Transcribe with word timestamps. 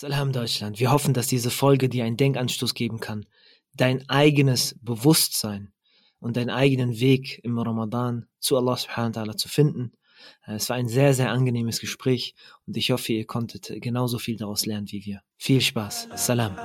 Salam 0.00 0.32
Deutschland. 0.32 0.80
Wir 0.80 0.92
hoffen, 0.92 1.12
dass 1.12 1.26
diese 1.26 1.50
Folge 1.50 1.90
dir 1.90 2.06
einen 2.06 2.16
Denkanstoß 2.16 2.72
geben 2.72 3.00
kann, 3.00 3.26
dein 3.74 4.08
eigenes 4.08 4.74
Bewusstsein 4.80 5.74
und 6.20 6.38
deinen 6.38 6.48
eigenen 6.48 7.00
Weg 7.00 7.38
im 7.44 7.58
Ramadan 7.58 8.24
zu 8.38 8.56
Allah 8.56 8.78
subhanahu 8.78 9.14
wa 9.14 9.20
ta'ala 9.20 9.36
zu 9.36 9.50
finden. 9.50 9.92
Äh, 10.46 10.54
es 10.54 10.70
war 10.70 10.76
ein 10.76 10.88
sehr, 10.88 11.12
sehr 11.12 11.30
angenehmes 11.30 11.80
Gespräch 11.80 12.34
und 12.66 12.78
ich 12.78 12.92
hoffe, 12.92 13.12
ihr 13.12 13.26
konntet 13.26 13.70
genauso 13.82 14.18
viel 14.18 14.38
daraus 14.38 14.64
lernen 14.64 14.90
wie 14.90 15.04
wir. 15.04 15.20
Viel 15.36 15.60
Spaß. 15.60 16.08
Salam. 16.14 16.56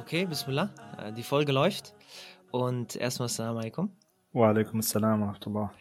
Okay, 0.00 0.24
Bismillah. 0.24 0.70
Äh, 0.96 1.12
die 1.12 1.22
Folge 1.22 1.52
läuft. 1.52 1.92
Und 2.54 2.94
erstmal 2.94 3.26
Assalamu 3.26 3.58
alaikum. 3.58 3.90
Wa 4.32 4.50
alaikum 4.50 4.78
assalam 4.78 5.22
wa 5.22 5.26
rahmatullah. 5.26 5.74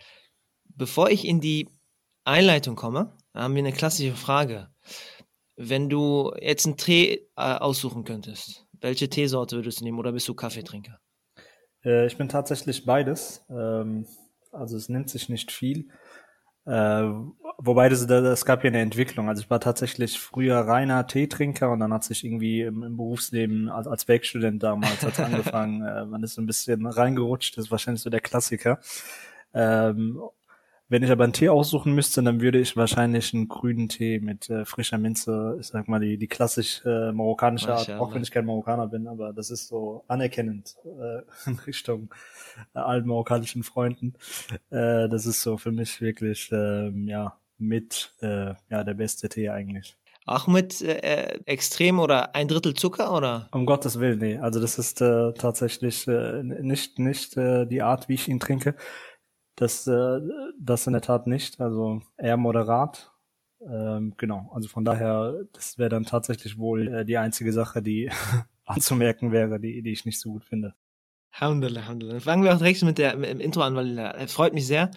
Bevor 0.76 1.12
ich 1.12 1.24
in 1.24 1.40
die 1.40 1.70
Einleitung 2.24 2.76
komme, 2.76 3.16
haben 3.36 3.54
wir 3.54 3.60
eine 3.60 3.74
klassische 3.74 4.16
Frage. 4.16 4.70
Wenn 5.56 5.88
du 5.88 6.34
jetzt 6.42 6.66
einen 6.66 6.76
Tee 6.76 7.30
äh, 7.38 7.58
aussuchen 7.60 8.06
könntest, 8.06 8.66
welche 8.82 9.08
Teesorte 9.08 9.58
würdest 9.58 9.82
du 9.82 9.84
nehmen 9.84 10.00
oder 10.00 10.14
bist 10.14 10.28
du 10.28 10.34
Kaffeetrinker? 10.34 11.00
Äh, 11.86 12.08
ich 12.08 12.18
bin 12.18 12.28
tatsächlich 12.28 12.84
beides. 12.84 13.46
Ähm, 13.52 14.08
also 14.52 14.76
es 14.76 14.90
nimmt 14.90 15.12
sich 15.12 15.30
nicht 15.30 15.52
viel. 15.52 15.90
Äh, 16.66 17.04
wobei 17.58 17.90
das, 17.90 18.08
das 18.08 18.46
gab 18.46 18.64
ja 18.64 18.70
eine 18.70 18.80
Entwicklung. 18.80 19.30
Also 19.30 19.42
ich 19.42 19.50
war 19.50 19.60
tatsächlich 19.60 20.20
früher 20.20 20.60
reiner 20.60 21.06
Teetrinker 21.08 21.72
und 21.72 21.80
dann 21.80 21.94
hat 21.94 22.04
sich 22.04 22.24
irgendwie 22.24 22.62
im, 22.62 22.84
im 22.84 22.98
Berufsleben 22.98 23.70
als, 23.70 23.88
als 23.88 24.08
Werkstudent 24.08 24.64
damals 24.64 25.04
hat 25.04 25.20
angefangen, 25.20 25.86
äh, 25.86 26.06
man 26.06 26.24
ist 26.24 26.36
so 26.36 26.42
ein 26.42 26.46
bisschen 26.48 26.86
reingerutscht, 26.86 27.58
das 27.58 27.66
ist 27.66 27.72
wahrscheinlich 27.72 28.02
so 28.02 28.10
der 28.10 28.22
Klassiker. 28.22 28.80
Ähm, 29.54 30.22
wenn 30.94 31.02
ich 31.02 31.10
aber 31.10 31.24
einen 31.24 31.34
Tee 31.34 31.50
aussuchen 31.50 31.96
müsste, 31.96 32.22
dann 32.22 32.40
würde 32.40 32.60
ich 32.60 32.78
wahrscheinlich 32.78 33.34
einen 33.34 33.48
grünen 33.48 33.90
Tee 33.90 34.20
mit 34.20 34.48
äh, 34.52 34.64
frischer 34.64 35.00
Minze, 35.00 35.58
ich 35.60 35.66
sag 35.66 35.88
mal 35.88 36.00
die, 36.00 36.20
die 36.20 36.28
klassisch 36.28 36.86
äh, 36.86 37.12
marokkanische 37.12 37.74
Art, 37.74 37.90
auch 37.94 38.14
wenn 38.14 38.22
ich 38.22 38.30
kein 38.30 38.46
Marokkaner 38.46 38.86
bin, 38.86 39.08
aber 39.08 39.34
das 39.34 39.50
ist 39.50 39.70
so 39.70 40.04
anerkennend 40.08 40.76
äh, 40.86 41.24
in 41.50 41.58
Richtung 41.66 42.14
äh, 42.76 42.80
allen 42.80 43.08
marokkanischen 43.08 43.64
Freunden. 43.64 44.14
Äh, 44.70 45.10
das 45.10 45.26
ist 45.26 45.42
so 45.42 45.58
für 45.58 45.72
mich 45.72 46.00
wirklich 46.00 46.52
äh, 46.52 46.90
ja 47.08 47.40
mit 47.58 48.14
äh, 48.22 48.54
ja 48.70 48.84
der 48.84 48.94
beste 48.94 49.30
Tee 49.30 49.50
eigentlich. 49.50 49.98
Auch 50.26 50.46
mit 50.46 50.82
äh, 50.82 51.40
extrem 51.46 52.00
oder 52.00 52.36
ein 52.36 52.48
Drittel 52.48 52.76
Zucker 52.76 53.14
oder? 53.14 53.50
Um 53.52 53.66
Gottes 53.66 54.00
Willen, 54.00 54.20
nee. 54.20 54.38
Also 54.38 54.62
das 54.62 54.78
ist 54.78 55.02
äh, 55.02 55.34
tatsächlich 55.34 56.08
äh, 56.08 56.44
nicht 56.44 57.00
nicht 57.00 57.36
äh, 57.36 57.66
die 57.66 57.82
Art, 57.82 58.08
wie 58.08 58.14
ich 58.14 58.30
ihn 58.30 58.40
trinke. 58.40 58.76
Das, 59.56 59.88
äh, 59.88 60.20
das 60.60 60.88
in 60.88 60.94
der 60.94 61.02
Tat 61.02 61.28
nicht. 61.28 61.60
Also 61.62 62.02
eher 62.18 62.38
moderat. 62.38 63.12
Ähm, 63.62 64.14
genau. 64.18 64.52
Also 64.54 64.68
von 64.68 64.84
daher, 64.84 65.46
das 65.54 65.78
wäre 65.78 65.90
dann 65.90 66.06
tatsächlich 66.06 66.58
wohl 66.58 66.88
äh, 66.88 67.06
die 67.06 67.18
einzige 67.18 67.54
Sache, 67.54 67.82
die 67.82 68.12
anzumerken 68.66 69.32
wäre, 69.32 69.60
die, 69.60 69.82
die 69.82 69.92
ich 69.92 70.06
nicht 70.06 70.20
so 70.20 70.32
gut 70.32 70.46
finde. 70.46 70.74
Alhamdulillah, 71.32 71.82
Alhamdulillah. 71.82 72.20
Fangen 72.20 72.44
wir 72.44 72.54
auch 72.54 72.60
direkt 72.60 72.84
mit, 72.84 72.98
der, 73.00 73.16
mit 73.16 73.30
dem 73.30 73.40
Intro 73.40 73.62
an, 73.62 73.76
weil 73.76 73.98
es 73.98 74.24
äh, 74.24 74.28
freut 74.28 74.54
mich 74.54 74.68
sehr, 74.68 74.92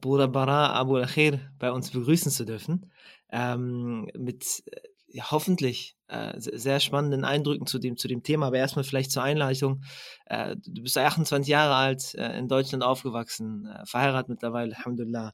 Bruder 0.00 0.28
Bara 0.28 0.72
Abu 0.72 0.96
Akhir 0.96 1.40
bei 1.58 1.72
uns 1.72 1.90
begrüßen 1.90 2.30
zu 2.30 2.44
dürfen. 2.44 2.92
Ähm, 3.30 4.08
mit 4.16 4.62
äh, 5.08 5.20
hoffentlich 5.20 5.96
äh, 6.08 6.34
sehr 6.36 6.80
spannenden 6.80 7.24
Eindrücken 7.24 7.66
zu 7.66 7.78
dem, 7.78 7.96
zu 7.96 8.08
dem 8.08 8.22
Thema. 8.22 8.46
Aber 8.46 8.58
erstmal 8.58 8.84
vielleicht 8.84 9.10
zur 9.10 9.22
Einleitung. 9.22 9.82
Äh, 10.26 10.56
du 10.56 10.82
bist 10.82 10.98
28 10.98 11.50
Jahre 11.50 11.74
alt, 11.74 12.14
äh, 12.14 12.38
in 12.38 12.48
Deutschland 12.48 12.84
aufgewachsen, 12.84 13.66
äh, 13.66 13.84
verheiratet 13.86 14.28
mittlerweile, 14.28 14.76
Alhamdulillah 14.76 15.32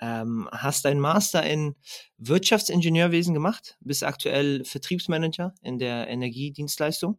ähm, 0.00 0.48
hast 0.50 0.84
deinen 0.84 1.00
Master 1.00 1.42
in 1.44 1.76
Wirtschaftsingenieurwesen 2.16 3.34
gemacht, 3.34 3.76
bist 3.80 4.02
aktuell 4.02 4.64
Vertriebsmanager 4.64 5.54
in 5.62 5.78
der 5.78 6.08
Energiedienstleistung, 6.08 7.18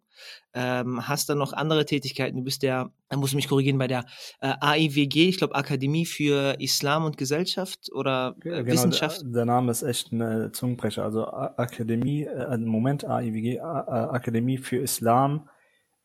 ähm, 0.54 1.08
hast 1.08 1.30
dann 1.30 1.38
noch 1.38 1.54
andere 1.54 1.86
Tätigkeiten. 1.86 2.38
Du 2.38 2.44
bist 2.44 2.64
der, 2.64 2.92
da 3.10 3.18
muss 3.18 3.30
ich 3.30 3.36
mich 3.36 3.48
korrigieren, 3.48 3.78
bei 3.78 3.88
der 3.88 4.06
äh, 4.40 4.54
AIWG, 4.60 5.30
ich 5.30 5.38
glaube 5.38 5.56
Akademie 5.56 6.06
für 6.06 6.60
Islam 6.60 7.06
und 7.06 7.18
Gesellschaft 7.18 7.92
oder 7.94 8.36
äh, 8.40 8.42
genau, 8.42 8.66
Wissenschaft. 8.66 9.22
Der, 9.22 9.32
der, 9.32 9.46
Name 9.46 9.72
ist 9.72 9.84
echt 9.84 10.12
ein 10.12 10.52
Zungenbrecher. 10.54 11.04
Also 11.04 11.28
Akademie, 11.28 12.24
äh, 12.24 12.58
Moment 12.58 13.06
AIWG, 13.06 13.60
Akademie 13.60 14.58
für 14.58 14.78
Islam 14.78 15.50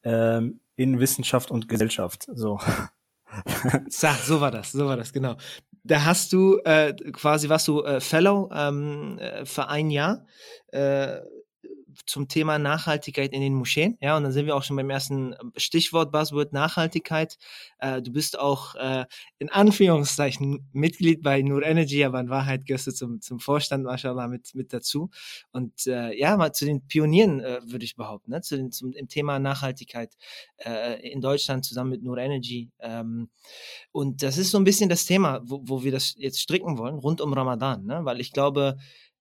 ähm, 0.02 0.60
in 0.76 1.00
Wissenschaft 1.00 1.50
und 1.50 1.68
Gesellschaft. 1.68 2.26
So. 2.34 2.60
so 3.88 4.40
war 4.40 4.50
das, 4.50 4.72
so 4.72 4.86
war 4.86 4.96
das, 4.96 5.12
genau. 5.12 5.36
Da 5.84 6.04
hast 6.04 6.32
du 6.32 6.58
äh, 6.64 6.94
quasi, 7.12 7.48
warst 7.48 7.68
du 7.68 7.82
äh, 7.84 8.00
Fellow 8.00 8.50
ähm, 8.52 9.18
äh, 9.18 9.44
für 9.44 9.68
ein 9.68 9.90
Jahr. 9.90 10.26
Äh, 10.72 11.18
zum 12.06 12.28
Thema 12.28 12.58
Nachhaltigkeit 12.58 13.32
in 13.32 13.40
den 13.40 13.54
Moscheen. 13.54 13.96
Ja, 14.00 14.16
und 14.16 14.24
dann 14.24 14.32
sind 14.32 14.46
wir 14.46 14.56
auch 14.56 14.62
schon 14.62 14.76
beim 14.76 14.90
ersten 14.90 15.34
Stichwort 15.56 16.12
Buzzword 16.12 16.52
Nachhaltigkeit. 16.52 17.38
Äh, 17.78 18.02
du 18.02 18.12
bist 18.12 18.38
auch 18.38 18.74
äh, 18.74 19.06
in 19.38 19.48
Anführungszeichen 19.48 20.68
Mitglied 20.72 21.22
bei 21.22 21.42
Nur 21.42 21.62
Energy, 21.62 22.04
aber 22.04 22.20
in 22.20 22.28
Wahrheit 22.28 22.66
gehörst 22.66 22.86
du 22.86 22.92
zum, 22.92 23.20
zum 23.20 23.40
Vorstand, 23.40 23.84
mashallah, 23.84 24.28
mit, 24.28 24.54
mit 24.54 24.72
dazu. 24.72 25.10
Und 25.52 25.86
äh, 25.86 26.18
ja, 26.18 26.36
mal 26.36 26.52
zu 26.52 26.64
den 26.64 26.86
Pionieren, 26.86 27.40
äh, 27.40 27.60
würde 27.64 27.84
ich 27.84 27.96
behaupten, 27.96 28.32
ne? 28.32 28.40
zu 28.40 28.56
den, 28.56 28.72
zum 28.72 28.92
im 28.92 29.08
Thema 29.08 29.38
Nachhaltigkeit 29.38 30.16
äh, 30.58 31.08
in 31.10 31.20
Deutschland 31.20 31.64
zusammen 31.64 31.90
mit 31.90 32.02
Nur 32.02 32.18
Energy. 32.18 32.70
Ähm, 32.80 33.30
und 33.92 34.22
das 34.22 34.38
ist 34.38 34.50
so 34.50 34.58
ein 34.58 34.64
bisschen 34.64 34.88
das 34.88 35.04
Thema, 35.04 35.40
wo, 35.44 35.60
wo 35.64 35.84
wir 35.84 35.92
das 35.92 36.14
jetzt 36.18 36.40
stricken 36.40 36.78
wollen, 36.78 36.96
rund 36.96 37.20
um 37.20 37.32
Ramadan, 37.32 37.84
ne? 37.84 38.00
weil 38.04 38.20
ich 38.20 38.32
glaube, 38.32 38.76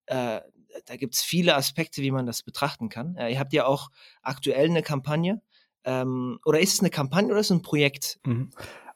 äh, 0.08 0.42
da 0.86 0.96
gibt 0.96 1.16
es 1.16 1.22
viele 1.22 1.56
Aspekte, 1.56 2.02
wie 2.02 2.12
man 2.12 2.26
das 2.26 2.44
betrachten 2.44 2.90
kann. 2.90 3.16
Äh, 3.16 3.32
ihr 3.32 3.40
habt 3.40 3.54
ja 3.54 3.66
auch 3.66 3.90
aktuell 4.22 4.70
eine 4.70 4.84
Kampagne. 4.84 5.42
Ähm, 5.84 6.40
oder 6.46 6.60
ist 6.60 6.74
es 6.74 6.80
eine 6.80 6.90
Kampagne 6.90 7.32
oder 7.32 7.40
ist 7.40 7.52
es 7.52 7.58
ein 7.58 7.62
Projekt? 7.62 8.20
Mhm. 8.26 8.52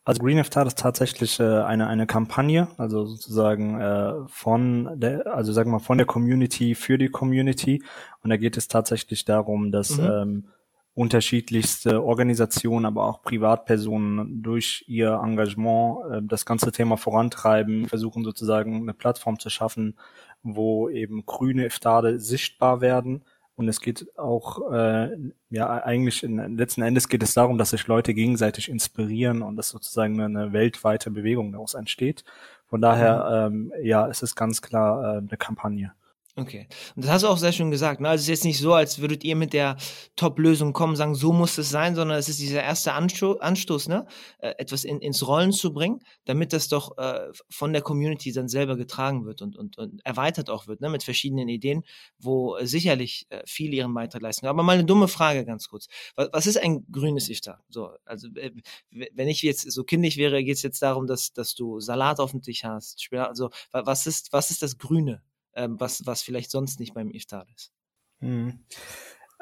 Also 0.05 0.23
Green 0.23 0.39
Iftar 0.39 0.65
ist 0.65 0.79
tatsächlich 0.79 1.39
äh, 1.39 1.43
eine 1.43 1.85
eine 1.85 2.07
Kampagne, 2.07 2.69
also 2.77 3.05
sozusagen 3.05 3.79
äh, 3.79 4.13
von 4.27 4.99
der, 4.99 5.27
also 5.27 5.53
sagen 5.53 5.71
wir 5.71 5.79
von 5.79 5.99
der 5.99 6.07
Community 6.07 6.73
für 6.73 6.97
die 6.97 7.09
Community. 7.09 7.83
Und 8.23 8.31
da 8.31 8.37
geht 8.37 8.57
es 8.57 8.67
tatsächlich 8.67 9.25
darum, 9.25 9.71
dass 9.71 9.97
mhm. 9.97 10.05
ähm, 10.05 10.47
unterschiedlichste 10.95 12.03
Organisationen, 12.03 12.85
aber 12.85 13.05
auch 13.05 13.21
Privatpersonen 13.21 14.41
durch 14.41 14.83
ihr 14.87 15.21
Engagement 15.23 15.97
äh, 16.11 16.21
das 16.23 16.45
ganze 16.45 16.71
Thema 16.71 16.97
vorantreiben, 16.97 17.87
versuchen 17.87 18.23
sozusagen 18.23 18.81
eine 18.81 18.93
Plattform 18.93 19.37
zu 19.37 19.49
schaffen, 19.49 19.95
wo 20.43 20.89
eben 20.89 21.25
grüne 21.25 21.65
Iftade 21.65 22.19
sichtbar 22.19 22.81
werden. 22.81 23.23
Und 23.55 23.67
es 23.67 23.81
geht 23.81 24.17
auch, 24.17 24.71
äh, 24.71 25.17
ja, 25.49 25.83
eigentlich 25.83 26.23
in, 26.23 26.57
letzten 26.57 26.81
Endes 26.81 27.09
geht 27.09 27.23
es 27.23 27.33
darum, 27.33 27.57
dass 27.57 27.71
sich 27.71 27.87
Leute 27.87 28.13
gegenseitig 28.13 28.69
inspirieren 28.69 29.41
und 29.41 29.57
dass 29.57 29.69
sozusagen 29.69 30.19
eine 30.21 30.53
weltweite 30.53 31.11
Bewegung 31.11 31.51
daraus 31.51 31.73
entsteht. 31.73 32.23
Von 32.67 32.81
daher, 32.81 33.49
mhm. 33.49 33.71
ähm, 33.71 33.83
ja, 33.83 34.07
es 34.07 34.21
ist 34.21 34.35
ganz 34.35 34.61
klar 34.61 35.15
äh, 35.15 35.17
eine 35.17 35.37
Kampagne. 35.37 35.91
Okay. 36.35 36.67
Und 36.95 37.03
das 37.03 37.11
hast 37.11 37.21
du 37.23 37.27
auch 37.27 37.37
sehr 37.37 37.51
schön 37.51 37.71
gesagt. 37.71 37.99
Ne? 38.01 38.07
Also 38.07 38.21
es 38.21 38.25
ist 38.25 38.29
jetzt 38.29 38.45
nicht 38.45 38.59
so, 38.59 38.73
als 38.73 38.99
würdet 38.99 39.23
ihr 39.23 39.35
mit 39.35 39.51
der 39.51 39.77
Top-Lösung 40.15 40.73
kommen, 40.73 40.95
sagen, 40.95 41.15
so 41.15 41.33
muss 41.33 41.57
es 41.57 41.69
sein, 41.69 41.95
sondern 41.95 42.17
es 42.17 42.29
ist 42.29 42.39
dieser 42.39 42.63
erste 42.63 42.93
Ansto 42.93 43.33
Anstoß, 43.33 43.87
ne? 43.87 44.05
Äh, 44.37 44.53
etwas 44.57 44.83
in, 44.83 44.99
ins 44.99 45.27
Rollen 45.27 45.51
zu 45.51 45.73
bringen, 45.73 45.99
damit 46.25 46.53
das 46.53 46.69
doch 46.69 46.97
äh, 46.97 47.29
von 47.49 47.73
der 47.73 47.81
Community 47.81 48.31
dann 48.31 48.47
selber 48.47 48.77
getragen 48.77 49.25
wird 49.25 49.41
und, 49.41 49.57
und, 49.57 49.77
und 49.77 50.05
erweitert 50.05 50.49
auch 50.49 50.67
wird, 50.67 50.81
ne? 50.81 50.89
mit 50.89 51.03
verschiedenen 51.03 51.49
Ideen, 51.49 51.83
wo 52.19 52.57
sicherlich 52.61 53.25
äh, 53.29 53.41
viele 53.45 53.75
ihren 53.75 53.93
Beitrag 53.93 54.21
leisten. 54.21 54.45
Aber 54.45 54.63
mal 54.63 54.73
eine 54.73 54.85
dumme 54.85 55.07
Frage 55.07 55.45
ganz 55.45 55.67
kurz. 55.67 55.87
Was, 56.15 56.29
was 56.31 56.47
ist 56.47 56.57
ein 56.57 56.85
grünes 56.91 57.27
Iftar? 57.29 57.63
So, 57.69 57.89
also 58.05 58.27
äh, 58.35 58.51
wenn 58.91 59.27
ich 59.27 59.41
jetzt 59.41 59.69
so 59.71 59.83
kindisch 59.83 60.17
wäre, 60.17 60.43
geht 60.43 60.57
es 60.57 60.61
jetzt 60.61 60.81
darum, 60.81 61.07
dass, 61.07 61.33
dass 61.33 61.55
du 61.55 61.79
Salat 61.79 62.19
auf 62.19 62.31
dem 62.31 62.41
Tisch 62.41 62.63
hast. 62.63 63.09
Also 63.11 63.49
was 63.71 64.05
ist, 64.05 64.31
was 64.31 64.51
ist 64.51 64.61
das 64.61 64.77
Grüne? 64.77 65.21
Ähm, 65.59 65.79
was, 65.79 66.05
was 66.05 66.21
vielleicht 66.21 66.51
sonst 66.51 66.79
nicht 66.79 66.93
beim 66.93 67.11
Iftar 67.11 67.45
ist. 67.55 67.71
Hm. 68.19 68.59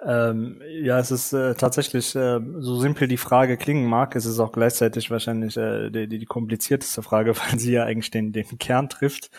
Ähm, 0.06 0.62
ja, 0.84 1.00
es 1.00 1.10
ist 1.10 1.34
äh, 1.34 1.56
tatsächlich, 1.56 2.16
äh, 2.16 2.40
so 2.60 2.80
simpel 2.80 3.08
die 3.08 3.18
Frage 3.18 3.58
klingen 3.58 3.90
mag, 3.90 4.16
es 4.16 4.26
ist 4.26 4.40
auch 4.40 4.52
gleichzeitig 4.52 5.10
wahrscheinlich 5.10 5.58
äh, 5.58 5.90
die, 5.90 6.08
die, 6.08 6.26
komplizierteste 6.26 7.02
Frage, 7.02 7.36
weil 7.38 7.58
sie 7.58 7.72
ja 7.74 7.84
eigentlich 7.84 8.12
den, 8.12 8.32
den 8.32 8.60
Kern 8.60 8.90
trifft. 8.90 9.32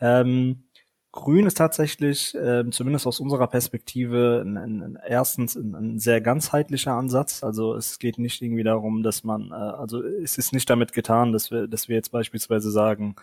Ähm, 0.00 0.64
Grün 1.10 1.46
ist 1.46 1.56
tatsächlich, 1.56 2.34
äh, 2.34 2.68
zumindest 2.70 3.06
aus 3.06 3.18
unserer 3.18 3.48
Perspektive, 3.48 4.42
ein, 4.44 4.56
ein, 4.56 4.98
erstens 5.04 5.56
ein, 5.56 5.74
ein, 5.74 5.98
sehr 5.98 6.20
ganzheitlicher 6.20 6.92
Ansatz. 6.92 7.42
Also 7.42 7.74
es 7.74 7.98
geht 7.98 8.18
nicht 8.18 8.40
irgendwie 8.42 8.62
darum, 8.62 9.02
dass 9.02 9.24
man, 9.24 9.50
äh, 9.50 9.54
also 9.54 10.02
es 10.02 10.38
ist 10.38 10.52
nicht 10.52 10.70
damit 10.70 10.92
getan, 10.92 11.32
dass 11.32 11.50
wir, 11.50 11.66
dass 11.66 11.88
wir 11.88 11.96
jetzt 11.96 12.12
beispielsweise 12.12 12.70
sagen, 12.70 13.16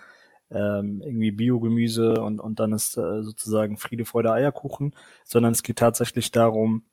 ähm, 0.51 1.01
irgendwie 1.03 1.31
Biogemüse 1.31 2.21
und, 2.21 2.39
und 2.39 2.59
dann 2.59 2.73
ist 2.73 2.97
äh, 2.97 3.23
sozusagen 3.23 3.77
Friede, 3.77 4.05
Freude, 4.05 4.31
Eierkuchen, 4.31 4.95
sondern 5.23 5.53
es 5.53 5.63
geht 5.63 5.77
tatsächlich 5.77 6.31
darum, 6.31 6.85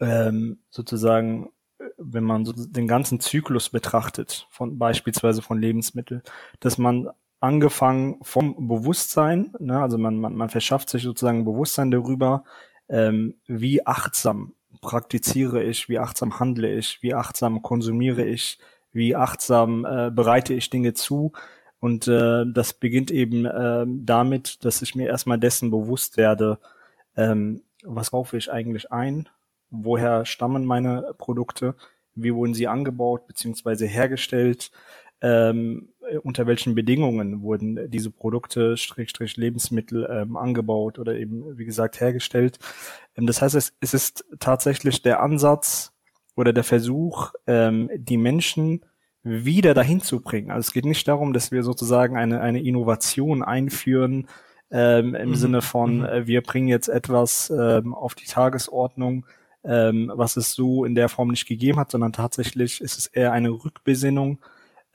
ähm, 0.00 0.58
sozusagen 0.70 1.50
wenn 1.98 2.24
man 2.24 2.44
so 2.44 2.52
den 2.52 2.88
ganzen 2.88 3.20
Zyklus 3.20 3.70
betrachtet, 3.70 4.46
von 4.50 4.78
beispielsweise 4.78 5.42
von 5.42 5.60
Lebensmitteln, 5.60 6.22
dass 6.60 6.78
man 6.78 7.10
angefangen 7.40 8.18
vom 8.22 8.68
Bewusstsein, 8.68 9.52
ne, 9.58 9.80
also 9.80 9.98
man, 9.98 10.16
man, 10.16 10.34
man 10.34 10.48
verschafft 10.48 10.88
sich 10.88 11.02
sozusagen 11.02 11.44
Bewusstsein 11.44 11.90
darüber, 11.90 12.44
ähm, 12.88 13.34
wie 13.46 13.86
achtsam 13.86 14.54
praktiziere 14.80 15.62
ich, 15.62 15.88
wie 15.88 15.98
achtsam 15.98 16.38
handle 16.40 16.72
ich, 16.72 17.02
wie 17.02 17.14
achtsam 17.14 17.62
konsumiere 17.62 18.24
ich, 18.24 18.58
wie 18.92 19.16
achtsam 19.16 19.84
äh, 19.84 20.10
bereite 20.10 20.54
ich 20.54 20.70
Dinge 20.70 20.94
zu. 20.94 21.32
Und 21.84 22.08
äh, 22.08 22.46
das 22.46 22.72
beginnt 22.72 23.10
eben 23.10 23.44
äh, 23.44 23.84
damit, 23.86 24.64
dass 24.64 24.80
ich 24.80 24.94
mir 24.94 25.06
erstmal 25.06 25.38
dessen 25.38 25.70
bewusst 25.70 26.16
werde, 26.16 26.58
ähm, 27.14 27.60
was 27.82 28.10
kaufe 28.10 28.38
ich 28.38 28.50
eigentlich 28.50 28.90
ein, 28.90 29.28
woher 29.68 30.24
stammen 30.24 30.64
meine 30.64 31.14
Produkte, 31.18 31.74
wie 32.14 32.32
wurden 32.32 32.54
sie 32.54 32.68
angebaut 32.68 33.26
beziehungsweise 33.26 33.84
hergestellt, 33.84 34.70
ähm, 35.20 35.90
unter 36.22 36.46
welchen 36.46 36.74
Bedingungen 36.74 37.42
wurden 37.42 37.90
diese 37.90 38.10
Produkte, 38.10 38.78
Strich, 38.78 39.36
Lebensmittel 39.36 40.08
ähm, 40.10 40.38
angebaut 40.38 40.98
oder 40.98 41.14
eben, 41.16 41.58
wie 41.58 41.66
gesagt, 41.66 42.00
hergestellt. 42.00 42.58
Ähm, 43.14 43.26
das 43.26 43.42
heißt, 43.42 43.56
es, 43.56 43.74
es 43.80 43.92
ist 43.92 44.24
tatsächlich 44.40 45.02
der 45.02 45.22
Ansatz 45.22 45.92
oder 46.34 46.54
der 46.54 46.64
Versuch, 46.64 47.34
ähm, 47.46 47.90
die 47.94 48.16
Menschen 48.16 48.86
wieder 49.24 49.74
dahin 49.74 50.00
zu 50.00 50.20
bringen. 50.20 50.50
Also 50.50 50.68
es 50.68 50.72
geht 50.72 50.84
nicht 50.84 51.08
darum, 51.08 51.32
dass 51.32 51.50
wir 51.50 51.62
sozusagen 51.62 52.16
eine, 52.16 52.40
eine 52.40 52.62
Innovation 52.62 53.42
einführen, 53.42 54.28
ähm, 54.70 55.14
im 55.14 55.30
mhm. 55.30 55.34
Sinne 55.34 55.62
von, 55.62 55.98
mhm. 55.98 56.04
äh, 56.04 56.26
wir 56.26 56.42
bringen 56.42 56.68
jetzt 56.68 56.88
etwas 56.88 57.50
ähm, 57.50 57.94
auf 57.94 58.14
die 58.14 58.26
Tagesordnung, 58.26 59.26
ähm, 59.64 60.12
was 60.14 60.36
es 60.36 60.52
so 60.52 60.84
in 60.84 60.94
der 60.94 61.08
Form 61.08 61.28
nicht 61.28 61.46
gegeben 61.46 61.78
hat, 61.78 61.90
sondern 61.90 62.12
tatsächlich 62.12 62.80
ist 62.80 62.98
es 62.98 63.06
eher 63.06 63.32
eine 63.32 63.50
Rückbesinnung 63.50 64.40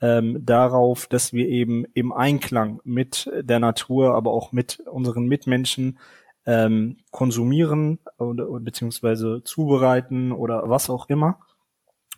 ähm, 0.00 0.44
darauf, 0.44 1.06
dass 1.06 1.32
wir 1.32 1.48
eben 1.48 1.84
im 1.94 2.12
Einklang 2.12 2.80
mit 2.84 3.30
der 3.34 3.58
Natur, 3.58 4.14
aber 4.14 4.32
auch 4.32 4.52
mit 4.52 4.80
unseren 4.80 5.26
Mitmenschen 5.26 5.98
ähm, 6.46 6.98
konsumieren 7.10 7.98
oder, 8.18 8.46
beziehungsweise 8.60 9.42
zubereiten 9.44 10.32
oder 10.32 10.68
was 10.68 10.88
auch 10.88 11.08
immer. 11.08 11.38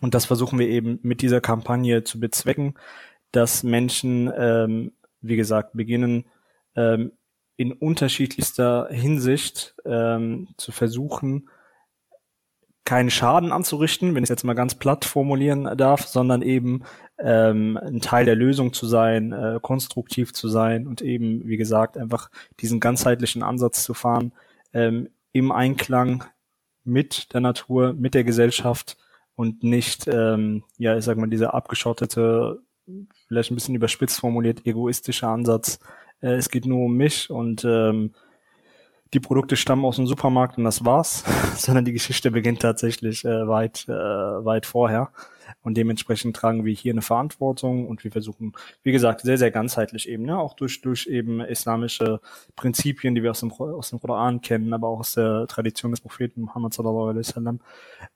Und 0.03 0.13
das 0.13 0.25
versuchen 0.25 0.59
wir 0.59 0.67
eben 0.67 0.99
mit 1.01 1.21
dieser 1.21 1.39
Kampagne 1.39 2.03
zu 2.03 2.19
bezwecken, 2.19 2.73
dass 3.31 3.63
Menschen, 3.63 4.29
ähm, 4.37 4.91
wie 5.21 5.37
gesagt, 5.37 5.77
beginnen, 5.77 6.25
ähm, 6.75 7.13
in 7.55 7.71
unterschiedlichster 7.71 8.89
Hinsicht 8.91 9.75
ähm, 9.85 10.49
zu 10.57 10.73
versuchen, 10.73 11.47
keinen 12.83 13.11
Schaden 13.11 13.53
anzurichten, 13.53 14.13
wenn 14.13 14.23
ich 14.23 14.25
es 14.25 14.29
jetzt 14.29 14.43
mal 14.43 14.55
ganz 14.55 14.75
platt 14.75 15.05
formulieren 15.05 15.77
darf, 15.77 16.05
sondern 16.05 16.41
eben 16.41 16.83
ähm, 17.17 17.77
ein 17.77 18.01
Teil 18.01 18.25
der 18.25 18.35
Lösung 18.35 18.73
zu 18.73 18.85
sein, 18.85 19.31
äh, 19.31 19.59
konstruktiv 19.61 20.33
zu 20.33 20.49
sein 20.49 20.85
und 20.85 21.01
eben, 21.01 21.47
wie 21.47 21.55
gesagt, 21.55 21.97
einfach 21.97 22.29
diesen 22.59 22.81
ganzheitlichen 22.81 23.41
Ansatz 23.41 23.83
zu 23.83 23.93
fahren, 23.93 24.33
ähm, 24.73 25.07
im 25.31 25.53
Einklang 25.53 26.25
mit 26.83 27.33
der 27.33 27.39
Natur, 27.39 27.93
mit 27.93 28.15
der 28.15 28.25
Gesellschaft 28.25 28.97
und 29.35 29.63
nicht, 29.63 30.07
ähm, 30.07 30.63
ja, 30.77 30.97
ich 30.97 31.05
sag 31.05 31.17
mal, 31.17 31.29
dieser 31.29 31.53
abgeschottete, 31.53 32.61
vielleicht 33.27 33.51
ein 33.51 33.55
bisschen 33.55 33.75
überspitzt 33.75 34.19
formuliert, 34.19 34.65
egoistische 34.65 35.27
Ansatz. 35.27 35.79
Äh, 36.21 36.33
es 36.33 36.49
geht 36.49 36.65
nur 36.65 36.85
um 36.85 36.95
mich 36.95 37.29
und 37.29 37.63
ähm, 37.65 38.13
die 39.13 39.19
Produkte 39.19 39.55
stammen 39.55 39.85
aus 39.85 39.97
dem 39.97 40.07
Supermarkt 40.07 40.57
und 40.57 40.63
das 40.63 40.83
war's, 40.83 41.23
sondern 41.55 41.85
die 41.85 41.93
Geschichte 41.93 42.31
beginnt 42.31 42.61
tatsächlich 42.61 43.23
äh, 43.23 43.47
weit, 43.47 43.85
äh, 43.87 43.91
weit 43.91 44.65
vorher. 44.65 45.11
Und 45.61 45.75
dementsprechend 45.77 46.35
tragen 46.35 46.65
wir 46.65 46.73
hier 46.73 46.93
eine 46.93 47.01
Verantwortung 47.01 47.87
und 47.87 48.03
wir 48.03 48.11
versuchen, 48.11 48.53
wie 48.81 48.91
gesagt, 48.91 49.21
sehr, 49.21 49.37
sehr 49.37 49.51
ganzheitlich 49.51 50.09
eben, 50.09 50.23
ne, 50.23 50.37
auch 50.37 50.55
durch, 50.55 50.81
durch 50.81 51.05
eben 51.07 51.41
islamische 51.41 52.19
Prinzipien, 52.55 53.13
die 53.13 53.23
wir 53.23 53.31
aus 53.31 53.41
dem, 53.41 53.51
aus 53.51 53.89
dem 53.89 53.99
Koran 53.99 54.41
kennen, 54.41 54.73
aber 54.73 54.87
auch 54.87 54.99
aus 54.99 55.13
der 55.13 55.45
Tradition 55.47 55.91
des 55.91 56.01
Propheten 56.01 56.41
Muhammad 56.41 56.73
sallallahu 56.73 57.09
alaihi 57.09 57.19
wasallam. 57.19 57.59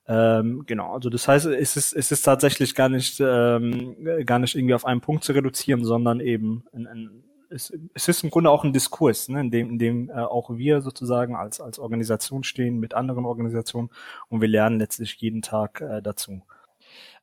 Ähm, 0.08 0.64
genau, 0.66 0.94
also 0.94 1.10
das 1.10 1.28
heißt, 1.28 1.46
es 1.48 1.78
ist, 1.78 1.94
es 1.94 2.12
ist 2.12 2.22
tatsächlich 2.24 2.76
gar 2.76 2.90
nicht, 2.90 3.22
ähm, 3.22 3.96
gar 4.26 4.40
nicht 4.40 4.56
irgendwie 4.56 4.74
auf 4.74 4.86
einen 4.86 5.02
Punkt 5.02 5.24
zu 5.24 5.32
reduzieren, 5.34 5.84
sondern 5.84 6.20
eben 6.20 6.64
ein, 6.74 6.88
ein 6.88 7.24
es, 7.50 7.74
es 7.94 8.08
ist 8.08 8.24
im 8.24 8.30
Grunde 8.30 8.50
auch 8.50 8.64
ein 8.64 8.74
Diskurs, 8.74 9.30
ne, 9.30 9.42
in 9.42 9.52
dem, 9.52 9.70
in 9.72 9.80
dem 9.80 10.10
äh, 10.10 10.14
auch 10.14 10.50
wir 10.50 10.82
sozusagen 10.82 11.36
als, 11.36 11.62
als 11.62 11.80
Organisation 11.80 12.44
stehen 12.44 12.80
mit 12.80 12.94
anderen 12.94 13.26
Organisationen 13.26 13.90
und 14.30 14.42
wir 14.42 14.48
lernen 14.48 14.80
letztlich 14.80 15.16
jeden 15.16 15.42
Tag 15.42 15.82
äh, 15.82 16.02
dazu. 16.02 16.42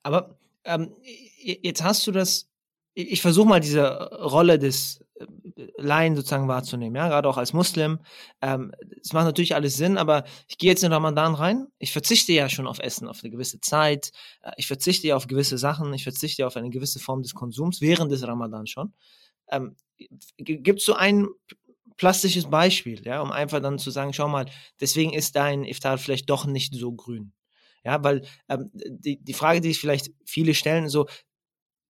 Aber 0.03 0.37
ähm, 0.65 0.95
jetzt 1.43 1.83
hast 1.83 2.07
du 2.07 2.13
das, 2.13 2.49
ich 2.95 3.23
versuche 3.23 3.49
mal 3.49 3.61
diese 3.61 4.11
Rolle 4.13 4.59
des 4.59 5.05
äh, 5.15 5.27
Laien 5.77 6.17
sozusagen 6.17 6.49
wahrzunehmen, 6.49 6.97
ja, 6.97 7.09
gerade 7.09 7.29
auch 7.29 7.39
als 7.39 7.53
Muslim. 7.53 8.01
Ähm, 8.41 8.73
es 9.01 9.13
macht 9.13 9.25
natürlich 9.25 9.55
alles 9.55 9.77
Sinn, 9.77 9.99
aber 9.99 10.25
ich 10.49 10.59
gehe 10.59 10.71
jetzt 10.71 10.85
in 10.85 10.93
Ramadan 10.93 11.35
rein. 11.35 11.67
Ich 11.79 11.93
verzichte 11.93 12.33
ja 12.33 12.49
schon 12.49 12.67
auf 12.67 12.79
Essen, 12.79 13.09
auf 13.09 13.21
eine 13.23 13.31
gewisse 13.31 13.61
Zeit. 13.61 14.11
Äh, 14.43 14.53
ich 14.57 14.67
verzichte 14.67 15.09
ja 15.09 15.17
auf 15.17 15.27
gewisse 15.27 15.59
Sachen. 15.59 15.93
Ich 15.95 16.05
verzichte 16.05 16.43
ja 16.43 16.47
auf 16.47 16.57
eine 16.57 16.71
gewisse 16.71 16.99
Form 16.99 17.23
des 17.23 17.35
Konsums 17.35 17.81
während 17.81 18.11
des 18.11 18.27
Ramadan 18.27 18.67
schon. 18.67 18.93
Ähm, 19.51 19.77
Gibt 20.39 20.81
so 20.81 20.95
ein 20.95 21.29
plastisches 21.97 22.51
Beispiel, 22.51 23.03
ja, 23.05 23.21
um 23.21 23.31
einfach 23.31 23.61
dann 23.61 23.79
zu 23.79 23.91
sagen, 23.91 24.13
schau 24.13 24.29
mal, 24.29 24.47
deswegen 24.81 25.13
ist 25.13 25.37
dein 25.37 25.65
Iftar 25.65 25.99
vielleicht 25.99 26.29
doch 26.29 26.47
nicht 26.47 26.75
so 26.75 26.93
grün. 26.93 27.33
Ja, 27.85 28.03
weil 28.03 28.27
ähm, 28.49 28.71
die, 28.73 29.23
die 29.23 29.35
Frage, 29.35 29.61
die 29.61 29.69
sich 29.69 29.81
vielleicht 29.81 30.11
viele 30.25 30.55
stellen, 30.55 30.89
so, 30.89 31.07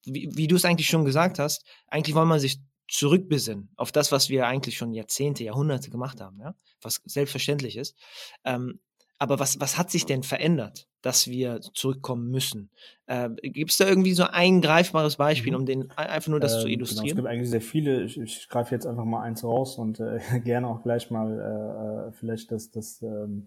wie, 0.04 0.28
wie 0.32 0.48
du 0.48 0.56
es 0.56 0.64
eigentlich 0.64 0.88
schon 0.88 1.04
gesagt 1.04 1.38
hast, 1.38 1.64
eigentlich 1.86 2.14
wollen 2.14 2.28
man 2.28 2.40
sich 2.40 2.58
zurückbesinnen 2.88 3.70
auf 3.76 3.92
das, 3.92 4.12
was 4.12 4.28
wir 4.28 4.46
eigentlich 4.46 4.76
schon 4.76 4.92
Jahrzehnte, 4.92 5.44
Jahrhunderte 5.44 5.90
gemacht 5.90 6.20
haben, 6.20 6.38
ja, 6.40 6.54
was 6.82 7.00
selbstverständlich 7.04 7.76
ist. 7.76 7.96
Ähm, 8.44 8.80
aber 9.18 9.38
was, 9.38 9.60
was 9.60 9.78
hat 9.78 9.90
sich 9.90 10.06
denn 10.06 10.22
verändert, 10.22 10.88
dass 11.02 11.28
wir 11.28 11.60
zurückkommen 11.60 12.30
müssen? 12.30 12.70
Äh, 13.06 13.30
Gibt 13.42 13.70
es 13.70 13.76
da 13.76 13.86
irgendwie 13.86 14.14
so 14.14 14.24
ein 14.24 14.60
greifbares 14.60 15.16
Beispiel, 15.16 15.52
mhm. 15.52 15.58
um 15.58 15.66
den 15.66 15.90
einfach 15.92 16.28
nur 16.28 16.40
das 16.40 16.56
äh, 16.56 16.60
zu 16.60 16.68
illustrieren? 16.68 17.04
Genau, 17.04 17.12
es 17.12 17.16
gibt 17.16 17.28
eigentlich 17.28 17.50
sehr 17.50 17.60
viele. 17.60 18.02
Ich, 18.02 18.18
ich 18.18 18.48
greife 18.48 18.74
jetzt 18.74 18.86
einfach 18.86 19.04
mal 19.04 19.22
eins 19.22 19.44
raus 19.44 19.78
und 19.78 20.00
äh, 20.00 20.20
gerne 20.44 20.68
auch 20.68 20.82
gleich 20.82 21.10
mal 21.10 21.38
äh, 21.38 22.08
äh, 22.08 22.12
vielleicht 22.12 22.50
das, 22.50 22.70
das 22.70 23.02
ähm, 23.02 23.46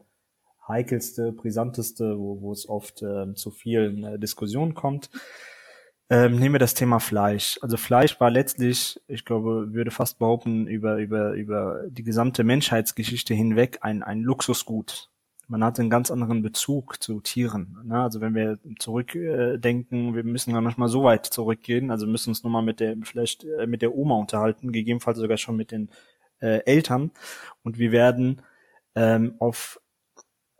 heikelste, 0.68 1.32
brisanteste, 1.32 2.18
wo, 2.18 2.42
wo 2.42 2.52
es 2.52 2.68
oft 2.68 3.02
äh, 3.02 3.34
zu 3.34 3.52
vielen 3.52 4.04
äh, 4.04 4.20
Diskussionen 4.20 4.74
kommt. 4.74 5.10
Ähm, 6.10 6.40
nehmen 6.40 6.56
wir 6.56 6.60
das 6.60 6.74
Thema 6.74 7.00
Fleisch. 7.00 7.60
Also 7.62 7.76
Fleisch 7.76 8.18
war 8.22 8.30
letztlich, 8.30 9.02
ich 9.08 9.26
glaube, 9.26 9.74
würde 9.74 9.92
fast 9.92 10.20
behaupten, 10.20 10.66
über, 10.66 10.98
über, 10.98 11.34
über 11.34 11.84
die 11.90 12.04
gesamte 12.04 12.46
Menschheitsgeschichte 12.46 13.34
hinweg 13.34 13.80
ein, 13.82 14.04
ein 14.04 14.22
Luxusgut 14.22 15.10
man 15.48 15.64
hat 15.64 15.80
einen 15.80 15.90
ganz 15.90 16.12
anderen 16.12 16.42
Bezug 16.42 17.02
zu 17.02 17.22
Tieren. 17.22 17.78
Ne? 17.86 18.02
Also 18.02 18.20
wenn 18.20 18.36
wir 18.36 18.60
zurückdenken, 18.80 20.10
äh, 20.10 20.16
wir 20.16 20.24
müssen 20.24 20.54
gar 20.54 20.62
nicht 20.62 20.78
mal 20.78 20.90
so 20.90 21.04
weit 21.04 21.26
zurückgehen, 21.26 21.90
also 21.90 22.06
müssen 22.06 22.30
uns 22.30 22.44
nur 22.44 22.52
mal 22.52 22.62
mit 22.62 22.80
der, 22.80 22.98
vielleicht 23.04 23.46
äh, 23.46 23.66
mit 23.66 23.82
der 23.82 23.96
Oma 23.96 24.16
unterhalten, 24.16 24.72
gegebenenfalls 24.72 25.18
sogar 25.18 25.38
schon 25.38 25.56
mit 25.56 25.72
den 25.72 25.90
äh, 26.40 26.64
Eltern. 26.66 27.12
Und 27.64 27.78
wir 27.78 27.92
werden 27.92 28.42
ähm, 28.96 29.36
auf 29.40 29.80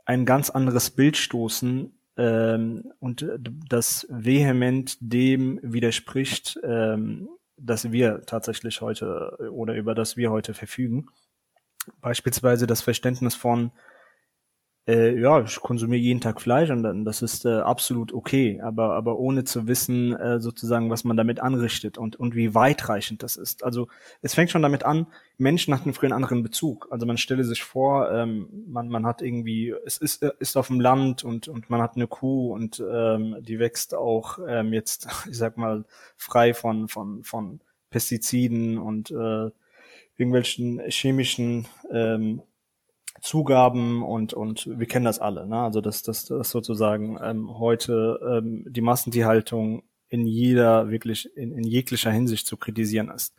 ein 0.06 0.26
ganz 0.26 0.50
anderes 0.50 0.90
Bild 0.90 1.18
stoßen 1.18 1.92
ähm, 2.16 2.94
und 3.00 3.28
das 3.70 4.08
vehement 4.10 4.98
dem 5.02 5.60
widerspricht, 5.62 6.60
ähm, 6.64 7.28
dass 7.58 7.92
wir 7.92 8.22
tatsächlich 8.26 8.82
heute 8.82 9.38
oder 9.52 9.76
über 9.76 9.96
das 9.96 10.16
wir 10.16 10.32
heute 10.32 10.54
verfügen. 10.54 11.08
Beispielsweise 12.02 12.68
das 12.68 12.82
Verständnis 12.82 13.36
von 13.36 13.72
äh, 14.88 15.20
ja, 15.20 15.42
ich 15.42 15.60
konsumiere 15.60 16.02
jeden 16.02 16.22
Tag 16.22 16.40
Fleisch 16.40 16.70
und 16.70 16.82
dann, 16.84 17.04
das 17.04 17.22
ist 17.22 17.46
äh, 17.46 17.58
absolut 17.58 18.14
okay, 18.14 18.62
aber, 18.62 18.94
aber 18.94 19.20
ohne 19.20 19.44
zu 19.44 19.68
wissen, 19.68 20.16
äh, 20.16 20.40
sozusagen, 20.40 20.90
was 20.90 21.04
man 21.04 21.18
damit 21.18 21.42
anrichtet 21.42 21.98
und, 21.98 22.16
und 22.16 22.36
wie 22.36 22.56
weitreichend 22.56 23.22
das 23.22 23.36
ist. 23.36 23.66
Also 23.66 23.90
es 24.22 24.34
fängt 24.34 24.50
schon 24.50 24.62
damit 24.62 24.84
an, 24.84 25.08
Menschen 25.38 25.74
hatten 25.74 25.94
früher 25.94 26.08
einen 26.08 26.24
anderen 26.24 26.42
Bezug. 26.42 26.88
Also 26.90 27.06
man 27.06 27.18
stelle 27.18 27.44
sich 27.44 27.64
vor, 27.64 28.10
ähm, 28.12 28.48
man, 28.66 28.88
man 28.88 29.06
hat 29.06 29.22
irgendwie, 29.22 29.76
es 29.86 29.98
ist, 29.98 30.24
äh, 30.24 30.32
ist 30.40 30.56
auf 30.56 30.68
dem 30.68 30.80
Land 30.80 31.26
und, 31.26 31.50
und 31.50 31.70
man 31.70 31.82
hat 31.82 31.98
eine 31.98 32.08
Kuh 32.08 32.54
und 32.54 32.82
ähm, 32.90 33.36
die 33.42 33.60
wächst 33.60 33.94
auch 33.94 34.40
ähm, 34.48 34.72
jetzt, 34.72 35.08
ich 35.30 35.38
sag 35.38 35.58
mal, 35.58 35.84
frei 36.16 36.54
von, 36.54 36.88
von, 36.88 37.26
von 37.26 37.60
Pestiziden 37.90 38.78
und 38.78 39.12
äh, 39.12 39.50
irgendwelchen 40.18 40.82
chemischen 40.88 41.68
ähm, 41.92 42.42
Zugaben 43.22 44.04
und 44.04 44.34
und 44.34 44.68
wir 44.80 44.88
kennen 44.88 45.06
das 45.06 45.20
alle, 45.20 45.48
ne? 45.48 45.60
Also 45.62 45.82
dass 45.82 46.04
das, 46.04 46.26
das 46.26 46.50
sozusagen 46.50 47.20
ähm, 47.22 47.58
heute 47.58 48.20
ähm, 48.24 48.66
die 48.68 48.82
Massentierhaltung 48.82 49.84
in 50.10 50.26
jeder 50.26 50.90
wirklich 50.90 51.36
in, 51.36 51.52
in 51.52 51.64
jeglicher 51.64 52.12
Hinsicht 52.12 52.48
zu 52.48 52.58
kritisieren 52.58 53.10
ist. 53.10 53.36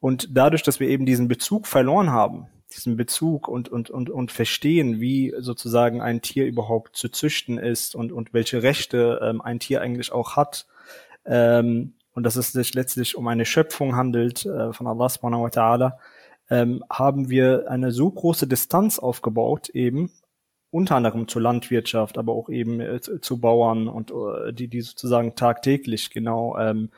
Und 0.00 0.28
dadurch, 0.36 0.62
dass 0.62 0.80
wir 0.80 0.88
eben 0.88 1.06
diesen 1.06 1.28
Bezug 1.28 1.66
verloren 1.66 2.10
haben, 2.10 2.46
diesen 2.74 2.96
Bezug 2.96 3.48
und, 3.48 3.68
und, 3.68 3.90
und, 3.90 4.10
und 4.10 4.30
verstehen, 4.30 5.00
wie 5.00 5.34
sozusagen 5.38 6.00
ein 6.00 6.20
Tier 6.20 6.46
überhaupt 6.46 6.96
zu 6.96 7.08
züchten 7.08 7.58
ist 7.58 7.94
und, 7.94 8.12
und 8.12 8.32
welche 8.34 8.62
Rechte 8.62 9.20
ähm, 9.22 9.40
ein 9.40 9.58
Tier 9.58 9.80
eigentlich 9.80 10.12
auch 10.12 10.36
hat. 10.36 10.66
Ähm, 11.24 11.94
und 12.14 12.24
dass 12.24 12.36
es 12.36 12.52
sich 12.52 12.74
letztlich 12.74 13.16
um 13.16 13.26
eine 13.28 13.44
Schöpfung 13.44 13.96
handelt 13.96 14.44
äh, 14.44 14.72
von 14.72 14.86
Allah 14.86 15.08
subhanahu 15.08 15.44
wa 15.44 15.48
ta'ala, 15.48 15.92
ähm, 16.50 16.84
haben 16.90 17.30
wir 17.30 17.70
eine 17.70 17.92
so 17.92 18.10
große 18.10 18.46
Distanz 18.46 18.98
aufgebaut, 18.98 19.68
eben 19.70 20.10
unter 20.70 20.96
anderem 20.96 21.28
zur 21.28 21.42
Landwirtschaft, 21.42 22.18
aber 22.18 22.32
auch 22.32 22.48
eben 22.50 22.80
äh, 22.80 23.00
zu 23.00 23.40
Bauern 23.40 23.88
und 23.88 24.10
äh, 24.10 24.52
die, 24.52 24.68
die 24.68 24.82
sozusagen 24.82 25.34
tagtäglich 25.34 26.10
genau 26.10 26.58
ähm, 26.58 26.90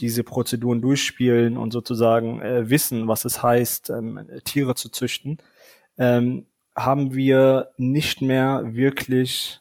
diese 0.00 0.24
Prozeduren 0.24 0.80
durchspielen 0.80 1.56
und 1.56 1.72
sozusagen 1.72 2.40
äh, 2.40 2.68
wissen, 2.68 3.06
was 3.06 3.24
es 3.24 3.42
heißt, 3.42 3.90
ähm, 3.90 4.26
Tiere 4.44 4.74
zu 4.74 4.88
züchten, 4.88 5.38
ähm, 5.98 6.46
haben 6.74 7.14
wir 7.14 7.70
nicht 7.76 8.20
mehr 8.20 8.74
wirklich 8.74 9.60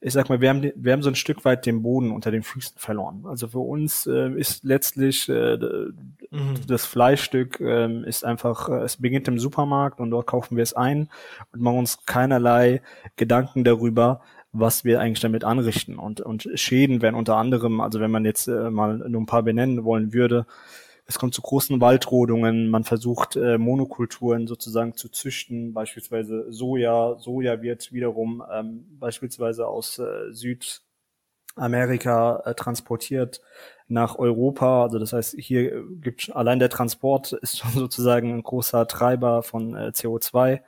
ich 0.00 0.12
sag 0.12 0.28
mal, 0.28 0.40
wir 0.40 0.48
haben, 0.48 0.70
wir 0.76 0.92
haben 0.92 1.02
so 1.02 1.10
ein 1.10 1.16
Stück 1.16 1.44
weit 1.44 1.66
den 1.66 1.82
Boden 1.82 2.12
unter 2.12 2.30
den 2.30 2.44
Füßen 2.44 2.78
verloren. 2.78 3.24
Also 3.26 3.48
für 3.48 3.58
uns 3.58 4.06
äh, 4.06 4.30
ist 4.30 4.62
letztlich 4.64 5.28
äh, 5.28 5.56
mhm. 5.56 6.54
das 6.68 6.86
Fleischstück 6.86 7.60
äh, 7.60 8.02
ist 8.04 8.24
einfach, 8.24 8.68
äh, 8.68 8.82
es 8.82 8.98
beginnt 8.98 9.26
im 9.26 9.40
Supermarkt 9.40 9.98
und 9.98 10.10
dort 10.10 10.26
kaufen 10.26 10.56
wir 10.56 10.62
es 10.62 10.72
ein 10.72 11.08
und 11.52 11.62
machen 11.62 11.78
uns 11.78 12.04
keinerlei 12.06 12.80
Gedanken 13.16 13.64
darüber, 13.64 14.20
was 14.52 14.84
wir 14.84 15.00
eigentlich 15.00 15.20
damit 15.20 15.42
anrichten. 15.42 15.98
Und, 15.98 16.20
und 16.20 16.48
Schäden 16.54 17.02
werden 17.02 17.16
unter 17.16 17.36
anderem, 17.36 17.80
also 17.80 17.98
wenn 17.98 18.12
man 18.12 18.24
jetzt 18.24 18.46
äh, 18.46 18.70
mal 18.70 18.98
nur 18.98 19.20
ein 19.20 19.26
paar 19.26 19.42
benennen 19.42 19.84
wollen 19.84 20.12
würde, 20.12 20.46
es 21.08 21.18
kommt 21.18 21.34
zu 21.34 21.40
großen 21.40 21.80
Waldrodungen, 21.80 22.68
man 22.68 22.84
versucht 22.84 23.34
äh, 23.34 23.56
Monokulturen 23.56 24.46
sozusagen 24.46 24.94
zu 24.94 25.08
züchten, 25.08 25.72
beispielsweise 25.72 26.52
Soja. 26.52 27.16
Soja 27.18 27.62
wird 27.62 27.92
wiederum 27.92 28.44
ähm, 28.52 28.84
beispielsweise 29.00 29.66
aus 29.66 29.98
äh, 29.98 30.30
Südamerika 31.54 32.42
äh, 32.44 32.54
transportiert 32.54 33.40
nach 33.88 34.18
Europa. 34.18 34.82
Also 34.82 34.98
das 34.98 35.14
heißt, 35.14 35.36
hier 35.38 35.82
gibt 36.02 36.30
allein 36.36 36.58
der 36.58 36.68
Transport 36.68 37.32
ist 37.32 37.56
schon 37.58 37.70
sozusagen 37.74 38.34
ein 38.34 38.42
großer 38.42 38.86
Treiber 38.86 39.42
von 39.42 39.74
äh, 39.74 39.92
CO2. 39.94 40.60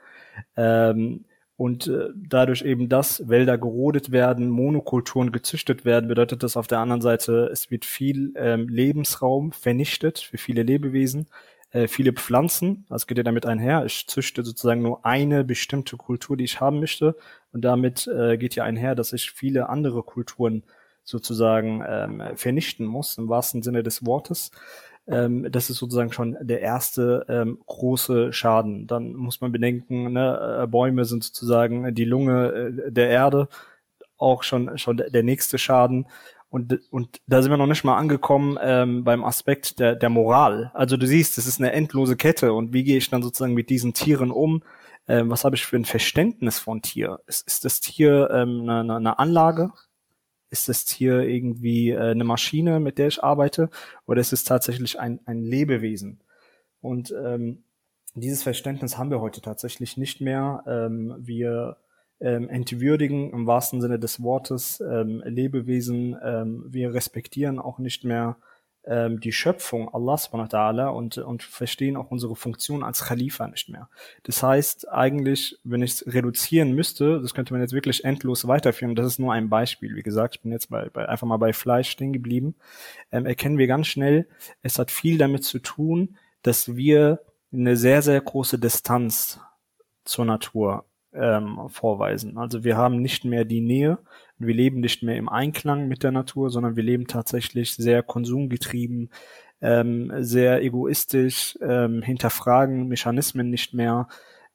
Ähm, 0.55 1.25
und 1.61 1.85
äh, 1.85 2.09
dadurch 2.15 2.63
eben, 2.63 2.89
dass 2.89 3.29
Wälder 3.29 3.55
gerodet 3.55 4.11
werden, 4.11 4.49
Monokulturen 4.49 5.31
gezüchtet 5.31 5.85
werden, 5.85 6.07
bedeutet 6.07 6.41
das 6.41 6.57
auf 6.57 6.65
der 6.65 6.79
anderen 6.79 7.03
Seite, 7.03 7.49
es 7.51 7.69
wird 7.69 7.85
viel 7.85 8.33
ähm, 8.35 8.67
Lebensraum 8.67 9.51
vernichtet 9.51 10.17
für 10.17 10.39
viele 10.39 10.63
Lebewesen, 10.63 11.27
äh, 11.69 11.87
viele 11.87 12.13
Pflanzen, 12.13 12.87
das 12.89 13.05
geht 13.05 13.19
ja 13.19 13.23
damit 13.23 13.45
einher. 13.45 13.85
Ich 13.85 14.07
züchte 14.07 14.43
sozusagen 14.43 14.81
nur 14.81 15.05
eine 15.05 15.43
bestimmte 15.43 15.97
Kultur, 15.97 16.35
die 16.35 16.45
ich 16.45 16.59
haben 16.59 16.79
möchte. 16.79 17.15
Und 17.53 17.61
damit 17.61 18.07
äh, 18.07 18.39
geht 18.39 18.55
ja 18.55 18.63
einher, 18.63 18.95
dass 18.95 19.13
ich 19.13 19.29
viele 19.29 19.69
andere 19.69 20.01
Kulturen 20.01 20.63
sozusagen 21.03 21.83
ähm, 21.87 22.23
vernichten 22.37 22.87
muss, 22.87 23.19
im 23.19 23.29
wahrsten 23.29 23.61
Sinne 23.61 23.83
des 23.83 24.03
Wortes. 24.03 24.49
Ähm, 25.11 25.47
das 25.51 25.69
ist 25.69 25.77
sozusagen 25.77 26.11
schon 26.11 26.37
der 26.41 26.61
erste 26.61 27.25
ähm, 27.29 27.59
große 27.65 28.33
Schaden. 28.33 28.87
Dann 28.87 29.13
muss 29.13 29.41
man 29.41 29.51
bedenken, 29.51 30.13
ne, 30.13 30.61
äh, 30.63 30.67
Bäume 30.67 31.05
sind 31.05 31.23
sozusagen 31.23 31.93
die 31.93 32.05
Lunge 32.05 32.73
äh, 32.87 32.91
der 32.91 33.09
Erde, 33.09 33.47
auch 34.17 34.43
schon 34.43 34.77
schon 34.77 34.97
der 34.97 35.23
nächste 35.23 35.57
Schaden. 35.57 36.07
Und, 36.49 36.79
und 36.91 37.21
da 37.27 37.41
sind 37.41 37.49
wir 37.49 37.57
noch 37.57 37.65
nicht 37.65 37.85
mal 37.85 37.97
angekommen 37.97 38.57
ähm, 38.61 39.05
beim 39.05 39.23
Aspekt 39.23 39.79
der, 39.79 39.95
der 39.95 40.09
Moral. 40.09 40.69
Also 40.73 40.97
du 40.97 41.07
siehst, 41.07 41.37
es 41.37 41.47
ist 41.47 41.61
eine 41.61 41.71
endlose 41.71 42.17
Kette. 42.17 42.51
Und 42.51 42.73
wie 42.73 42.83
gehe 42.83 42.97
ich 42.97 43.09
dann 43.09 43.23
sozusagen 43.23 43.53
mit 43.53 43.69
diesen 43.69 43.93
Tieren 43.93 44.31
um? 44.31 44.61
Ähm, 45.07 45.29
was 45.29 45.45
habe 45.45 45.55
ich 45.55 45.65
für 45.65 45.77
ein 45.77 45.85
Verständnis 45.85 46.59
von 46.59 46.81
Tier? 46.81 47.21
Ist, 47.25 47.47
ist 47.47 47.63
das 47.63 47.79
Tier 47.79 48.29
ähm, 48.33 48.69
eine, 48.69 48.97
eine 48.97 49.17
Anlage? 49.19 49.71
Ist 50.51 50.69
das 50.69 50.85
Tier 50.85 51.21
irgendwie 51.21 51.89
äh, 51.89 52.11
eine 52.11 52.23
Maschine, 52.23 52.79
mit 52.79 52.99
der 52.99 53.07
ich 53.07 53.23
arbeite, 53.23 53.69
oder 54.05 54.21
ist 54.21 54.33
es 54.33 54.43
tatsächlich 54.43 54.99
ein, 54.99 55.19
ein 55.25 55.41
Lebewesen? 55.41 56.19
Und 56.81 57.11
ähm, 57.11 57.63
dieses 58.13 58.43
Verständnis 58.43 58.97
haben 58.97 59.09
wir 59.09 59.21
heute 59.21 59.41
tatsächlich 59.41 59.97
nicht 59.97 60.21
mehr. 60.21 60.63
Ähm, 60.67 61.15
wir 61.17 61.77
ähm, 62.19 62.49
entwürdigen 62.49 63.31
im 63.31 63.47
wahrsten 63.47 63.81
Sinne 63.81 63.97
des 63.97 64.21
Wortes 64.21 64.79
ähm, 64.81 65.23
Lebewesen. 65.25 66.15
Ähm, 66.23 66.65
wir 66.67 66.93
respektieren 66.93 67.57
auch 67.57 67.79
nicht 67.79 68.03
mehr 68.03 68.37
ähm, 68.85 69.19
die 69.19 69.31
Schöpfung 69.31 69.93
Allah 69.93 70.17
subhanahu 70.17 70.97
und, 70.97 71.17
und 71.17 71.43
verstehen 71.43 71.97
auch 71.97 72.09
unsere 72.09 72.35
Funktion 72.35 72.83
als 72.83 73.05
Khalifa 73.05 73.47
nicht 73.47 73.69
mehr. 73.69 73.89
Das 74.23 74.41
heißt, 74.41 74.89
eigentlich, 74.89 75.59
wenn 75.63 75.83
ich 75.83 75.91
es 75.91 76.13
reduzieren 76.13 76.73
müsste, 76.73 77.21
das 77.21 77.33
könnte 77.33 77.53
man 77.53 77.61
jetzt 77.61 77.73
wirklich 77.73 78.03
endlos 78.03 78.47
weiterführen, 78.47 78.95
das 78.95 79.05
ist 79.05 79.19
nur 79.19 79.33
ein 79.33 79.49
Beispiel. 79.49 79.95
Wie 79.95 80.03
gesagt, 80.03 80.35
ich 80.35 80.41
bin 80.41 80.51
jetzt 80.51 80.69
bei, 80.69 80.89
bei 80.89 81.07
einfach 81.07 81.27
mal 81.27 81.37
bei 81.37 81.53
Fleisch 81.53 81.89
stehen 81.89 82.13
geblieben, 82.13 82.55
ähm, 83.11 83.25
erkennen 83.25 83.57
wir 83.57 83.67
ganz 83.67 83.87
schnell, 83.87 84.27
es 84.63 84.79
hat 84.79 84.89
viel 84.89 85.17
damit 85.17 85.43
zu 85.43 85.59
tun, 85.59 86.17
dass 86.41 86.75
wir 86.75 87.19
eine 87.53 87.77
sehr, 87.77 88.01
sehr 88.01 88.19
große 88.19 88.57
Distanz 88.57 89.39
zur 90.05 90.25
Natur 90.25 90.85
ähm, 91.13 91.59
vorweisen. 91.67 92.37
Also 92.37 92.63
wir 92.63 92.77
haben 92.77 93.01
nicht 93.01 93.25
mehr 93.25 93.45
die 93.45 93.61
Nähe, 93.61 93.99
wir 94.45 94.53
leben 94.53 94.79
nicht 94.79 95.03
mehr 95.03 95.17
im 95.17 95.29
Einklang 95.29 95.87
mit 95.87 96.03
der 96.03 96.11
Natur, 96.11 96.49
sondern 96.49 96.75
wir 96.75 96.83
leben 96.83 97.07
tatsächlich 97.07 97.75
sehr 97.75 98.03
konsumgetrieben, 98.03 99.09
ähm, 99.61 100.11
sehr 100.19 100.61
egoistisch, 100.63 101.57
ähm, 101.61 102.01
hinterfragen 102.01 102.87
Mechanismen 102.87 103.49
nicht 103.49 103.73
mehr. 103.73 104.07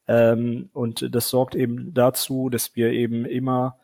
Ähm, 0.09 0.71
und 0.73 1.15
das 1.15 1.31
sorgt 1.31 1.55
eben 1.55 1.95
dazu, 1.95 2.49
dass 2.49 2.77
wir 2.77 2.91
eben 2.93 3.25
immer 3.25 3.79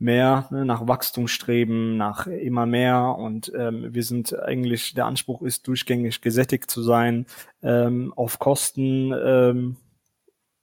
mehr 0.00 0.48
ne, 0.50 0.64
nach 0.64 0.88
Wachstum 0.88 1.28
streben, 1.28 1.96
nach 1.96 2.26
immer 2.26 2.66
mehr 2.66 3.16
und 3.18 3.52
ähm, 3.54 3.92
wir 3.92 4.02
sind 4.02 4.36
eigentlich, 4.38 4.94
der 4.94 5.04
Anspruch 5.04 5.42
ist 5.42 5.68
durchgängig 5.68 6.22
gesättigt 6.22 6.70
zu 6.70 6.82
sein, 6.82 7.26
ähm, 7.62 8.12
auf 8.16 8.38
Kosten 8.38 9.12
ähm, 9.12 9.76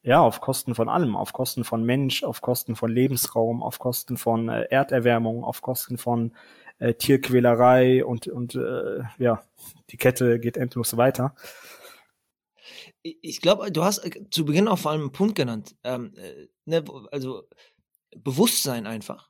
ja, 0.07 0.21
auf 0.21 0.39
Kosten 0.39 0.73
von 0.73 0.87
allem, 0.87 1.17
auf 1.17 1.33
Kosten 1.33 1.65
von 1.65 1.83
Mensch, 1.83 2.23
auf 2.23 2.39
Kosten 2.39 2.77
von 2.77 2.89
Lebensraum, 2.89 3.61
auf 3.61 3.77
Kosten 3.77 4.15
von 4.15 4.47
äh, 4.47 4.61
Erderwärmung, 4.69 5.43
auf 5.43 5.61
Kosten 5.61 5.97
von 5.97 6.33
äh, 6.79 6.93
Tierquälerei 6.93 8.05
und, 8.05 8.29
und 8.29 8.55
äh, 8.55 9.01
ja, 9.17 9.43
die 9.89 9.97
Kette 9.97 10.39
geht 10.39 10.55
endlos 10.55 10.95
weiter. 10.95 11.35
Ich 13.03 13.41
glaube, 13.41 13.69
du 13.69 13.83
hast 13.83 13.97
äh, 13.97 14.29
zu 14.29 14.45
Beginn 14.45 14.69
auch 14.69 14.79
vor 14.79 14.91
allem 14.91 15.01
einen 15.01 15.11
Punkt 15.11 15.35
genannt, 15.35 15.75
ähm, 15.83 16.13
äh, 16.15 16.47
ne, 16.63 16.85
also 17.11 17.43
Bewusstsein 18.15 18.87
einfach 18.87 19.29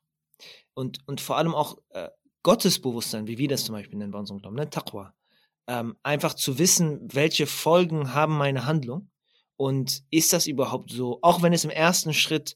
und, 0.75 0.99
und 1.07 1.21
vor 1.21 1.37
allem 1.37 1.55
auch 1.55 1.79
äh, 1.89 2.09
Gottesbewusstsein, 2.43 3.25
wie 3.25 3.39
wir 3.39 3.47
das 3.47 3.65
zum 3.65 3.73
Beispiel 3.73 3.97
nennen 3.97 4.11
bei 4.11 4.19
unserem 4.19 4.41
Glauben, 4.41 4.57
ne, 4.57 4.69
Taqwa. 4.69 5.15
Ähm, 5.67 5.97
einfach 6.03 6.35
zu 6.35 6.59
wissen, 6.59 6.99
welche 7.11 7.47
Folgen 7.47 8.13
haben 8.13 8.37
meine 8.37 8.67
Handlung 8.67 9.09
und 9.57 10.03
ist 10.11 10.33
das 10.33 10.47
überhaupt 10.47 10.91
so, 10.91 11.19
auch 11.21 11.41
wenn 11.41 11.53
es 11.53 11.65
im 11.65 11.71
ersten 11.71 12.13
Schritt 12.13 12.55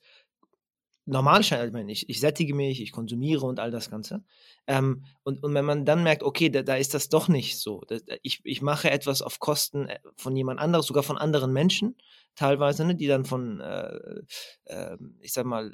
normal 1.05 1.43
scheint, 1.43 1.67
ich 1.67 1.73
meine, 1.73 1.91
ich, 1.91 2.09
ich 2.09 2.19
sättige 2.19 2.53
mich, 2.53 2.79
ich 2.79 2.91
konsumiere 2.91 3.45
und 3.45 3.59
all 3.59 3.71
das 3.71 3.89
Ganze. 3.89 4.23
Ähm, 4.67 5.03
und, 5.23 5.43
und 5.43 5.53
wenn 5.53 5.65
man 5.65 5.83
dann 5.83 6.03
merkt, 6.03 6.21
okay, 6.21 6.49
da, 6.49 6.61
da 6.61 6.75
ist 6.75 6.93
das 6.93 7.09
doch 7.09 7.27
nicht 7.27 7.59
so. 7.59 7.81
Das, 7.87 8.03
ich, 8.21 8.41
ich 8.43 8.61
mache 8.61 8.91
etwas 8.91 9.21
auf 9.21 9.39
Kosten 9.39 9.89
äh, 9.89 9.99
von 10.15 10.35
jemand 10.35 10.59
anderes, 10.59 10.85
sogar 10.85 11.03
von 11.03 11.17
anderen 11.17 11.51
Menschen, 11.51 11.97
teilweise, 12.35 12.85
ne, 12.85 12.95
die 12.95 13.07
dann 13.07 13.25
von, 13.25 13.59
äh, 13.59 14.21
äh, 14.65 14.97
ich 15.19 15.33
sag 15.33 15.45
mal, 15.45 15.71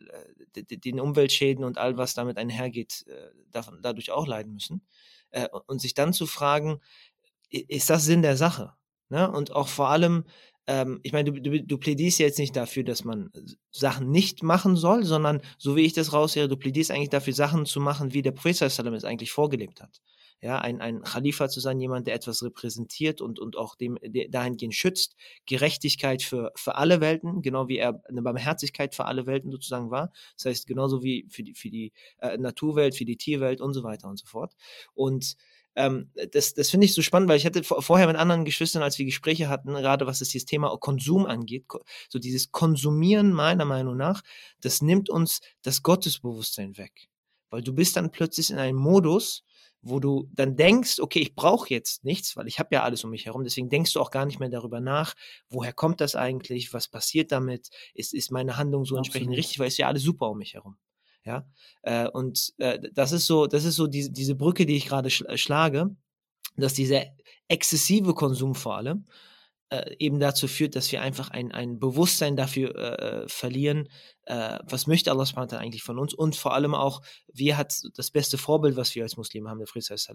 äh, 0.55 0.63
den 0.63 1.00
Umweltschäden 1.00 1.65
und 1.65 1.77
all 1.77 1.98
was 1.98 2.13
damit 2.13 2.38
einhergeht, 2.38 3.05
äh, 3.07 3.31
davon, 3.51 3.79
dadurch 3.81 4.12
auch 4.12 4.27
leiden 4.27 4.53
müssen. 4.53 4.88
Äh, 5.31 5.50
und 5.67 5.81
sich 5.81 5.93
dann 5.93 6.13
zu 6.13 6.25
fragen, 6.25 6.79
ist 7.50 7.89
das 7.89 8.05
Sinn 8.05 8.22
der 8.22 8.38
Sache? 8.38 8.74
Ne? 9.10 9.29
Und 9.29 9.51
auch 9.51 9.67
vor 9.67 9.89
allem, 9.89 10.25
ähm, 10.67 11.00
ich 11.03 11.13
meine, 11.13 11.31
du, 11.31 11.41
du, 11.41 11.63
du 11.63 11.77
plädierst 11.77 12.19
jetzt 12.19 12.39
nicht 12.39 12.55
dafür, 12.55 12.83
dass 12.83 13.05
man 13.05 13.31
Sachen 13.71 14.12
nicht 14.12 14.43
machen 14.43 14.75
soll, 14.75 15.05
sondern 15.05 15.41
so 15.57 15.75
wie 15.75 15.81
ich 15.81 15.93
das 15.93 16.13
raushöre, 16.13 16.50
du 16.50 16.57
plädierst 16.57 16.91
eigentlich 16.91 17.09
dafür, 17.09 17.33
Sachen 17.33 17.65
zu 17.65 17.79
machen, 17.79 18.13
wie 18.13 18.21
der 18.21 18.31
Prophet 18.31 18.71
sallam 18.71 18.93
es 18.93 19.05
eigentlich 19.05 19.31
vorgelebt 19.31 19.81
hat. 19.81 20.01
Ja, 20.39 20.59
ein, 20.59 20.81
ein 20.81 21.01
Khalifa 21.01 21.50
zu 21.50 21.59
sein, 21.59 21.79
jemand, 21.79 22.05
der 22.05 22.13
etwas 22.13 22.43
repräsentiert 22.43 23.21
und, 23.21 23.39
und 23.39 23.57
auch 23.57 23.75
dem, 23.75 23.97
der 24.03 24.27
dahingehend 24.29 24.75
schützt, 24.75 25.15
Gerechtigkeit 25.47 26.21
für, 26.21 26.51
für 26.55 26.75
alle 26.75 27.01
Welten, 27.01 27.41
genau 27.41 27.67
wie 27.69 27.77
er 27.77 28.03
eine 28.07 28.21
Barmherzigkeit 28.21 28.93
für 28.93 29.05
alle 29.05 29.25
Welten 29.25 29.50
sozusagen 29.50 29.89
war. 29.89 30.12
Das 30.36 30.45
heißt, 30.45 30.67
genauso 30.67 31.01
wie 31.01 31.25
für 31.29 31.41
die, 31.41 31.55
für 31.55 31.71
die 31.71 31.91
äh, 32.19 32.38
Naturwelt, 32.38 32.95
für 32.95 33.05
die 33.05 33.17
Tierwelt 33.17 33.62
und 33.62 33.74
so 33.74 33.81
weiter 33.81 34.07
und 34.09 34.19
so 34.19 34.27
fort. 34.27 34.53
Und 34.93 35.38
ähm, 35.77 36.10
das, 36.31 36.55
das 36.55 36.72
finde 36.72 36.86
ich 36.86 36.96
so 36.96 37.03
spannend, 37.03 37.29
weil 37.29 37.38
ich 37.38 37.46
hatte 37.46 37.63
vorher 37.63 38.07
mit 38.07 38.15
anderen 38.15 38.46
Geschwistern, 38.46 38.81
als 38.81 38.98
wir 38.98 39.05
Gespräche 39.05 39.48
hatten, 39.48 39.75
gerade 39.75 40.07
was 40.07 40.19
das 40.19 40.29
dieses 40.29 40.46
Thema 40.46 40.75
Konsum 40.77 41.27
angeht, 41.27 41.65
so 42.10 42.17
dieses 42.17 42.51
Konsumieren 42.51 43.31
meiner 43.31 43.63
Meinung 43.63 43.96
nach, 43.96 44.24
das 44.60 44.81
nimmt 44.81 45.07
uns 45.10 45.39
das 45.62 45.84
Gottesbewusstsein 45.84 46.77
weg. 46.79 47.10
Weil 47.51 47.62
du 47.62 47.74
bist 47.74 47.96
dann 47.96 48.12
plötzlich 48.12 48.50
in 48.50 48.57
einem 48.57 48.77
Modus, 48.77 49.43
wo 49.84 50.00
du 50.00 50.27
dann 50.34 50.55
denkst, 50.55 51.00
okay, 51.00 51.19
ich 51.19 51.36
brauche 51.36 51.69
jetzt 51.69 52.03
nichts, 52.03 52.36
weil 52.36 52.48
ich 52.48 52.57
habe 52.57 52.69
ja 52.74 52.81
alles 52.81 53.03
um 53.03 53.12
mich 53.12 53.27
herum. 53.27 53.43
Deswegen 53.43 53.69
denkst 53.69 53.93
du 53.93 54.01
auch 54.01 54.10
gar 54.10 54.25
nicht 54.25 54.39
mehr 54.39 54.50
darüber 54.50 54.79
nach, 54.79 55.13
woher 55.48 55.74
kommt 55.74 56.01
das 56.01 56.15
eigentlich, 56.15 56.74
was 56.74 56.88
passiert 56.88 57.31
damit, 57.31 57.69
ist, 57.93 58.15
ist 58.15 58.31
meine 58.31 58.57
Handlung 58.57 58.84
so 58.84 58.96
Absolut. 58.96 59.05
entsprechend 59.05 59.38
richtig, 59.38 59.60
weil 59.60 59.67
es 59.67 59.77
ja 59.77 59.88
alles 59.88 60.01
super 60.01 60.31
um 60.31 60.39
mich 60.39 60.55
herum. 60.55 60.75
Ja, 61.27 61.46
äh, 61.81 62.07
und 62.07 62.53
äh, 62.57 62.79
das 62.93 63.12
ist 63.12 63.27
so, 63.27 63.48
das 63.48 63.65
ist 63.65 63.75
so 63.75 63.86
die, 63.88 64.13
diese 64.13 64.34
Brücke, 64.34 64.65
die 64.65 64.77
ich 64.77 64.88
gerade 64.88 65.10
schlage, 65.10 65.93
dass 66.55 66.74
dieser 66.74 67.03
exzessive 67.50 68.13
Konsum 68.13 68.55
vor 68.55 68.77
allem 68.77 69.05
äh, 69.69 69.96
eben 70.00 70.22
dazu 70.22 70.48
führt, 70.48 70.75
dass 70.77 70.89
wir 70.93 71.01
einfach 71.01 71.29
ein, 71.31 71.51
ein 71.51 71.79
Bewusstsein 71.79 72.38
dafür 72.38 72.75
äh, 72.75 73.27
verlieren, 73.27 73.89
äh, 74.24 74.60
was 74.63 74.88
möchte 74.88 75.12
Allah 75.12 75.25
subhanahu 75.25 75.57
eigentlich 75.57 75.84
von 75.84 76.00
uns? 76.00 76.13
Und 76.13 76.38
vor 76.38 76.53
allem 76.53 76.74
auch, 76.74 77.01
wie 77.34 77.55
hat 77.55 77.75
das 77.96 78.12
beste 78.12 78.38
Vorbild, 78.38 78.77
was 78.77 78.96
wir 78.96 79.03
als 79.03 79.17
Muslime 79.17 79.50
haben, 79.50 79.60
der 79.60 79.67
Friedrich 79.67 80.07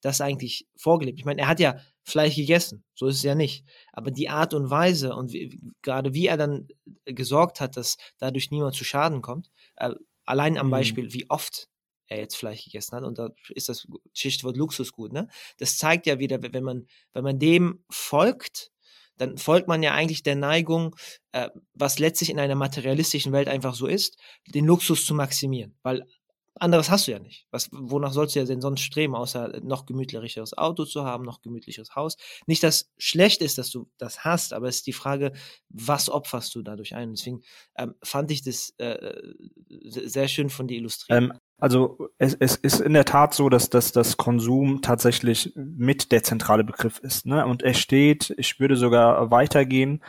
das 0.00 0.20
eigentlich 0.20 0.68
vorgelebt. 0.76 1.18
Ich 1.18 1.24
meine, 1.24 1.42
er 1.42 1.48
hat 1.48 1.58
ja 1.58 1.76
Fleisch 2.04 2.36
gegessen, 2.36 2.84
so 2.94 3.06
ist 3.06 3.16
es 3.16 3.22
ja 3.22 3.34
nicht, 3.34 3.64
aber 3.92 4.12
die 4.12 4.28
Art 4.28 4.54
und 4.54 4.70
Weise 4.70 5.16
und 5.16 5.32
wie, 5.32 5.60
gerade 5.82 6.14
wie 6.14 6.26
er 6.26 6.36
dann 6.36 6.68
gesorgt 7.04 7.60
hat, 7.60 7.76
dass 7.76 7.96
dadurch 8.18 8.52
niemand 8.52 8.76
zu 8.76 8.84
Schaden 8.84 9.20
kommt, 9.22 9.50
äh, 9.76 9.90
allein 10.24 10.58
am 10.58 10.66
mhm. 10.66 10.72
Beispiel, 10.72 11.12
wie 11.12 11.28
oft 11.30 11.68
er 12.06 12.18
jetzt 12.18 12.36
Fleisch 12.36 12.64
gegessen 12.64 12.96
hat 12.96 13.04
und 13.04 13.18
da 13.18 13.30
ist 13.50 13.68
das 13.68 13.86
Schichtwort 14.12 14.56
Luxusgut, 14.56 15.12
ne? 15.12 15.28
Das 15.58 15.78
zeigt 15.78 16.06
ja 16.06 16.18
wieder, 16.18 16.38
wenn 16.42 16.64
man, 16.64 16.86
wenn 17.12 17.24
man 17.24 17.38
dem 17.38 17.84
folgt, 17.90 18.70
dann 19.16 19.38
folgt 19.38 19.68
man 19.68 19.82
ja 19.82 19.92
eigentlich 19.92 20.22
der 20.22 20.36
Neigung, 20.36 20.96
äh, 21.32 21.48
was 21.74 21.98
letztlich 21.98 22.30
in 22.30 22.38
einer 22.38 22.54
materialistischen 22.54 23.32
Welt 23.32 23.48
einfach 23.48 23.74
so 23.74 23.86
ist, 23.86 24.18
den 24.48 24.66
Luxus 24.66 25.06
zu 25.06 25.14
maximieren. 25.14 25.76
Weil 25.82 26.06
anderes 26.54 26.90
hast 26.90 27.06
du 27.06 27.12
ja 27.12 27.18
nicht. 27.18 27.46
Was, 27.50 27.68
wonach 27.72 28.12
sollst 28.12 28.34
du 28.34 28.40
ja 28.40 28.46
denn 28.46 28.60
sonst 28.60 28.82
streben, 28.82 29.14
außer 29.14 29.60
noch 29.62 29.86
gemütlicheres 29.86 30.56
Auto 30.56 30.84
zu 30.84 31.04
haben, 31.04 31.24
noch 31.24 31.40
gemütlicheres 31.42 31.96
Haus? 31.96 32.16
Nicht, 32.46 32.62
dass 32.62 32.90
schlecht 32.98 33.42
ist, 33.42 33.58
dass 33.58 33.70
du 33.70 33.88
das 33.98 34.24
hast, 34.24 34.52
aber 34.52 34.68
es 34.68 34.76
ist 34.76 34.86
die 34.86 34.92
Frage, 34.92 35.32
was 35.68 36.10
opferst 36.10 36.54
du 36.54 36.62
dadurch 36.62 36.94
ein? 36.94 37.10
Deswegen 37.10 37.42
ähm, 37.76 37.94
fand 38.02 38.30
ich 38.30 38.42
das 38.42 38.74
äh, 38.78 39.22
sehr 39.68 40.28
schön 40.28 40.50
von 40.50 40.68
dir 40.68 40.78
illustriert. 40.78 41.22
Ähm, 41.22 41.32
also 41.58 42.08
es, 42.18 42.34
es 42.34 42.56
ist 42.56 42.80
in 42.80 42.92
der 42.92 43.04
Tat 43.04 43.34
so, 43.34 43.48
dass, 43.48 43.70
dass 43.70 43.92
das 43.92 44.16
Konsum 44.16 44.82
tatsächlich 44.82 45.52
mit 45.54 46.10
der 46.10 46.22
zentrale 46.24 46.64
Begriff 46.64 46.98
ist. 46.98 47.24
Ne? 47.24 47.46
Und 47.46 47.62
er 47.62 47.74
steht, 47.74 48.34
ich 48.36 48.58
würde 48.58 48.76
sogar 48.76 49.30
weitergehen, 49.30 50.02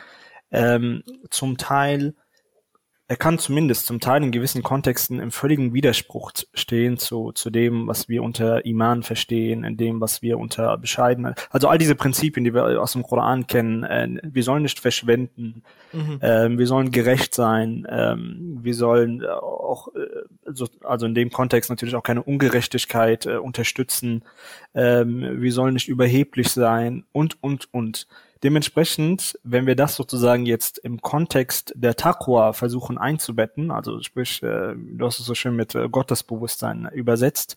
ähm, 0.50 1.04
zum 1.30 1.56
Teil 1.56 2.14
er 3.06 3.16
kann 3.16 3.38
zumindest 3.38 3.84
zum 3.84 4.00
Teil 4.00 4.22
in 4.22 4.32
gewissen 4.32 4.62
Kontexten 4.62 5.20
im 5.20 5.30
völligen 5.30 5.74
Widerspruch 5.74 6.32
stehen 6.54 6.96
zu, 6.96 7.32
zu 7.32 7.50
dem, 7.50 7.86
was 7.86 8.08
wir 8.08 8.22
unter 8.22 8.64
Iman 8.64 9.02
verstehen, 9.02 9.62
in 9.62 9.76
dem, 9.76 10.00
was 10.00 10.22
wir 10.22 10.38
unter 10.38 10.78
Bescheidenheit, 10.78 11.46
also 11.50 11.68
all 11.68 11.76
diese 11.76 11.96
Prinzipien, 11.96 12.44
die 12.44 12.54
wir 12.54 12.80
aus 12.80 12.92
dem 12.92 13.02
Koran 13.02 13.46
kennen, 13.46 13.84
äh, 13.84 14.08
wir 14.22 14.42
sollen 14.42 14.62
nicht 14.62 14.80
verschwenden, 14.80 15.62
mhm. 15.92 16.18
äh, 16.22 16.56
wir 16.56 16.66
sollen 16.66 16.92
gerecht 16.92 17.34
sein, 17.34 17.84
äh, 17.84 18.16
wir 18.16 18.74
sollen 18.74 19.22
auch, 19.26 19.88
äh, 19.88 20.22
so, 20.46 20.66
also 20.82 21.04
in 21.04 21.14
dem 21.14 21.30
Kontext 21.30 21.68
natürlich 21.68 21.96
auch 21.96 22.02
keine 22.02 22.22
Ungerechtigkeit 22.22 23.26
äh, 23.26 23.36
unterstützen, 23.36 24.22
äh, 24.72 25.04
wir 25.04 25.52
sollen 25.52 25.74
nicht 25.74 25.88
überheblich 25.88 26.48
sein 26.48 27.04
und, 27.12 27.42
und, 27.42 27.68
und. 27.74 28.06
Dementsprechend, 28.44 29.38
wenn 29.42 29.66
wir 29.66 29.74
das 29.74 29.96
sozusagen 29.96 30.44
jetzt 30.44 30.76
im 30.76 31.00
Kontext 31.00 31.72
der 31.76 31.96
Taqwa 31.96 32.52
versuchen 32.52 32.98
einzubetten, 32.98 33.70
also 33.70 34.02
sprich, 34.02 34.42
äh, 34.42 34.74
du 34.76 35.06
hast 35.06 35.18
es 35.18 35.24
so 35.24 35.34
schön 35.34 35.56
mit 35.56 35.74
äh, 35.74 35.88
Gottesbewusstsein 35.88 36.90
übersetzt, 36.92 37.56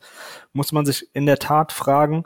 muss 0.53 0.71
man 0.71 0.85
sich 0.85 1.13
in 1.13 1.25
der 1.25 1.39
Tat 1.39 1.73
fragen, 1.73 2.23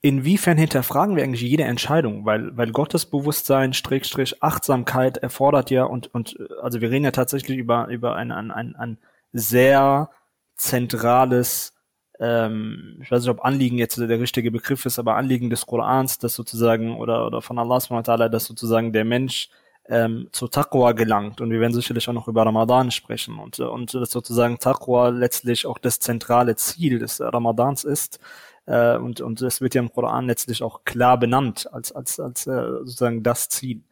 inwiefern 0.00 0.58
hinterfragen 0.58 1.14
wir 1.14 1.22
eigentlich 1.22 1.42
jede 1.42 1.62
Entscheidung, 1.62 2.26
weil, 2.26 2.56
weil 2.56 2.72
Gottesbewusstsein, 2.72 3.72
Strich, 3.72 4.42
Achtsamkeit 4.42 5.18
erfordert 5.18 5.70
ja 5.70 5.84
und, 5.84 6.12
und, 6.12 6.36
also 6.60 6.80
wir 6.80 6.90
reden 6.90 7.04
ja 7.04 7.12
tatsächlich 7.12 7.56
über, 7.56 7.86
über 7.86 8.16
ein, 8.16 8.32
ein, 8.32 8.50
ein, 8.50 8.74
ein 8.74 8.98
sehr 9.32 10.10
zentrales 10.56 11.72
ähm, 12.20 12.98
ich 13.02 13.10
weiß 13.10 13.22
nicht, 13.22 13.30
ob 13.30 13.44
Anliegen 13.44 13.78
jetzt 13.78 13.98
der 13.98 14.20
richtige 14.20 14.50
Begriff 14.50 14.86
ist, 14.86 14.98
aber 14.98 15.16
Anliegen 15.16 15.50
des 15.50 15.66
Korans, 15.66 16.18
das 16.18 16.34
sozusagen, 16.34 16.96
oder, 16.96 17.26
oder 17.26 17.42
von 17.42 17.58
Allah 17.58 17.80
subhanahu 17.80 18.28
dass 18.28 18.44
sozusagen 18.44 18.92
der 18.92 19.04
Mensch 19.04 19.48
ähm, 19.88 20.28
zu 20.32 20.48
Taqwa 20.48 20.92
gelangt. 20.92 21.40
Und 21.40 21.50
wir 21.50 21.60
werden 21.60 21.74
sicherlich 21.74 22.08
auch 22.08 22.12
noch 22.12 22.28
über 22.28 22.46
Ramadan 22.46 22.90
sprechen. 22.90 23.38
Und, 23.38 23.58
und 23.60 23.94
dass 23.94 24.10
sozusagen 24.10 24.58
Taqwa 24.58 25.08
letztlich 25.08 25.66
auch 25.66 25.78
das 25.78 25.98
zentrale 25.98 26.56
Ziel 26.56 26.98
des 26.98 27.20
Ramadans 27.20 27.84
ist. 27.84 28.20
Äh, 28.66 28.96
und, 28.96 29.20
und 29.20 29.42
es 29.42 29.60
wird 29.60 29.74
ja 29.74 29.82
im 29.82 29.92
Koran 29.92 30.26
letztlich 30.26 30.62
auch 30.62 30.84
klar 30.84 31.18
benannt 31.18 31.68
als, 31.72 31.92
als, 31.92 32.18
als 32.20 32.46
äh, 32.46 32.62
sozusagen 32.80 33.22
das 33.22 33.48
Ziel. 33.48 33.82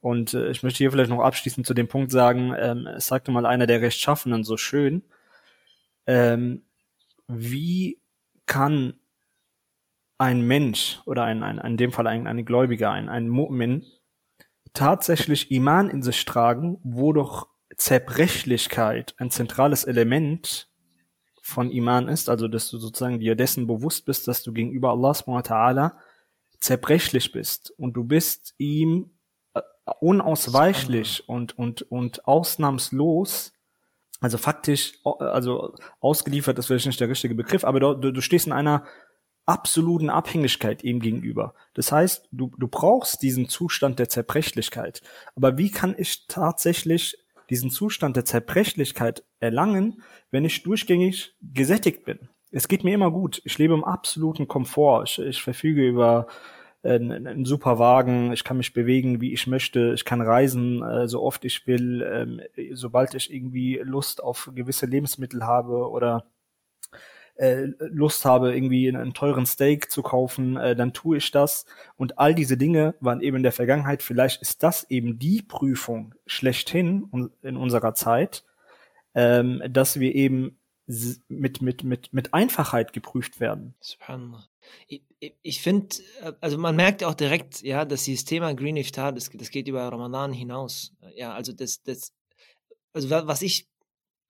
Und 0.00 0.34
äh, 0.34 0.50
ich 0.50 0.62
möchte 0.62 0.78
hier 0.78 0.90
vielleicht 0.90 1.10
noch 1.10 1.20
abschließend 1.20 1.66
zu 1.66 1.74
dem 1.74 1.88
Punkt 1.88 2.10
sagen, 2.10 2.54
ähm, 2.58 2.86
es 2.86 3.06
sagte 3.06 3.30
mal 3.30 3.46
einer 3.46 3.66
der 3.66 3.82
Rechtschaffenen 3.82 4.44
so 4.44 4.56
schön, 4.56 5.02
ähm, 6.06 6.62
wie 7.32 8.00
kann 8.46 8.94
ein 10.18 10.42
Mensch 10.42 11.00
oder 11.06 11.24
ein, 11.24 11.42
ein 11.42 11.58
in 11.58 11.76
dem 11.76 11.92
Fall 11.92 12.06
ein, 12.06 12.26
ein 12.26 12.44
Gläubiger, 12.44 12.90
ein, 12.90 13.08
ein 13.08 13.28
Mu'min, 13.28 13.84
tatsächlich 14.74 15.50
Iman 15.50 15.88
in 15.88 16.02
sich 16.02 16.24
tragen, 16.24 16.78
wo 16.82 17.12
doch 17.12 17.48
Zerbrechlichkeit 17.76 19.14
ein 19.18 19.30
zentrales 19.30 19.84
Element 19.84 20.68
von 21.40 21.70
Iman 21.70 22.08
ist, 22.08 22.28
also 22.28 22.48
dass 22.48 22.70
du 22.70 22.78
sozusagen 22.78 23.18
dir 23.18 23.34
dessen 23.34 23.66
bewusst 23.66 24.04
bist, 24.04 24.28
dass 24.28 24.42
du 24.42 24.52
gegenüber 24.52 24.90
Allah 24.90 25.14
subhanahu 25.14 25.90
zerbrechlich 26.60 27.32
bist 27.32 27.70
und 27.78 27.94
du 27.94 28.04
bist 28.04 28.54
ihm 28.58 29.10
äh, 29.54 29.62
unausweichlich 30.00 31.28
und, 31.28 31.58
und, 31.58 31.82
und 31.82 32.26
ausnahmslos 32.26 33.52
also 34.20 34.38
faktisch, 34.38 34.94
also 35.04 35.74
ausgeliefert 36.00 36.58
ist 36.58 36.66
vielleicht 36.66 36.86
nicht 36.86 37.00
der 37.00 37.08
richtige 37.08 37.34
Begriff, 37.34 37.64
aber 37.64 37.80
du, 37.80 38.12
du 38.12 38.20
stehst 38.20 38.46
in 38.46 38.52
einer 38.52 38.84
absoluten 39.46 40.10
Abhängigkeit 40.10 40.84
ihm 40.84 41.00
gegenüber. 41.00 41.54
Das 41.74 41.90
heißt, 41.90 42.28
du, 42.30 42.52
du 42.56 42.68
brauchst 42.68 43.22
diesen 43.22 43.48
Zustand 43.48 43.98
der 43.98 44.08
Zerbrechlichkeit. 44.08 45.02
Aber 45.34 45.58
wie 45.58 45.70
kann 45.70 45.94
ich 45.98 46.26
tatsächlich 46.28 47.16
diesen 47.48 47.70
Zustand 47.70 48.16
der 48.16 48.24
Zerbrechlichkeit 48.24 49.24
erlangen, 49.40 50.02
wenn 50.30 50.44
ich 50.44 50.62
durchgängig 50.62 51.34
gesättigt 51.42 52.04
bin? 52.04 52.28
Es 52.52 52.68
geht 52.68 52.84
mir 52.84 52.94
immer 52.94 53.10
gut. 53.10 53.40
Ich 53.44 53.58
lebe 53.58 53.74
im 53.74 53.84
absoluten 53.84 54.46
Komfort. 54.46 55.04
Ich, 55.04 55.18
ich 55.18 55.42
verfüge 55.42 55.88
über 55.88 56.26
ein, 56.82 57.26
ein 57.26 57.44
super 57.44 57.78
Wagen, 57.78 58.32
ich 58.32 58.44
kann 58.44 58.56
mich 58.56 58.72
bewegen, 58.72 59.20
wie 59.20 59.32
ich 59.32 59.46
möchte, 59.46 59.92
ich 59.94 60.04
kann 60.04 60.20
reisen, 60.20 60.82
äh, 60.82 61.08
so 61.08 61.22
oft 61.22 61.44
ich 61.44 61.66
will, 61.66 62.02
ähm, 62.02 62.40
sobald 62.72 63.14
ich 63.14 63.32
irgendwie 63.32 63.80
Lust 63.82 64.22
auf 64.22 64.50
gewisse 64.54 64.86
Lebensmittel 64.86 65.44
habe 65.44 65.90
oder 65.90 66.24
äh, 67.40 67.68
Lust 67.78 68.24
habe, 68.24 68.54
irgendwie 68.54 68.88
einen 68.88 69.14
teuren 69.14 69.46
Steak 69.46 69.90
zu 69.90 70.02
kaufen, 70.02 70.56
äh, 70.56 70.76
dann 70.76 70.92
tue 70.92 71.16
ich 71.16 71.30
das. 71.30 71.64
Und 71.96 72.18
all 72.18 72.34
diese 72.34 72.56
Dinge 72.56 72.94
waren 73.00 73.20
eben 73.20 73.38
in 73.38 73.42
der 73.42 73.52
Vergangenheit. 73.52 74.02
Vielleicht 74.02 74.42
ist 74.42 74.62
das 74.62 74.90
eben 74.90 75.18
die 75.18 75.42
Prüfung 75.42 76.14
schlechthin 76.26 77.30
in 77.42 77.56
unserer 77.56 77.94
Zeit, 77.94 78.44
ähm, 79.14 79.62
dass 79.70 79.98
wir 79.98 80.14
eben 80.14 80.59
mit, 81.28 81.62
mit, 81.62 81.84
mit, 81.84 82.12
mit 82.12 82.34
Einfachheit 82.34 82.92
geprüft 82.92 83.40
werden. 83.40 83.74
Ich, 84.86 85.02
ich 85.42 85.60
finde, 85.60 85.96
äh, 86.22 86.32
also 86.40 86.58
man 86.58 86.76
merkt 86.76 87.04
auch 87.04 87.14
direkt, 87.14 87.62
ja, 87.62 87.84
dass 87.84 88.04
dieses 88.04 88.24
Thema 88.24 88.54
Green 88.54 88.76
Iftar, 88.76 89.12
das, 89.12 89.30
das 89.32 89.50
geht 89.50 89.68
über 89.68 89.82
Ramadan 89.82 90.32
hinaus. 90.32 90.92
Ja, 91.14 91.32
also 91.32 91.52
das, 91.52 91.82
das, 91.82 92.12
also 92.92 93.10
was 93.10 93.42
ich 93.42 93.68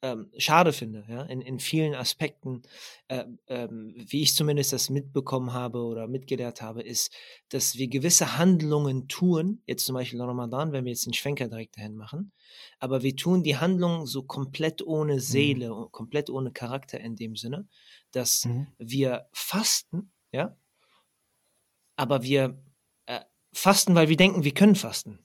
ähm, 0.02 0.30
schade 0.38 0.72
finde, 0.72 1.04
ja, 1.08 1.22
in, 1.24 1.42
in 1.42 1.58
vielen 1.58 1.94
Aspekten, 1.94 2.62
äh, 3.08 3.24
ähm, 3.48 3.94
wie 3.96 4.22
ich 4.22 4.34
zumindest 4.34 4.72
das 4.72 4.88
mitbekommen 4.88 5.52
habe 5.52 5.80
oder 5.82 6.08
mitgelehrt 6.08 6.62
habe, 6.62 6.82
ist, 6.82 7.12
dass 7.50 7.76
wir 7.76 7.88
gewisse 7.88 8.38
Handlungen 8.38 9.08
tun, 9.08 9.62
jetzt 9.66 9.84
zum 9.84 9.94
Beispiel 9.94 10.20
Ramadan, 10.20 10.72
wenn 10.72 10.84
wir 10.84 10.92
jetzt 10.92 11.04
den 11.04 11.12
Schwenker 11.12 11.48
direkt 11.48 11.76
dahin 11.76 11.96
machen, 11.96 12.32
aber 12.78 13.02
wir 13.02 13.14
tun 13.14 13.42
die 13.42 13.58
Handlung 13.58 14.06
so 14.06 14.22
komplett 14.22 14.80
ohne 14.86 15.14
mhm. 15.14 15.20
Seele, 15.20 15.68
mhm. 15.68 15.92
komplett 15.92 16.30
ohne 16.30 16.50
Charakter 16.50 16.98
in 16.98 17.16
dem 17.16 17.36
Sinne, 17.36 17.68
dass 18.10 18.46
mhm. 18.46 18.68
wir 18.78 19.28
fasten, 19.32 20.12
ja, 20.32 20.56
aber 21.96 22.22
wir 22.22 22.58
äh, 23.04 23.20
fasten, 23.52 23.94
weil 23.94 24.08
wir 24.08 24.16
denken, 24.16 24.44
wir 24.44 24.54
können 24.54 24.76
fasten 24.76 25.18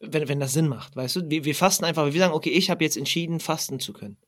wenn, 0.00 0.28
wenn 0.28 0.40
das 0.40 0.52
Sinn 0.52 0.68
macht, 0.68 0.96
weißt 0.96 1.16
du? 1.16 1.30
Wir, 1.30 1.44
wir 1.44 1.54
fasten 1.54 1.84
einfach, 1.84 2.12
wir 2.12 2.18
sagen, 2.18 2.34
okay, 2.34 2.50
ich 2.50 2.70
habe 2.70 2.84
jetzt 2.84 2.96
entschieden, 2.96 3.40
fasten 3.40 3.80
zu 3.80 3.92
können. 3.92 4.18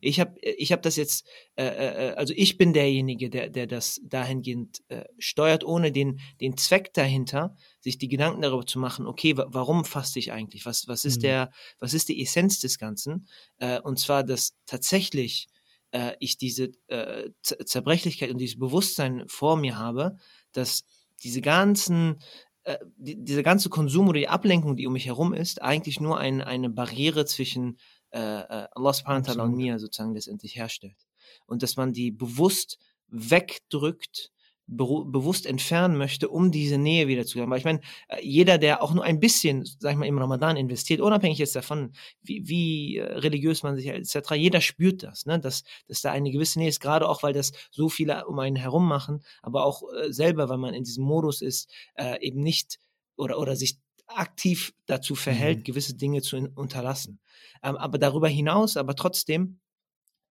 Ich 0.00 0.20
habe 0.20 0.38
ich 0.40 0.70
hab 0.72 0.82
das 0.82 0.96
jetzt, 0.96 1.26
äh, 1.56 1.64
äh, 1.64 2.14
also 2.14 2.32
ich 2.36 2.56
bin 2.56 2.72
derjenige, 2.72 3.30
der, 3.30 3.48
der 3.48 3.66
das 3.66 4.00
dahingehend 4.04 4.80
äh, 4.88 5.04
steuert, 5.18 5.64
ohne 5.64 5.90
den, 5.90 6.20
den 6.40 6.56
Zweck 6.56 6.94
dahinter, 6.94 7.56
sich 7.80 7.98
die 7.98 8.08
Gedanken 8.08 8.42
darüber 8.42 8.64
zu 8.64 8.78
machen, 8.78 9.06
okay, 9.06 9.34
warum 9.36 9.84
faste 9.84 10.20
ich 10.20 10.30
eigentlich? 10.30 10.66
Was, 10.66 10.86
was, 10.86 11.04
ist 11.04 11.18
mhm. 11.18 11.22
der, 11.22 11.52
was 11.80 11.94
ist 11.94 12.08
die 12.08 12.22
Essenz 12.22 12.60
des 12.60 12.78
Ganzen? 12.78 13.26
Äh, 13.58 13.80
und 13.80 13.98
zwar, 13.98 14.22
dass 14.22 14.56
tatsächlich 14.66 15.48
äh, 15.90 16.12
ich 16.20 16.36
diese 16.36 16.70
äh, 16.86 17.30
Zerbrechlichkeit 17.42 18.30
und 18.30 18.38
dieses 18.38 18.58
Bewusstsein 18.58 19.24
vor 19.26 19.56
mir 19.56 19.78
habe, 19.78 20.16
dass 20.52 20.84
diese 21.22 21.40
ganzen 21.40 22.20
äh, 22.68 22.78
die, 22.98 23.24
dieser 23.24 23.42
ganze 23.42 23.70
Konsum 23.70 24.08
oder 24.08 24.18
die 24.18 24.28
Ablenkung, 24.28 24.76
die 24.76 24.86
um 24.86 24.92
mich 24.92 25.06
herum 25.06 25.32
ist, 25.32 25.62
eigentlich 25.62 26.00
nur 26.00 26.18
ein, 26.18 26.42
eine 26.42 26.68
Barriere 26.68 27.24
zwischen 27.24 27.78
äh, 28.10 28.18
äh 28.18 28.68
Allah 28.72 28.92
subhanahu 28.92 29.26
wa 29.26 29.30
ta'ala 29.32 29.44
und 29.44 29.56
mir 29.56 29.78
sozusagen 29.78 30.12
letztendlich 30.12 30.54
herstellt. 30.54 31.06
Und 31.46 31.62
dass 31.62 31.76
man 31.76 31.94
die 31.94 32.10
bewusst 32.10 32.78
wegdrückt 33.06 34.32
bewusst 34.68 35.46
entfernen 35.46 35.96
möchte, 35.96 36.28
um 36.28 36.52
diese 36.52 36.76
Nähe 36.76 37.08
wieder 37.08 37.24
zu 37.24 37.40
haben. 37.40 37.50
Weil 37.50 37.58
ich 37.58 37.64
meine, 37.64 37.80
äh, 38.08 38.20
jeder, 38.22 38.58
der 38.58 38.82
auch 38.82 38.92
nur 38.92 39.02
ein 39.02 39.18
bisschen, 39.18 39.64
sag 39.64 39.92
ich 39.92 39.98
mal, 39.98 40.06
im 40.06 40.18
Ramadan 40.18 40.56
investiert, 40.56 41.00
unabhängig 41.00 41.38
jetzt 41.38 41.56
davon, 41.56 41.92
wie, 42.22 42.46
wie 42.46 42.96
äh, 42.98 43.04
religiös 43.04 43.62
man 43.62 43.76
sich 43.76 43.86
etc., 43.86 44.32
jeder 44.34 44.60
spürt 44.60 45.02
das, 45.02 45.24
ne? 45.24 45.40
dass, 45.40 45.64
dass 45.88 46.02
da 46.02 46.12
eine 46.12 46.30
gewisse 46.30 46.58
Nähe 46.58 46.68
ist, 46.68 46.80
gerade 46.80 47.08
auch, 47.08 47.22
weil 47.22 47.32
das 47.32 47.52
so 47.70 47.88
viele 47.88 48.26
um 48.26 48.38
einen 48.38 48.56
herum 48.56 48.86
machen, 48.86 49.22
aber 49.42 49.64
auch 49.64 49.82
äh, 49.94 50.12
selber, 50.12 50.48
weil 50.50 50.58
man 50.58 50.74
in 50.74 50.84
diesem 50.84 51.04
Modus 51.04 51.40
ist, 51.40 51.70
äh, 51.94 52.20
eben 52.20 52.40
nicht 52.40 52.78
oder, 53.16 53.38
oder 53.38 53.56
sich 53.56 53.78
aktiv 54.06 54.74
dazu 54.86 55.14
verhält, 55.14 55.60
mhm. 55.60 55.64
gewisse 55.64 55.94
Dinge 55.94 56.20
zu 56.20 56.36
unterlassen. 56.54 57.20
Ähm, 57.62 57.76
aber 57.76 57.98
darüber 57.98 58.28
hinaus, 58.28 58.76
aber 58.76 58.94
trotzdem 58.94 59.60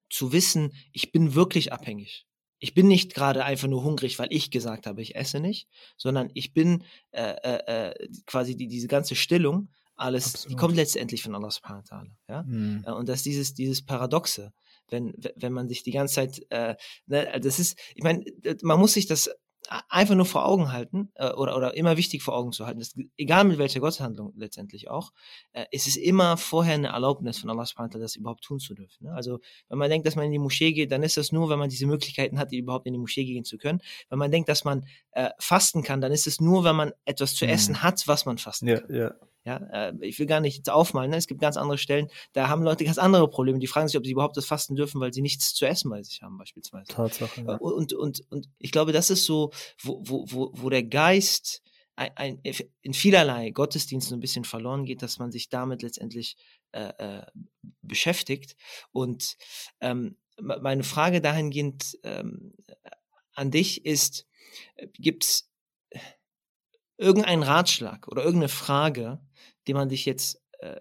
zu 0.10 0.32
wissen, 0.32 0.74
ich 0.94 1.12
bin 1.12 1.34
wirklich 1.36 1.74
abhängig 1.74 2.28
ich 2.60 2.74
bin 2.74 2.88
nicht 2.88 3.14
gerade 3.14 3.44
einfach 3.44 3.68
nur 3.68 3.84
hungrig, 3.84 4.18
weil 4.20 4.28
ich 4.32 4.52
gesagt 4.52 4.88
habe, 4.88 5.02
ich 5.02 5.16
esse 5.16 5.40
nicht, 5.40 5.68
sondern 5.98 6.30
ich 6.34 6.54
bin 6.54 6.84
äh, 7.12 7.36
äh, 7.44 7.90
äh 7.90 8.08
quasi 8.26 8.56
die, 8.56 8.68
diese 8.68 8.88
ganze 8.88 9.16
Stillung, 9.16 9.70
alles, 9.96 10.46
die 10.48 10.56
kommt 10.56 10.76
letztendlich 10.76 11.24
von 11.24 11.34
Allah 11.34 11.50
subhanahu 11.50 11.84
wa 11.90 11.98
ta'ala. 11.98 12.12
Ja? 12.30 12.44
Mhm. 12.44 12.84
Und 12.86 13.10
das 13.10 13.18
ist 13.18 13.26
dieses, 13.26 13.54
dieses 13.54 13.84
Paradoxe, 13.84 14.54
wenn, 14.90 15.14
wenn 15.36 15.54
man 15.54 15.68
sich 15.68 15.84
die 15.84 15.92
ganze 15.92 16.16
Zeit, 16.16 16.46
äh, 16.50 16.76
ne, 17.08 17.40
das 17.42 17.60
ist, 17.60 17.78
ich 17.96 18.04
meine, 18.04 18.24
man 18.62 18.80
muss 18.80 18.94
sich 18.94 19.08
das 19.08 19.30
einfach 19.90 20.16
nur 20.16 20.26
vor 20.26 20.46
Augen 20.46 20.72
halten 20.72 21.12
äh, 21.16 21.32
oder, 21.32 21.56
oder 21.56 21.76
immer 21.76 21.98
wichtig 21.98 22.24
vor 22.24 22.36
Augen 22.36 22.52
zu 22.52 22.66
halten, 22.66 22.80
dass, 22.80 22.96
egal 23.18 23.44
mit 23.44 23.58
welcher 23.58 23.80
Gotteshandlung 23.80 24.34
letztendlich 24.36 24.90
auch, 24.90 25.12
äh, 25.54 25.66
ist 25.72 25.88
es 25.88 25.96
immer 25.96 26.38
vorher 26.38 26.76
eine 26.76 26.90
Erlaubnis 26.90 27.40
von 27.40 27.50
Allah 27.50 27.66
subhanahu 27.66 28.00
das 28.00 28.16
überhaupt 28.16 28.44
tun 28.44 28.60
zu 28.60 28.74
dürfen. 28.74 29.06
Ne? 29.06 29.14
Also 29.14 29.40
wenn 29.70 29.78
man 29.78 29.90
denkt, 29.90 30.08
dass 30.08 30.16
man 30.16 30.26
in 30.26 30.32
die 30.32 30.40
Moschee 30.40 30.74
geht, 30.74 30.92
dann 30.92 31.04
ist 31.04 31.18
das 31.18 31.32
nur, 31.32 31.50
wenn 31.50 31.60
man 31.60 31.70
diese 31.70 31.86
Möglichkeiten 31.86 32.40
hat, 32.40 32.52
überhaupt 32.52 32.88
in 32.88 32.94
die 32.94 33.00
Moschee 33.00 33.26
gehen 33.26 33.44
zu 33.44 33.58
können. 33.58 33.82
Wenn 34.10 34.20
man 34.20 34.32
denkt, 34.32 34.50
dass 34.50 34.64
man 34.64 34.86
äh, 35.12 35.30
fasten 35.40 35.84
kann, 35.84 36.02
dann 36.02 36.12
ist 36.12 36.28
es 36.28 36.40
nur, 36.40 36.64
wenn 36.64 36.76
man 36.76 36.92
etwas 37.06 37.36
zu 37.36 37.46
mhm. 37.46 37.52
essen 37.52 37.84
hat, 37.84 38.08
was 38.08 38.26
man 38.26 38.38
fasten 38.38 38.68
ja, 38.68 38.80
kann. 38.80 38.96
Ja. 38.96 39.16
Ja, 39.48 39.62
äh, 39.72 39.94
ich 40.02 40.20
will 40.20 40.26
gar 40.26 40.42
nicht 40.42 40.70
aufmalen. 40.70 41.10
Ne? 41.10 41.16
Es 41.16 41.26
gibt 41.26 41.40
ganz 41.40 41.56
andere 41.56 41.78
Stellen, 41.78 42.10
da 42.34 42.50
haben 42.50 42.64
Leute 42.64 42.84
ganz 42.84 42.98
andere 42.98 43.30
Probleme. 43.30 43.60
Die 43.60 43.68
fragen 43.68 43.88
sich, 43.88 43.98
ob 43.98 44.06
sie 44.06 44.12
überhaupt 44.12 44.36
das 44.36 44.46
fasten 44.46 44.76
dürfen, 44.76 45.00
weil 45.00 45.14
sie 45.14 45.22
nichts 45.22 45.54
zu 45.54 45.66
essen 45.66 45.90
bei 45.90 46.04
sich 46.04 46.22
haben, 46.22 46.38
beispielsweise. 46.38 46.92
Tatsache. 46.92 47.44
Ja. 47.44 47.56
Und, 47.56 47.94
und, 47.94 48.30
und 48.30 48.50
ich 48.60 48.74
glaube, 48.74 48.92
das 48.92 49.10
ist 49.10 49.24
so, 49.24 49.52
wo, 49.82 50.02
wo, 50.04 50.26
wo, 50.28 50.52
wo 50.54 50.70
der 50.70 50.84
Geist 50.84 51.62
ein, 51.96 52.12
ein, 52.18 52.42
in 52.82 52.94
vielerlei 52.94 53.52
Gottesdiensten 53.52 54.18
ein 54.18 54.20
bisschen 54.20 54.44
verloren 54.44 54.84
geht, 54.84 55.02
dass 55.02 55.18
man 55.18 55.32
sich 55.32 55.48
damit 55.48 55.82
letztendlich 55.82 56.36
äh, 56.74 56.90
äh, 56.98 57.26
beschäftigt. 57.82 58.58
Und 58.92 59.38
ähm, 59.80 60.18
meine 60.42 60.84
Frage 60.84 61.22
dahingehend 61.22 61.98
ähm, 62.04 62.54
an 63.34 63.50
dich 63.50 63.86
ist, 63.86 64.28
äh, 64.76 64.88
gibt 64.94 65.24
es 65.24 65.50
irgendeinen 66.98 67.44
Ratschlag 67.44 68.10
oder 68.10 68.24
irgendeine 68.24 68.50
Frage, 68.50 69.22
die 69.68 69.74
man 69.74 69.90
sich 69.90 70.06
jetzt 70.06 70.42
äh, 70.60 70.80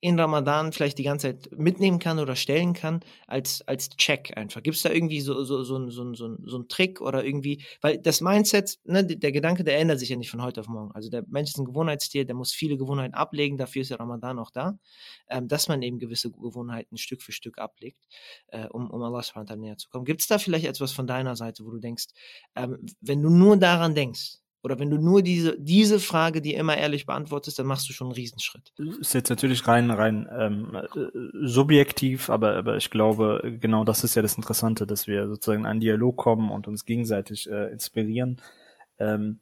in 0.00 0.18
Ramadan 0.18 0.72
vielleicht 0.72 0.98
die 0.98 1.02
ganze 1.02 1.28
Zeit 1.28 1.50
mitnehmen 1.58 1.98
kann 1.98 2.20
oder 2.20 2.36
stellen 2.36 2.72
kann, 2.72 3.00
als, 3.26 3.62
als 3.66 3.90
Check 3.90 4.36
einfach. 4.36 4.62
Gibt 4.62 4.76
es 4.76 4.82
da 4.82 4.90
irgendwie 4.90 5.20
so, 5.20 5.42
so, 5.42 5.64
so, 5.64 5.90
so, 5.90 6.14
so, 6.14 6.36
so 6.40 6.56
einen 6.56 6.68
Trick 6.68 7.00
oder 7.00 7.24
irgendwie, 7.24 7.64
weil 7.80 7.98
das 7.98 8.20
Mindset, 8.20 8.78
ne, 8.84 9.04
der 9.04 9.32
Gedanke, 9.32 9.64
der 9.64 9.78
ändert 9.78 9.98
sich 9.98 10.10
ja 10.10 10.16
nicht 10.16 10.30
von 10.30 10.42
heute 10.42 10.60
auf 10.60 10.68
morgen. 10.68 10.92
Also 10.92 11.10
der 11.10 11.24
Mensch 11.26 11.50
ist 11.50 11.58
ein 11.58 11.64
Gewohnheitstier, 11.64 12.24
der 12.24 12.36
muss 12.36 12.52
viele 12.52 12.76
Gewohnheiten 12.76 13.14
ablegen, 13.14 13.56
dafür 13.56 13.82
ist 13.82 13.90
der 13.90 13.98
Ramadan 13.98 14.38
auch 14.38 14.52
da, 14.52 14.78
ähm, 15.28 15.48
dass 15.48 15.66
man 15.66 15.82
eben 15.82 15.98
gewisse 15.98 16.30
Gewohnheiten 16.30 16.96
Stück 16.96 17.20
für 17.22 17.32
Stück 17.32 17.58
ablegt, 17.58 18.06
äh, 18.48 18.68
um, 18.68 18.88
um 18.90 19.02
Allah 19.02 19.22
subhanahu 19.22 19.56
näher 19.56 19.78
zu 19.78 19.88
kommen. 19.88 20.04
Gibt 20.04 20.20
es 20.20 20.28
da 20.28 20.38
vielleicht 20.38 20.66
etwas 20.66 20.92
von 20.92 21.08
deiner 21.08 21.34
Seite, 21.34 21.64
wo 21.64 21.70
du 21.70 21.78
denkst, 21.78 22.06
ähm, 22.54 22.86
wenn 23.00 23.20
du 23.20 23.30
nur 23.30 23.56
daran 23.56 23.96
denkst, 23.96 24.38
oder 24.62 24.78
wenn 24.78 24.90
du 24.90 24.98
nur 24.98 25.22
diese, 25.22 25.56
diese 25.58 26.00
Frage 26.00 26.42
dir 26.42 26.58
immer 26.58 26.76
ehrlich 26.76 27.06
beantwortest, 27.06 27.58
dann 27.58 27.66
machst 27.66 27.88
du 27.88 27.92
schon 27.92 28.08
einen 28.08 28.14
Riesenschritt. 28.14 28.72
Ist 29.00 29.14
jetzt 29.14 29.30
natürlich 29.30 29.66
rein, 29.68 29.90
rein 29.90 30.28
ähm, 30.36 30.74
äh, 30.74 31.08
subjektiv, 31.46 32.28
aber, 32.28 32.56
aber 32.56 32.76
ich 32.76 32.90
glaube, 32.90 33.56
genau 33.60 33.84
das 33.84 34.04
ist 34.04 34.14
ja 34.14 34.22
das 34.22 34.34
Interessante, 34.34 34.86
dass 34.86 35.06
wir 35.06 35.28
sozusagen 35.28 35.60
in 35.60 35.66
einen 35.66 35.80
Dialog 35.80 36.16
kommen 36.16 36.50
und 36.50 36.66
uns 36.66 36.84
gegenseitig 36.84 37.48
äh, 37.48 37.70
inspirieren. 37.70 38.40
Ähm, 38.98 39.40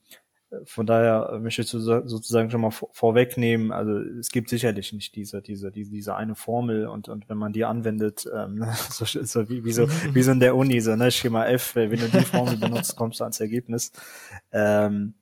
von 0.65 0.87
daher 0.87 1.39
möchte 1.41 1.63
ich 1.63 1.69
sozusagen 1.69 2.51
schon 2.51 2.61
mal 2.61 2.71
vorwegnehmen, 2.71 3.73
also 3.73 3.99
es 3.99 4.31
gibt 4.31 4.49
sicherlich 4.49 4.93
nicht 4.93 5.15
diese, 5.15 5.43
diese, 5.43 5.71
diese, 5.71 5.91
diese 5.91 6.17
eine 6.17 6.35
Formel 6.35 6.87
und, 6.87 7.09
und 7.09 7.29
wenn 7.29 7.39
man 7.39 7.53
die 7.53 7.65
anwendet, 7.65 8.29
ähm, 8.35 8.65
so, 8.91 9.05
so 9.05 9.49
wie, 9.49 9.65
wie, 9.65 9.73
so, 9.73 9.89
wie 10.13 10.23
so 10.23 10.33
in 10.33 10.41
der 10.41 10.57
Uni, 10.57 10.81
so 10.81 10.97
ne, 10.97 11.11
Schema 11.11 11.47
F, 11.47 11.75
wenn 11.77 11.91
du 11.91 12.09
die 12.09 12.25
Formel 12.25 12.57
benutzt, 12.57 12.97
kommst 12.97 13.21
du 13.21 13.25
ans 13.25 13.41
Ergebnis. 13.41 13.93
Ähm, 14.53 15.15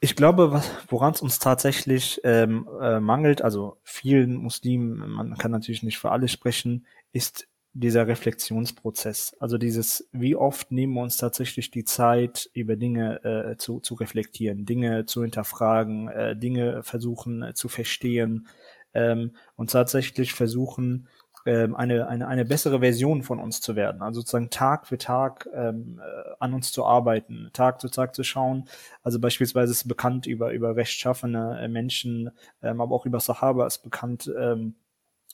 ich 0.00 0.16
glaube, 0.16 0.60
woran 0.88 1.14
es 1.14 1.22
uns 1.22 1.38
tatsächlich 1.38 2.20
ähm, 2.24 2.68
äh, 2.80 2.98
mangelt, 2.98 3.40
also 3.40 3.78
vielen 3.84 4.34
Muslimen, 4.34 5.08
man 5.08 5.38
kann 5.38 5.52
natürlich 5.52 5.84
nicht 5.84 5.98
für 5.98 6.10
alle 6.10 6.26
sprechen, 6.26 6.86
ist 7.12 7.46
dieser 7.74 8.06
Reflexionsprozess. 8.06 9.34
Also 9.40 9.56
dieses, 9.56 10.08
wie 10.12 10.36
oft 10.36 10.70
nehmen 10.72 10.94
wir 10.94 11.02
uns 11.02 11.16
tatsächlich 11.16 11.70
die 11.70 11.84
Zeit, 11.84 12.50
über 12.52 12.76
Dinge 12.76 13.24
äh, 13.24 13.56
zu, 13.56 13.80
zu 13.80 13.94
reflektieren, 13.94 14.66
Dinge 14.66 15.06
zu 15.06 15.22
hinterfragen, 15.22 16.08
äh, 16.08 16.36
Dinge 16.36 16.82
versuchen 16.82 17.42
äh, 17.42 17.54
zu 17.54 17.68
verstehen 17.68 18.48
ähm, 18.92 19.32
und 19.56 19.70
tatsächlich 19.70 20.34
versuchen, 20.34 21.08
ähm, 21.44 21.74
eine, 21.74 22.06
eine, 22.06 22.28
eine 22.28 22.44
bessere 22.44 22.80
Version 22.80 23.22
von 23.22 23.40
uns 23.40 23.60
zu 23.60 23.74
werden. 23.74 24.02
Also 24.02 24.20
sozusagen 24.20 24.50
Tag 24.50 24.86
für 24.86 24.98
Tag 24.98 25.48
ähm, 25.54 26.00
äh, 26.00 26.30
an 26.38 26.54
uns 26.54 26.72
zu 26.72 26.84
arbeiten, 26.84 27.50
Tag 27.52 27.80
zu 27.80 27.88
Tag 27.88 28.14
zu 28.14 28.22
schauen. 28.22 28.68
Also 29.02 29.18
beispielsweise 29.18 29.72
ist 29.72 29.88
bekannt 29.88 30.26
über, 30.26 30.52
über 30.52 30.76
rechtschaffene 30.76 31.58
äh, 31.60 31.68
Menschen, 31.68 32.30
ähm, 32.62 32.80
aber 32.80 32.94
auch 32.94 33.06
über 33.06 33.18
Sahaba 33.18 33.66
ist 33.66 33.82
bekannt, 33.82 34.30
ähm, 34.38 34.74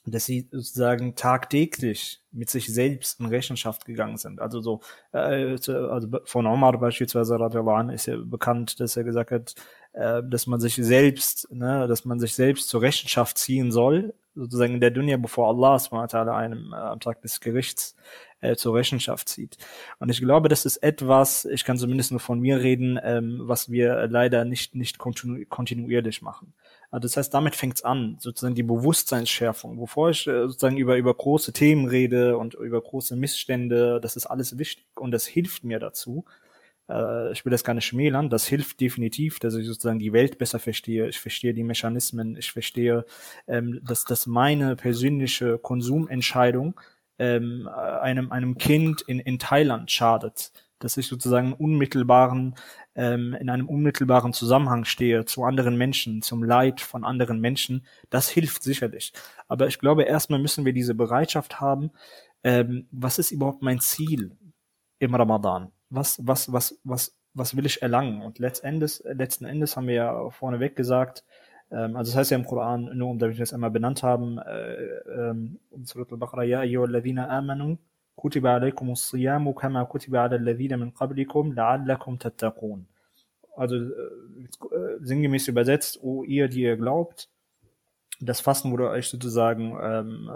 dass 0.05 0.25
sie 0.25 0.47
sozusagen 0.51 1.15
tagtäglich 1.15 2.21
mit 2.31 2.49
sich 2.49 2.71
selbst 2.73 3.19
in 3.19 3.25
Rechenschaft 3.27 3.85
gegangen 3.85 4.17
sind. 4.17 4.39
Also 4.39 4.61
so, 4.61 4.81
äh, 5.11 5.57
also 5.71 6.07
von 6.25 6.47
Omar 6.47 6.77
beispielsweise 6.79 7.37
ist 7.93 8.05
ja 8.05 8.17
bekannt, 8.17 8.79
dass 8.79 8.97
er 8.97 9.03
gesagt 9.03 9.31
hat, 9.31 9.55
äh, 9.93 10.21
dass 10.23 10.47
man 10.47 10.59
sich 10.59 10.75
selbst, 10.75 11.51
ne, 11.51 11.87
dass 11.87 12.05
man 12.05 12.19
sich 12.19 12.35
selbst 12.35 12.69
zur 12.69 12.81
Rechenschaft 12.81 13.37
ziehen 13.37 13.71
soll, 13.71 14.13
sozusagen 14.35 14.75
in 14.75 14.81
der 14.81 14.91
Dunya, 14.91 15.17
bevor 15.17 15.49
Allah 15.49 15.77
einem 16.35 16.73
äh, 16.73 16.75
am 16.75 16.99
Tag 16.99 17.21
des 17.21 17.39
Gerichts 17.39 17.95
äh, 18.41 18.55
zur 18.55 18.75
Rechenschaft 18.75 19.27
zieht. 19.29 19.57
Und 19.99 20.09
ich 20.09 20.21
glaube, 20.21 20.49
das 20.49 20.65
ist 20.65 20.77
etwas, 20.77 21.45
ich 21.45 21.65
kann 21.65 21.77
zumindest 21.77 22.11
nur 22.11 22.19
von 22.19 22.39
mir 22.39 22.59
reden, 22.59 22.99
ähm, 23.03 23.39
was 23.43 23.69
wir 23.69 24.07
leider 24.07 24.45
nicht 24.45 24.75
nicht 24.75 24.97
kontinu 24.97 25.43
kontinuierlich 25.49 26.21
machen. 26.21 26.53
Also 26.91 27.03
das 27.07 27.17
heißt, 27.17 27.33
damit 27.33 27.55
fängt's 27.55 27.83
an, 27.83 28.17
sozusagen 28.19 28.55
die 28.55 28.63
Bewusstseinsschärfung. 28.63 29.79
Bevor 29.79 30.09
ich 30.09 30.25
äh, 30.27 30.47
sozusagen 30.47 30.77
über, 30.77 30.97
über 30.97 31.13
große 31.13 31.53
Themen 31.53 31.87
rede 31.87 32.37
und 32.37 32.55
über 32.55 32.81
große 32.81 33.15
Missstände, 33.15 33.99
das 34.01 34.15
ist 34.15 34.25
alles 34.25 34.57
wichtig 34.57 34.87
und 34.95 35.11
das 35.11 35.27
hilft 35.27 35.63
mir 35.63 35.79
dazu. 35.79 36.25
Äh, 36.89 37.31
ich 37.31 37.45
will 37.45 37.51
das 37.51 37.63
gar 37.63 37.75
nicht 37.75 37.85
schmälern, 37.85 38.29
das 38.29 38.47
hilft 38.47 38.79
definitiv, 38.81 39.39
dass 39.39 39.53
ich 39.55 39.67
sozusagen 39.67 39.99
die 39.99 40.13
Welt 40.13 40.39
besser 40.39 40.59
verstehe. 40.59 41.07
Ich 41.07 41.19
verstehe 41.19 41.53
die 41.53 41.63
Mechanismen, 41.63 42.35
ich 42.37 42.51
verstehe, 42.51 43.05
ähm, 43.47 43.79
dass, 43.83 44.05
dass 44.05 44.25
meine 44.25 44.75
persönliche 44.75 45.59
Konsumentscheidung 45.59 46.79
ähm, 47.19 47.67
einem, 47.67 48.31
einem 48.31 48.57
Kind 48.57 49.01
in, 49.01 49.19
in 49.19 49.37
Thailand 49.39 49.91
schadet 49.91 50.51
dass 50.79 50.97
ich 50.97 51.07
sozusagen 51.07 51.53
unmittelbaren, 51.53 52.55
ähm, 52.99 53.33
in 53.33 53.49
einem 53.49 53.69
unmittelbaren 53.69 54.33
Zusammenhang 54.33 54.83
stehe 54.83 55.23
zu 55.23 55.45
anderen 55.45 55.77
Menschen, 55.77 56.21
zum 56.21 56.43
Leid 56.43 56.81
von 56.81 57.05
anderen 57.05 57.39
Menschen, 57.39 57.85
das 58.09 58.27
hilft 58.27 58.61
sicherlich. 58.61 59.13
Aber 59.47 59.67
ich 59.67 59.79
glaube, 59.79 60.03
erstmal 60.03 60.39
müssen 60.39 60.65
wir 60.65 60.73
diese 60.73 60.93
Bereitschaft 60.95 61.61
haben, 61.61 61.91
ähm, 62.43 62.87
was 62.91 63.17
ist 63.17 63.31
überhaupt 63.31 63.61
mein 63.61 63.79
Ziel 63.79 64.35
im 64.99 65.15
Ramadan? 65.15 65.71
Was, 65.89 66.19
was, 66.27 66.51
was, 66.51 66.77
was, 66.83 67.15
was 67.33 67.55
will 67.55 67.65
ich 67.65 67.81
erlangen? 67.81 68.21
Und 68.21 68.37
letztendlich, 68.37 69.01
letzten 69.05 69.45
Endes 69.45 69.77
haben 69.77 69.87
wir 69.87 69.95
ja 69.95 70.29
vorneweg 70.29 70.75
gesagt, 70.75 71.23
ähm, 71.71 71.95
also 71.95 72.11
das 72.11 72.17
heißt 72.17 72.31
ja 72.31 72.37
im 72.37 72.45
Koran, 72.45 72.97
nur 72.97 73.11
um 73.11 73.17
damit 73.17 73.37
wir 73.37 73.43
das 73.43 73.53
einmal 73.53 73.71
benannt 73.71 74.03
haben, 74.03 74.39
äh, 74.39 74.73
ähm, 75.07 75.59
Surat 75.83 76.11
al-Baqarah, 76.11 76.43
ja, 76.43 76.59
ayyuhalladhina 76.59 77.29
amanu, 77.29 77.77
كتب 78.18 78.46
عليكم 78.46 78.90
الصيام 78.90 79.52
كما 79.52 79.84
كتب 79.84 80.16
على 80.16 80.36
الذين 80.36 80.78
من 80.78 80.90
قبلكم 80.90 81.52
لعلكم 81.52 82.16
تتقون. 82.16 82.86
Also 83.56 83.76
äh, 83.76 84.98
sinngemäß 85.00 85.48
übersetzt, 85.48 86.00
o 86.02 86.24
ihr, 86.24 86.48
die 86.48 86.62
ihr 86.62 86.76
glaubt, 86.76 87.28
das 88.20 88.40
Fasten 88.40 88.72
wurde 88.72 88.90
euch 88.90 89.08
sozusagen 89.08 89.76
ähm, 89.80 90.30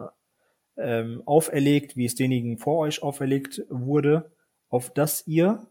ähm, 0.76 1.22
auferlegt, 1.26 1.96
wie 1.96 2.04
es 2.04 2.14
denjenigen 2.14 2.58
vor 2.58 2.78
euch 2.78 3.02
auferlegt 3.02 3.62
wurde, 3.68 4.30
auf 4.68 4.90
dass 4.90 5.26
ihr 5.26 5.66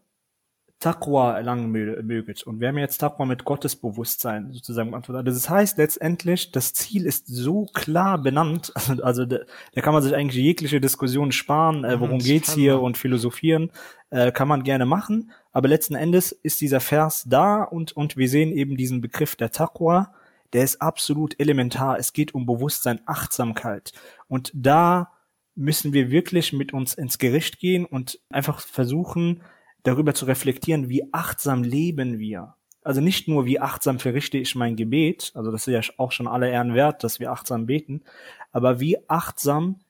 Taqwa 0.82 1.36
erlangen 1.36 1.70
möget. 1.70 2.42
Und 2.42 2.60
wir 2.60 2.66
haben 2.66 2.76
jetzt 2.76 2.98
Taqwa 2.98 3.24
mit 3.24 3.44
Gottesbewusstsein 3.44 4.50
sozusagen 4.52 4.90
beantwortet. 4.90 5.28
Also 5.28 5.38
das 5.38 5.48
heißt 5.48 5.78
letztendlich, 5.78 6.50
das 6.50 6.74
Ziel 6.74 7.06
ist 7.06 7.28
so 7.28 7.66
klar 7.66 8.18
benannt, 8.18 8.72
also, 8.74 8.94
also 9.04 9.24
da, 9.24 9.38
da 9.74 9.80
kann 9.80 9.94
man 9.94 10.02
sich 10.02 10.12
eigentlich 10.12 10.42
jegliche 10.42 10.80
Diskussion 10.80 11.30
sparen, 11.30 11.84
äh, 11.84 12.00
worum 12.00 12.18
geht's 12.18 12.52
hier 12.52 12.80
und 12.80 12.98
philosophieren, 12.98 13.70
äh, 14.10 14.32
kann 14.32 14.48
man 14.48 14.64
gerne 14.64 14.84
machen. 14.84 15.30
Aber 15.52 15.68
letzten 15.68 15.94
Endes 15.94 16.32
ist 16.32 16.60
dieser 16.60 16.80
Vers 16.80 17.26
da 17.28 17.62
und, 17.62 17.92
und 17.92 18.16
wir 18.16 18.28
sehen 18.28 18.50
eben 18.50 18.76
diesen 18.76 19.00
Begriff 19.00 19.36
der 19.36 19.52
Taqwa, 19.52 20.12
der 20.52 20.64
ist 20.64 20.82
absolut 20.82 21.38
elementar. 21.38 21.96
Es 21.96 22.12
geht 22.12 22.34
um 22.34 22.44
Bewusstsein, 22.44 23.00
Achtsamkeit. 23.06 23.92
Und 24.26 24.50
da 24.52 25.12
müssen 25.54 25.92
wir 25.92 26.10
wirklich 26.10 26.52
mit 26.52 26.72
uns 26.72 26.94
ins 26.94 27.18
Gericht 27.18 27.60
gehen 27.60 27.84
und 27.84 28.18
einfach 28.30 28.58
versuchen, 28.58 29.42
darüber 29.82 30.14
zu 30.14 30.26
reflektieren, 30.26 30.88
wie 30.88 31.12
achtsam 31.12 31.62
leben 31.62 32.18
wir. 32.18 32.54
Also 32.82 33.00
nicht 33.00 33.28
nur, 33.28 33.46
wie 33.46 33.60
achtsam 33.60 33.98
verrichte 33.98 34.38
ich 34.38 34.54
mein 34.54 34.74
Gebet, 34.76 35.32
also 35.34 35.52
das 35.52 35.68
ist 35.68 35.72
ja 35.72 35.94
auch 35.98 36.10
schon 36.10 36.26
alle 36.26 36.50
Ehren 36.50 36.74
wert, 36.74 37.04
dass 37.04 37.20
wir 37.20 37.30
achtsam 37.30 37.66
beten, 37.66 38.02
aber 38.50 38.80
wie 38.80 38.98
achtsam 39.08 39.80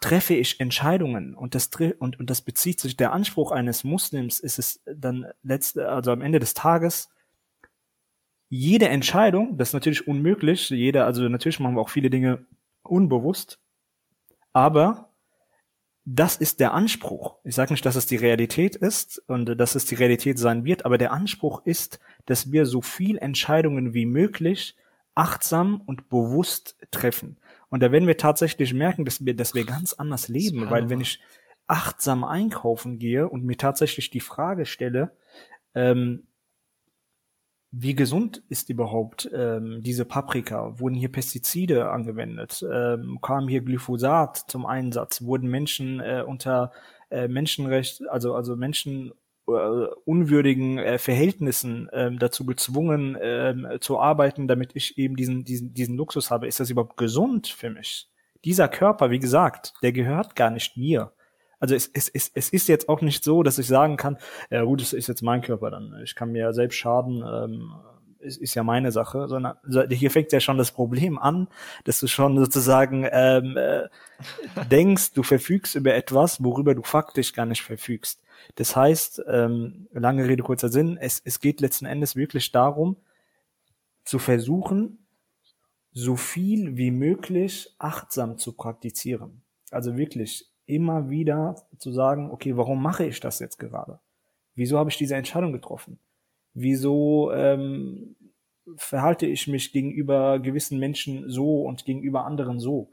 treffe 0.00 0.34
ich 0.34 0.60
Entscheidungen 0.60 1.34
und 1.34 1.54
das 1.54 1.70
und, 1.98 2.18
und 2.20 2.30
das 2.30 2.42
bezieht 2.42 2.80
sich 2.80 2.96
der 2.96 3.12
Anspruch 3.12 3.50
eines 3.50 3.84
Muslims 3.84 4.40
ist 4.40 4.58
es 4.58 4.82
dann 4.84 5.26
letzte 5.42 5.88
also 5.88 6.12
am 6.12 6.20
Ende 6.20 6.38
des 6.38 6.54
Tages 6.54 7.08
jede 8.48 8.88
Entscheidung 8.88 9.56
das 9.56 9.70
ist 9.70 9.74
natürlich 9.74 10.06
unmöglich 10.06 10.70
jeder 10.70 11.06
also 11.06 11.28
natürlich 11.28 11.60
machen 11.60 11.76
wir 11.76 11.80
auch 11.80 11.88
viele 11.88 12.10
Dinge 12.10 12.44
unbewusst 12.82 13.58
aber 14.52 15.08
das 16.08 16.36
ist 16.36 16.60
der 16.60 16.72
Anspruch. 16.72 17.34
Ich 17.42 17.56
sage 17.56 17.72
nicht, 17.72 17.84
dass 17.84 17.96
es 17.96 18.06
die 18.06 18.16
Realität 18.16 18.76
ist 18.76 19.20
und 19.26 19.58
dass 19.58 19.74
es 19.74 19.86
die 19.86 19.96
Realität 19.96 20.38
sein 20.38 20.64
wird, 20.64 20.84
aber 20.84 20.98
der 20.98 21.12
Anspruch 21.12 21.66
ist, 21.66 21.98
dass 22.26 22.52
wir 22.52 22.64
so 22.64 22.80
viel 22.80 23.18
Entscheidungen 23.18 23.92
wie 23.92 24.06
möglich 24.06 24.76
achtsam 25.16 25.82
und 25.84 26.08
bewusst 26.08 26.76
treffen. 26.92 27.38
Und 27.70 27.82
da 27.82 27.90
werden 27.90 28.06
wir 28.06 28.16
tatsächlich 28.16 28.72
merken, 28.72 29.04
dass 29.04 29.24
wir, 29.24 29.34
dass 29.34 29.54
wir 29.54 29.66
ganz 29.66 29.94
anders 29.94 30.28
leben, 30.28 30.70
weil 30.70 30.88
wenn 30.88 31.00
ich 31.00 31.20
achtsam 31.66 32.22
einkaufen 32.22 33.00
gehe 33.00 33.28
und 33.28 33.44
mir 33.44 33.56
tatsächlich 33.56 34.08
die 34.10 34.20
Frage 34.20 34.64
stelle, 34.64 35.10
ähm, 35.74 36.28
wie 37.78 37.94
gesund 37.94 38.42
ist 38.48 38.70
überhaupt 38.70 39.28
ähm, 39.34 39.82
diese 39.82 40.06
Paprika? 40.06 40.78
Wurden 40.80 40.94
hier 40.94 41.12
Pestizide 41.12 41.90
angewendet? 41.90 42.64
Ähm, 42.72 43.18
kam 43.20 43.48
hier 43.48 43.60
Glyphosat 43.60 44.44
zum 44.48 44.64
Einsatz? 44.64 45.20
Wurden 45.22 45.50
Menschen 45.50 46.00
äh, 46.00 46.24
unter 46.26 46.72
äh, 47.10 47.28
Menschenrecht, 47.28 48.00
also 48.08 48.34
also 48.34 48.56
Menschen 48.56 49.12
äh, 49.46 49.50
unwürdigen 50.06 50.78
äh, 50.78 50.98
Verhältnissen 50.98 51.90
äh, 51.90 52.10
dazu 52.16 52.46
gezwungen 52.46 53.14
äh, 53.14 53.78
zu 53.80 54.00
arbeiten, 54.00 54.48
damit 54.48 54.70
ich 54.74 54.96
eben 54.96 55.14
diesen 55.14 55.44
diesen 55.44 55.74
diesen 55.74 55.96
Luxus 55.96 56.30
habe? 56.30 56.46
Ist 56.46 56.60
das 56.60 56.70
überhaupt 56.70 56.96
gesund 56.96 57.46
für 57.46 57.68
mich? 57.68 58.08
Dieser 58.46 58.68
Körper, 58.68 59.10
wie 59.10 59.18
gesagt, 59.18 59.74
der 59.82 59.92
gehört 59.92 60.34
gar 60.34 60.50
nicht 60.50 60.78
mir. 60.78 61.12
Also 61.58 61.74
es, 61.74 61.90
es, 61.94 62.08
es, 62.08 62.30
es 62.34 62.50
ist 62.50 62.68
jetzt 62.68 62.88
auch 62.88 63.00
nicht 63.00 63.24
so, 63.24 63.42
dass 63.42 63.58
ich 63.58 63.66
sagen 63.66 63.96
kann, 63.96 64.18
ja 64.50 64.62
gut, 64.64 64.82
es 64.82 64.92
ist 64.92 65.06
jetzt 65.06 65.22
mein 65.22 65.40
Körper 65.40 65.70
dann. 65.70 66.00
Ich 66.04 66.14
kann 66.14 66.32
mir 66.32 66.40
ja 66.40 66.52
selbst 66.52 66.76
schaden, 66.76 67.24
ähm, 67.26 67.72
ist, 68.20 68.38
ist 68.38 68.54
ja 68.54 68.62
meine 68.62 68.92
Sache, 68.92 69.28
sondern 69.28 69.56
hier 69.90 70.10
fängt 70.10 70.32
ja 70.32 70.40
schon 70.40 70.58
das 70.58 70.72
Problem 70.72 71.18
an, 71.18 71.48
dass 71.84 72.00
du 72.00 72.08
schon 72.08 72.36
sozusagen 72.36 73.06
ähm, 73.10 73.56
äh, 73.56 73.88
denkst, 74.70 75.12
du 75.12 75.22
verfügst 75.22 75.74
über 75.74 75.94
etwas, 75.94 76.42
worüber 76.42 76.74
du 76.74 76.82
faktisch 76.82 77.32
gar 77.32 77.46
nicht 77.46 77.62
verfügst. 77.62 78.20
Das 78.56 78.76
heißt, 78.76 79.22
ähm, 79.28 79.88
lange 79.92 80.26
Rede, 80.26 80.42
kurzer 80.42 80.68
Sinn, 80.68 80.98
es, 81.00 81.22
es 81.24 81.40
geht 81.40 81.60
letzten 81.60 81.86
Endes 81.86 82.16
wirklich 82.16 82.52
darum, 82.52 82.96
zu 84.04 84.18
versuchen, 84.18 85.06
so 85.92 86.16
viel 86.16 86.76
wie 86.76 86.90
möglich 86.90 87.74
achtsam 87.78 88.36
zu 88.36 88.52
praktizieren. 88.52 89.42
Also 89.70 89.96
wirklich 89.96 90.50
immer 90.66 91.10
wieder 91.10 91.56
zu 91.78 91.92
sagen, 91.92 92.30
okay, 92.30 92.56
warum 92.56 92.82
mache 92.82 93.06
ich 93.06 93.20
das 93.20 93.38
jetzt 93.38 93.58
gerade? 93.58 94.00
Wieso 94.54 94.78
habe 94.78 94.90
ich 94.90 94.96
diese 94.96 95.16
Entscheidung 95.16 95.52
getroffen? 95.52 95.98
Wieso 96.54 97.30
ähm, 97.32 98.16
verhalte 98.76 99.26
ich 99.26 99.46
mich 99.46 99.72
gegenüber 99.72 100.38
gewissen 100.40 100.78
Menschen 100.78 101.28
so 101.28 101.62
und 101.62 101.84
gegenüber 101.84 102.24
anderen 102.24 102.58
so? 102.58 102.92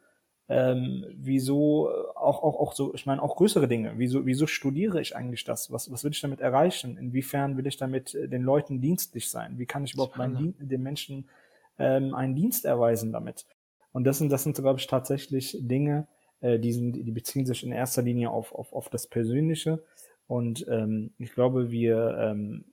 Ähm, 0.49 1.05
wieso 1.15 1.89
auch 2.15 2.43
auch 2.43 2.59
auch 2.59 2.73
so, 2.73 2.93
ich 2.93 3.05
meine 3.05 3.21
auch 3.23 3.37
größere 3.37 3.67
Dinge. 3.69 3.93
Wieso 3.95 4.25
wieso 4.25 4.45
studiere 4.45 4.99
ich 4.99 5.15
eigentlich 5.15 5.45
das? 5.45 5.71
Was 5.71 5.89
was 5.89 6.03
will 6.03 6.11
ich 6.11 6.19
damit 6.19 6.41
erreichen? 6.41 6.97
Inwiefern 6.97 7.55
will 7.55 7.65
ich 7.65 7.77
damit 7.77 8.13
äh, 8.13 8.27
den 8.27 8.41
Leuten 8.41 8.81
dienstlich 8.81 9.29
sein? 9.29 9.57
Wie 9.57 9.65
kann 9.65 9.85
ich 9.85 9.93
überhaupt 9.93 10.17
meinen, 10.17 10.53
den 10.59 10.83
Menschen 10.83 11.29
ähm, 11.79 12.13
einen 12.13 12.35
Dienst 12.35 12.65
erweisen 12.65 13.13
damit? 13.13 13.45
Und 13.93 14.03
das 14.03 14.17
sind 14.17 14.31
das 14.31 14.43
sind 14.43 14.57
glaube 14.57 14.79
ich 14.79 14.87
tatsächlich 14.87 15.57
Dinge, 15.61 16.07
äh, 16.43 16.59
die, 16.59 16.73
sind, 16.73 16.93
die 16.93 17.11
beziehen 17.11 17.45
sich 17.45 17.63
in 17.63 17.71
erster 17.71 18.01
Linie 18.01 18.29
auf, 18.29 18.53
auf, 18.53 18.73
auf 18.73 18.89
das 18.89 19.07
Persönliche. 19.07 19.81
Und 20.27 20.65
ähm, 20.69 21.11
ich 21.17 21.33
glaube, 21.33 21.71
wir, 21.71 22.17
ähm, 22.19 22.65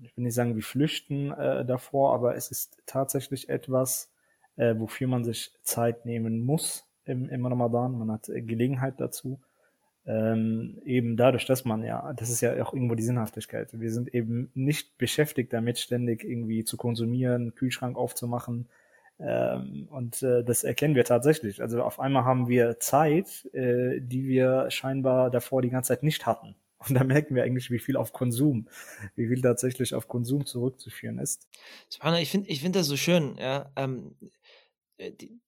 ich 0.00 0.16
will 0.16 0.24
nicht 0.24 0.34
sagen, 0.34 0.54
wir 0.54 0.62
flüchten 0.62 1.32
äh, 1.32 1.64
davor, 1.64 2.14
aber 2.14 2.36
es 2.36 2.50
ist 2.50 2.78
tatsächlich 2.86 3.48
etwas, 3.48 4.12
äh, 4.56 4.74
wofür 4.78 5.08
man 5.08 5.24
sich 5.24 5.52
Zeit 5.62 6.06
nehmen 6.06 6.44
muss 6.44 6.86
im, 7.04 7.28
im 7.28 7.44
Ramadan. 7.44 7.98
Man 7.98 8.12
hat 8.12 8.26
Gelegenheit 8.26 9.00
dazu. 9.00 9.40
Ähm, 10.06 10.80
eben 10.84 11.16
dadurch, 11.16 11.46
dass 11.46 11.64
man 11.64 11.82
ja, 11.82 12.12
das 12.12 12.30
ist 12.30 12.40
ja 12.40 12.62
auch 12.62 12.72
irgendwo 12.72 12.94
die 12.94 13.02
Sinnhaftigkeit. 13.02 13.68
Wir 13.72 13.90
sind 13.90 14.14
eben 14.14 14.52
nicht 14.54 14.98
beschäftigt 14.98 15.52
damit, 15.52 15.80
ständig 15.80 16.22
irgendwie 16.22 16.62
zu 16.62 16.76
konsumieren, 16.76 17.56
Kühlschrank 17.56 17.96
aufzumachen, 17.96 18.68
ähm, 19.18 19.88
und 19.90 20.22
äh, 20.22 20.44
das 20.44 20.62
erkennen 20.62 20.94
wir 20.94 21.04
tatsächlich. 21.04 21.62
Also 21.62 21.82
auf 21.82 21.98
einmal 22.00 22.24
haben 22.24 22.48
wir 22.48 22.78
Zeit, 22.80 23.48
äh, 23.54 24.00
die 24.00 24.26
wir 24.26 24.70
scheinbar 24.70 25.30
davor 25.30 25.62
die 25.62 25.70
ganze 25.70 25.88
Zeit 25.88 26.02
nicht 26.02 26.26
hatten. 26.26 26.54
Und 26.88 26.94
da 26.94 27.04
merken 27.04 27.34
wir 27.34 27.42
eigentlich, 27.42 27.70
wie 27.70 27.78
viel 27.78 27.96
auf 27.96 28.12
Konsum, 28.12 28.68
wie 29.14 29.26
viel 29.26 29.40
tatsächlich 29.40 29.94
auf 29.94 30.08
Konsum 30.08 30.44
zurückzuführen 30.44 31.18
ist. 31.18 31.48
Ich 31.88 32.30
finde 32.30 32.50
ich 32.50 32.60
finde 32.60 32.80
das 32.80 32.86
so 32.86 32.98
schön, 32.98 33.36
ja. 33.38 33.72
Ähm, 33.76 34.14
äh, 34.98 35.10
die, 35.10 35.40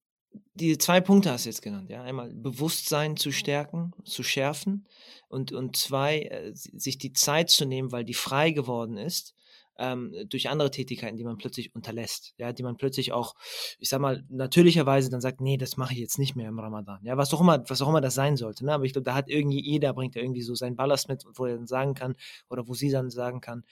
die 0.54 0.78
zwei 0.78 1.00
Punkte 1.02 1.30
hast 1.30 1.44
du 1.44 1.50
jetzt 1.50 1.60
genannt, 1.60 1.90
ja. 1.90 2.02
Einmal 2.02 2.32
Bewusstsein 2.32 3.18
zu 3.18 3.30
stärken, 3.30 3.92
zu 4.04 4.22
schärfen 4.22 4.86
und, 5.28 5.52
und 5.52 5.76
zwei, 5.76 6.22
äh, 6.22 6.52
sich 6.54 6.96
die 6.96 7.12
Zeit 7.12 7.50
zu 7.50 7.66
nehmen, 7.66 7.92
weil 7.92 8.04
die 8.04 8.14
frei 8.14 8.50
geworden 8.50 8.96
ist, 8.96 9.34
ähm, 9.78 10.14
durch 10.28 10.48
andere 10.50 10.70
Tätigkeiten, 10.70 11.16
die 11.16 11.24
man 11.24 11.38
plötzlich 11.38 11.74
unterlässt, 11.74 12.34
ja, 12.36 12.52
die 12.52 12.62
man 12.62 12.76
plötzlich 12.76 13.12
auch, 13.12 13.34
ich 13.78 13.88
sag 13.88 14.00
mal, 14.00 14.24
natürlicherweise 14.28 15.10
dann 15.10 15.20
sagt, 15.20 15.40
nee, 15.40 15.56
das 15.56 15.76
mache 15.76 15.94
ich 15.94 16.00
jetzt 16.00 16.18
nicht 16.18 16.36
mehr 16.36 16.48
im 16.48 16.58
Ramadan, 16.58 17.00
ja, 17.04 17.16
was 17.16 17.32
auch 17.32 17.40
immer, 17.40 17.64
was 17.68 17.80
auch 17.82 17.88
immer 17.88 18.00
das 18.00 18.14
sein 18.14 18.36
sollte, 18.36 18.64
ne? 18.64 18.72
aber 18.72 18.84
ich 18.84 18.92
glaube, 18.92 19.04
da 19.04 19.14
hat 19.14 19.28
irgendwie 19.28 19.60
jeder, 19.60 19.92
bringt 19.94 20.16
irgendwie 20.16 20.42
so 20.42 20.54
seinen 20.54 20.76
Ballast 20.76 21.08
mit, 21.08 21.24
wo 21.34 21.46
er 21.46 21.56
dann 21.56 21.66
sagen 21.66 21.94
kann, 21.94 22.16
oder 22.48 22.68
wo 22.68 22.74
sie 22.74 22.90
dann 22.90 23.10
sagen 23.10 23.40
kann, 23.40 23.64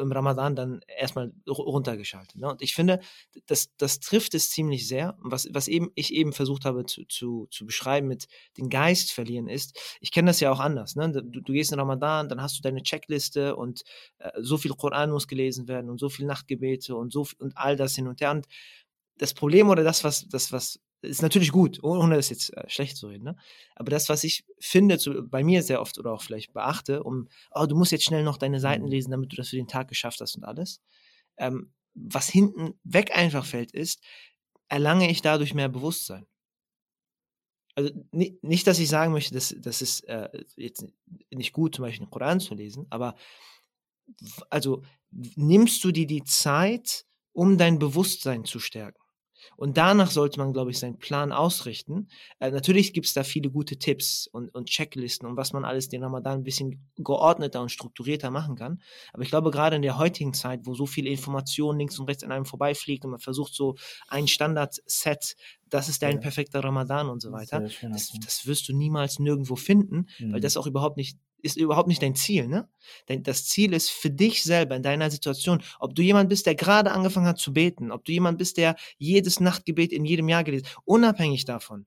im 0.00 0.12
Ramadan 0.12 0.56
dann 0.56 0.80
erstmal 0.86 1.32
runtergeschaltet. 1.46 2.36
Ne? 2.36 2.48
Und 2.48 2.62
ich 2.62 2.74
finde, 2.74 3.00
das, 3.46 3.74
das 3.76 4.00
trifft 4.00 4.34
es 4.34 4.50
ziemlich 4.50 4.88
sehr. 4.88 5.16
Was, 5.20 5.48
was 5.52 5.68
eben 5.68 5.90
ich 5.94 6.12
eben 6.12 6.32
versucht 6.32 6.64
habe 6.64 6.86
zu, 6.86 7.04
zu, 7.04 7.46
zu 7.50 7.66
beschreiben 7.66 8.08
mit 8.08 8.28
den 8.56 8.68
Geist 8.68 9.12
verlieren 9.12 9.48
ist, 9.48 9.78
ich 10.00 10.12
kenne 10.12 10.30
das 10.30 10.40
ja 10.40 10.50
auch 10.50 10.60
anders. 10.60 10.96
Ne? 10.96 11.10
Du, 11.12 11.22
du, 11.22 11.52
gehst 11.52 11.72
in 11.72 11.78
Ramadan, 11.78 12.28
dann 12.28 12.42
hast 12.42 12.58
du 12.58 12.62
deine 12.62 12.82
Checkliste 12.82 13.56
und 13.56 13.82
äh, 14.18 14.30
so 14.38 14.58
viel 14.58 14.72
Koran 14.72 15.10
muss 15.10 15.28
gelesen 15.28 15.68
werden 15.68 15.90
und 15.90 15.98
so 15.98 16.08
viel 16.08 16.26
Nachtgebete 16.26 16.96
und 16.96 17.12
so 17.12 17.26
und 17.38 17.56
all 17.56 17.76
das 17.76 17.94
hin 17.94 18.08
und 18.08 18.20
her. 18.20 18.30
Und 18.30 18.46
das 19.18 19.34
Problem 19.34 19.68
oder 19.68 19.82
das, 19.82 20.04
was, 20.04 20.28
das, 20.28 20.52
was 20.52 20.80
ist 21.02 21.22
natürlich 21.22 21.52
gut, 21.52 21.82
ohne 21.82 22.16
das 22.16 22.30
jetzt 22.30 22.56
äh, 22.56 22.68
schlecht 22.68 22.96
zu 22.96 23.08
reden. 23.08 23.24
Ne? 23.24 23.36
Aber 23.76 23.90
das, 23.90 24.08
was 24.08 24.24
ich 24.24 24.44
finde, 24.58 24.98
zu, 24.98 25.28
bei 25.28 25.44
mir 25.44 25.62
sehr 25.62 25.80
oft 25.80 25.98
oder 25.98 26.12
auch 26.12 26.22
vielleicht 26.22 26.52
beachte, 26.52 27.02
um, 27.02 27.28
oh, 27.52 27.66
du 27.66 27.76
musst 27.76 27.92
jetzt 27.92 28.04
schnell 28.04 28.24
noch 28.24 28.38
deine 28.38 28.60
Seiten 28.60 28.84
mhm. 28.84 28.90
lesen, 28.90 29.10
damit 29.10 29.32
du 29.32 29.36
das 29.36 29.50
für 29.50 29.56
den 29.56 29.68
Tag 29.68 29.88
geschafft 29.88 30.20
hast 30.20 30.36
und 30.36 30.44
alles. 30.44 30.80
Ähm, 31.36 31.72
was 31.94 32.28
hinten 32.28 32.78
weg 32.84 33.16
einfach 33.16 33.44
fällt, 33.44 33.72
ist, 33.72 34.02
erlange 34.68 35.10
ich 35.10 35.22
dadurch 35.22 35.54
mehr 35.54 35.68
Bewusstsein. 35.68 36.26
Also 37.74 37.92
nicht, 38.10 38.42
nicht 38.42 38.66
dass 38.66 38.80
ich 38.80 38.88
sagen 38.88 39.12
möchte, 39.12 39.34
dass 39.34 39.54
das 39.56 39.82
ist 39.82 40.00
äh, 40.08 40.28
jetzt 40.56 40.84
nicht 41.30 41.52
gut, 41.52 41.76
zum 41.76 41.84
Beispiel 41.84 42.06
den 42.06 42.10
Koran 42.10 42.40
zu 42.40 42.54
lesen, 42.54 42.86
aber 42.90 43.14
also 44.50 44.82
nimmst 45.10 45.84
du 45.84 45.92
dir 45.92 46.06
die 46.06 46.24
Zeit, 46.24 47.06
um 47.32 47.56
dein 47.56 47.78
Bewusstsein 47.78 48.44
zu 48.44 48.58
stärken. 48.58 49.00
Und 49.56 49.76
danach 49.76 50.10
sollte 50.10 50.38
man, 50.38 50.52
glaube 50.52 50.70
ich, 50.70 50.78
seinen 50.78 50.98
Plan 50.98 51.32
ausrichten. 51.32 52.08
Äh, 52.38 52.50
natürlich 52.50 52.92
gibt 52.92 53.06
es 53.06 53.14
da 53.14 53.24
viele 53.24 53.50
gute 53.50 53.78
Tipps 53.78 54.28
und, 54.30 54.54
und 54.54 54.66
Checklisten 54.66 55.28
und 55.28 55.36
was 55.36 55.52
man 55.52 55.64
alles 55.64 55.88
den 55.88 56.02
Ramadan 56.02 56.40
ein 56.40 56.44
bisschen 56.44 56.90
geordneter 56.96 57.60
und 57.60 57.70
strukturierter 57.70 58.30
machen 58.30 58.56
kann. 58.56 58.80
Aber 59.12 59.22
ich 59.22 59.30
glaube, 59.30 59.50
gerade 59.50 59.76
in 59.76 59.82
der 59.82 59.98
heutigen 59.98 60.34
Zeit, 60.34 60.60
wo 60.64 60.74
so 60.74 60.86
viel 60.86 61.06
Information 61.06 61.78
links 61.78 61.98
und 61.98 62.06
rechts 62.08 62.24
an 62.24 62.32
einem 62.32 62.44
vorbeifliegt 62.44 63.04
und 63.04 63.12
man 63.12 63.20
versucht 63.20 63.54
so 63.54 63.76
ein 64.08 64.28
Standard-Set, 64.28 65.36
das 65.68 65.88
ist 65.88 66.02
dein 66.02 66.16
ja. 66.16 66.20
perfekter 66.20 66.64
Ramadan 66.64 67.08
und 67.08 67.20
so 67.20 67.32
weiter, 67.32 67.60
das, 67.60 68.12
das, 68.24 68.46
wirst 68.46 68.68
du 68.68 68.76
niemals 68.76 69.18
nirgendwo 69.18 69.56
finden, 69.56 70.06
mhm. 70.18 70.32
weil 70.32 70.40
das 70.40 70.56
auch 70.56 70.66
überhaupt 70.66 70.96
nicht 70.96 71.18
ist 71.42 71.56
überhaupt 71.56 71.88
nicht 71.88 72.02
dein 72.02 72.14
Ziel, 72.14 72.48
ne? 72.48 72.68
Denn 73.08 73.22
das 73.22 73.46
Ziel 73.46 73.72
ist 73.72 73.90
für 73.90 74.10
dich 74.10 74.42
selber 74.42 74.76
in 74.76 74.82
deiner 74.82 75.10
Situation, 75.10 75.62
ob 75.78 75.94
du 75.94 76.02
jemand 76.02 76.28
bist, 76.28 76.46
der 76.46 76.54
gerade 76.54 76.92
angefangen 76.92 77.26
hat 77.26 77.38
zu 77.38 77.52
beten, 77.52 77.92
ob 77.92 78.04
du 78.04 78.12
jemand 78.12 78.38
bist, 78.38 78.56
der 78.56 78.76
jedes 78.98 79.40
Nachtgebet 79.40 79.92
in 79.92 80.04
jedem 80.04 80.28
Jahr 80.28 80.44
gelesen, 80.44 80.66
unabhängig 80.84 81.44
davon. 81.44 81.86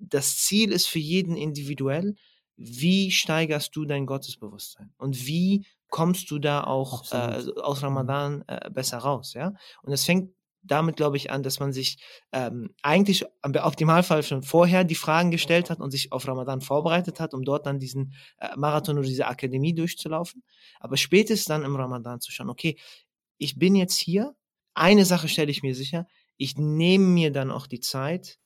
Das 0.00 0.38
Ziel 0.38 0.72
ist 0.72 0.86
für 0.86 0.98
jeden 0.98 1.36
individuell, 1.36 2.14
wie 2.56 3.10
steigerst 3.10 3.74
du 3.76 3.84
dein 3.84 4.06
Gottesbewusstsein 4.06 4.92
und 4.98 5.26
wie 5.26 5.64
kommst 5.90 6.30
du 6.30 6.38
da 6.38 6.64
auch 6.64 7.10
äh, 7.12 7.42
aus 7.60 7.82
Ramadan 7.82 8.44
äh, 8.46 8.68
besser 8.70 8.98
raus, 8.98 9.34
ja? 9.34 9.54
Und 9.82 9.92
es 9.92 10.04
fängt 10.04 10.32
damit, 10.62 10.96
glaube 10.96 11.16
ich, 11.16 11.30
an, 11.30 11.42
dass 11.42 11.60
man 11.60 11.72
sich 11.72 11.98
ähm, 12.32 12.74
eigentlich 12.82 13.24
im 13.44 13.54
Optimalfall 13.54 14.22
schon 14.22 14.42
vorher 14.42 14.84
die 14.84 14.94
Fragen 14.94 15.30
gestellt 15.30 15.70
hat 15.70 15.80
und 15.80 15.90
sich 15.90 16.12
auf 16.12 16.26
Ramadan 16.26 16.60
vorbereitet 16.60 17.20
hat, 17.20 17.34
um 17.34 17.44
dort 17.44 17.66
dann 17.66 17.78
diesen 17.78 18.14
äh, 18.38 18.48
Marathon 18.56 18.98
oder 18.98 19.06
diese 19.06 19.26
Akademie 19.26 19.74
durchzulaufen. 19.74 20.42
Aber 20.80 20.96
spätestens 20.96 21.46
dann 21.46 21.64
im 21.64 21.76
Ramadan 21.76 22.20
zu 22.20 22.32
schauen, 22.32 22.50
okay, 22.50 22.76
ich 23.38 23.58
bin 23.58 23.74
jetzt 23.74 23.98
hier, 23.98 24.34
eine 24.74 25.04
Sache 25.04 25.28
stelle 25.28 25.50
ich 25.50 25.62
mir 25.62 25.74
sicher, 25.74 26.06
ich 26.36 26.56
nehme 26.56 27.04
mir 27.04 27.32
dann 27.32 27.50
auch 27.50 27.66
die 27.66 27.80
Zeit, 27.80 28.38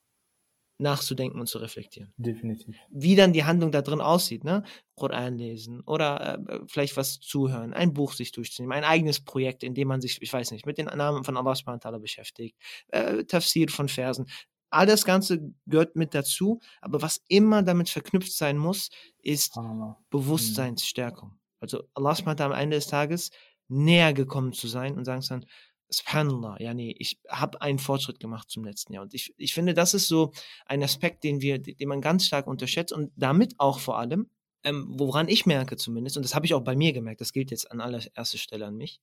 nachzudenken 0.82 1.40
und 1.40 1.46
zu 1.46 1.58
reflektieren. 1.58 2.12
Definitiv. 2.16 2.76
Wie 2.90 3.16
dann 3.16 3.32
die 3.32 3.44
Handlung 3.44 3.72
da 3.72 3.82
drin 3.82 4.00
aussieht, 4.00 4.44
ne? 4.44 4.64
Koran 4.94 5.38
lesen 5.38 5.80
oder 5.82 6.38
äh, 6.48 6.60
vielleicht 6.66 6.96
was 6.96 7.20
zuhören, 7.20 7.72
ein 7.72 7.94
Buch 7.94 8.12
sich 8.12 8.32
durchzunehmen, 8.32 8.76
ein 8.76 8.84
eigenes 8.84 9.24
Projekt, 9.24 9.62
in 9.62 9.74
dem 9.74 9.88
man 9.88 10.00
sich, 10.00 10.20
ich 10.20 10.32
weiß 10.32 10.50
nicht, 10.50 10.66
mit 10.66 10.78
den 10.78 10.86
Namen 10.86 11.24
von 11.24 11.36
Allah 11.36 11.54
subhanahu 11.54 12.00
beschäftigt, 12.00 12.56
äh, 12.88 13.24
Tafsir 13.24 13.68
von 13.68 13.88
Versen. 13.88 14.26
All 14.70 14.86
das 14.86 15.04
Ganze 15.04 15.52
gehört 15.66 15.96
mit 15.96 16.14
dazu, 16.14 16.60
aber 16.80 17.02
was 17.02 17.22
immer 17.28 17.62
damit 17.62 17.90
verknüpft 17.90 18.32
sein 18.32 18.56
muss, 18.56 18.90
ist 19.22 19.56
mhm. 19.56 19.94
Bewusstseinsstärkung. 20.10 21.38
Also 21.60 21.84
Allah 21.94 22.14
subhanahu 22.14 22.52
am 22.52 22.52
Ende 22.52 22.76
des 22.76 22.86
Tages 22.86 23.30
näher 23.68 24.12
gekommen 24.12 24.52
zu 24.52 24.68
sein 24.68 24.96
und 24.96 25.04
sagen 25.04 25.22
zu 25.22 25.30
dann, 25.30 25.46
Subhanallah, 25.92 26.56
nee, 26.74 26.94
ich 26.98 27.20
habe 27.28 27.60
einen 27.60 27.78
Fortschritt 27.78 28.18
gemacht 28.18 28.50
zum 28.50 28.64
letzten 28.64 28.94
Jahr. 28.94 29.02
Und 29.02 29.14
ich, 29.14 29.34
ich 29.36 29.52
finde, 29.52 29.74
das 29.74 29.94
ist 29.94 30.08
so 30.08 30.32
ein 30.66 30.82
Aspekt, 30.82 31.22
den 31.22 31.40
wir, 31.40 31.58
den 31.58 31.88
man 31.88 32.00
ganz 32.00 32.26
stark 32.26 32.46
unterschätzt 32.46 32.92
und 32.92 33.12
damit 33.16 33.54
auch 33.58 33.78
vor 33.78 33.98
allem, 33.98 34.30
ähm, 34.64 34.86
woran 34.88 35.28
ich 35.28 35.44
merke 35.44 35.76
zumindest, 35.76 36.16
und 36.16 36.22
das 36.22 36.34
habe 36.34 36.46
ich 36.46 36.54
auch 36.54 36.62
bei 36.62 36.76
mir 36.76 36.92
gemerkt, 36.92 37.20
das 37.20 37.32
gilt 37.32 37.50
jetzt 37.50 37.70
an 37.70 37.80
allererster 37.80 38.38
Stelle 38.38 38.66
an 38.66 38.76
mich, 38.76 39.00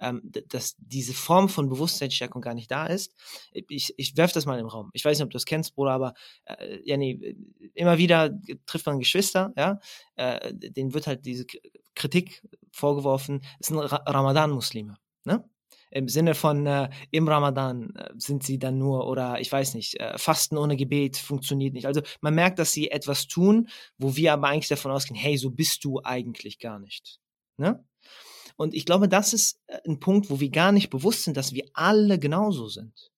ähm, 0.00 0.22
dass 0.48 0.74
diese 0.78 1.12
Form 1.12 1.48
von 1.48 1.68
Bewusstseinsstärkung 1.68 2.40
gar 2.40 2.54
nicht 2.54 2.70
da 2.70 2.86
ist. 2.86 3.14
Ich, 3.52 3.92
ich 3.96 4.16
werfe 4.16 4.34
das 4.34 4.46
mal 4.46 4.58
im 4.58 4.66
Raum. 4.66 4.90
Ich 4.94 5.04
weiß 5.04 5.18
nicht, 5.18 5.24
ob 5.24 5.30
du 5.30 5.36
das 5.36 5.44
kennst, 5.44 5.74
Bruder, 5.74 5.92
aber 5.92 6.14
äh, 6.44 6.80
ja, 6.84 6.96
immer 7.74 7.98
wieder 7.98 8.30
trifft 8.66 8.86
man 8.86 8.98
Geschwister, 8.98 9.52
ja, 9.56 9.80
äh, 10.16 10.54
denen 10.54 10.94
wird 10.94 11.06
halt 11.06 11.26
diese 11.26 11.46
Kritik 11.94 12.42
vorgeworfen, 12.72 13.42
es 13.60 13.66
sind 13.66 13.78
Ramadan-Muslime, 13.78 14.96
ne? 15.24 15.44
Im 15.92 16.08
Sinne 16.08 16.34
von 16.34 16.66
äh, 16.66 16.88
im 17.10 17.28
Ramadan 17.28 17.94
äh, 17.94 18.10
sind 18.16 18.42
sie 18.42 18.58
dann 18.58 18.78
nur 18.78 19.06
oder 19.06 19.40
ich 19.40 19.52
weiß 19.52 19.74
nicht, 19.74 20.00
äh, 20.00 20.16
Fasten 20.18 20.56
ohne 20.56 20.76
Gebet 20.76 21.16
funktioniert 21.16 21.74
nicht. 21.74 21.86
Also 21.86 22.00
man 22.20 22.34
merkt, 22.34 22.58
dass 22.58 22.72
sie 22.72 22.90
etwas 22.90 23.28
tun, 23.28 23.68
wo 23.98 24.16
wir 24.16 24.32
aber 24.32 24.48
eigentlich 24.48 24.68
davon 24.68 24.90
ausgehen, 24.90 25.18
hey, 25.18 25.36
so 25.36 25.50
bist 25.50 25.84
du 25.84 26.00
eigentlich 26.02 26.58
gar 26.58 26.78
nicht. 26.78 27.20
Ne? 27.58 27.84
Und 28.56 28.74
ich 28.74 28.86
glaube, 28.86 29.08
das 29.08 29.32
ist 29.34 29.60
äh, 29.66 29.78
ein 29.86 30.00
Punkt, 30.00 30.30
wo 30.30 30.40
wir 30.40 30.50
gar 30.50 30.72
nicht 30.72 30.90
bewusst 30.90 31.24
sind, 31.24 31.36
dass 31.36 31.52
wir 31.52 31.64
alle 31.74 32.18
genauso 32.18 32.68
sind. 32.68 33.10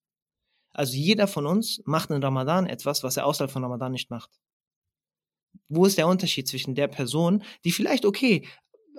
Also 0.73 0.97
jeder 0.97 1.27
von 1.27 1.45
uns 1.45 1.81
macht 1.85 2.09
in 2.09 2.21
Ramadan 2.21 2.67
etwas, 2.67 3.03
was 3.03 3.15
er 3.15 3.25
außerhalb 3.25 3.51
von 3.51 3.63
Ramadan 3.63 3.93
nicht 3.93 4.09
macht. 4.09 4.29
Wo 5.69 5.85
ist 5.85 5.97
der 5.97 6.07
Unterschied 6.07 6.49
zwischen 6.49 6.75
der 6.75 6.89
Person, 6.89 7.41
die 7.63 7.71
vielleicht, 7.71 8.05
okay, 8.05 8.45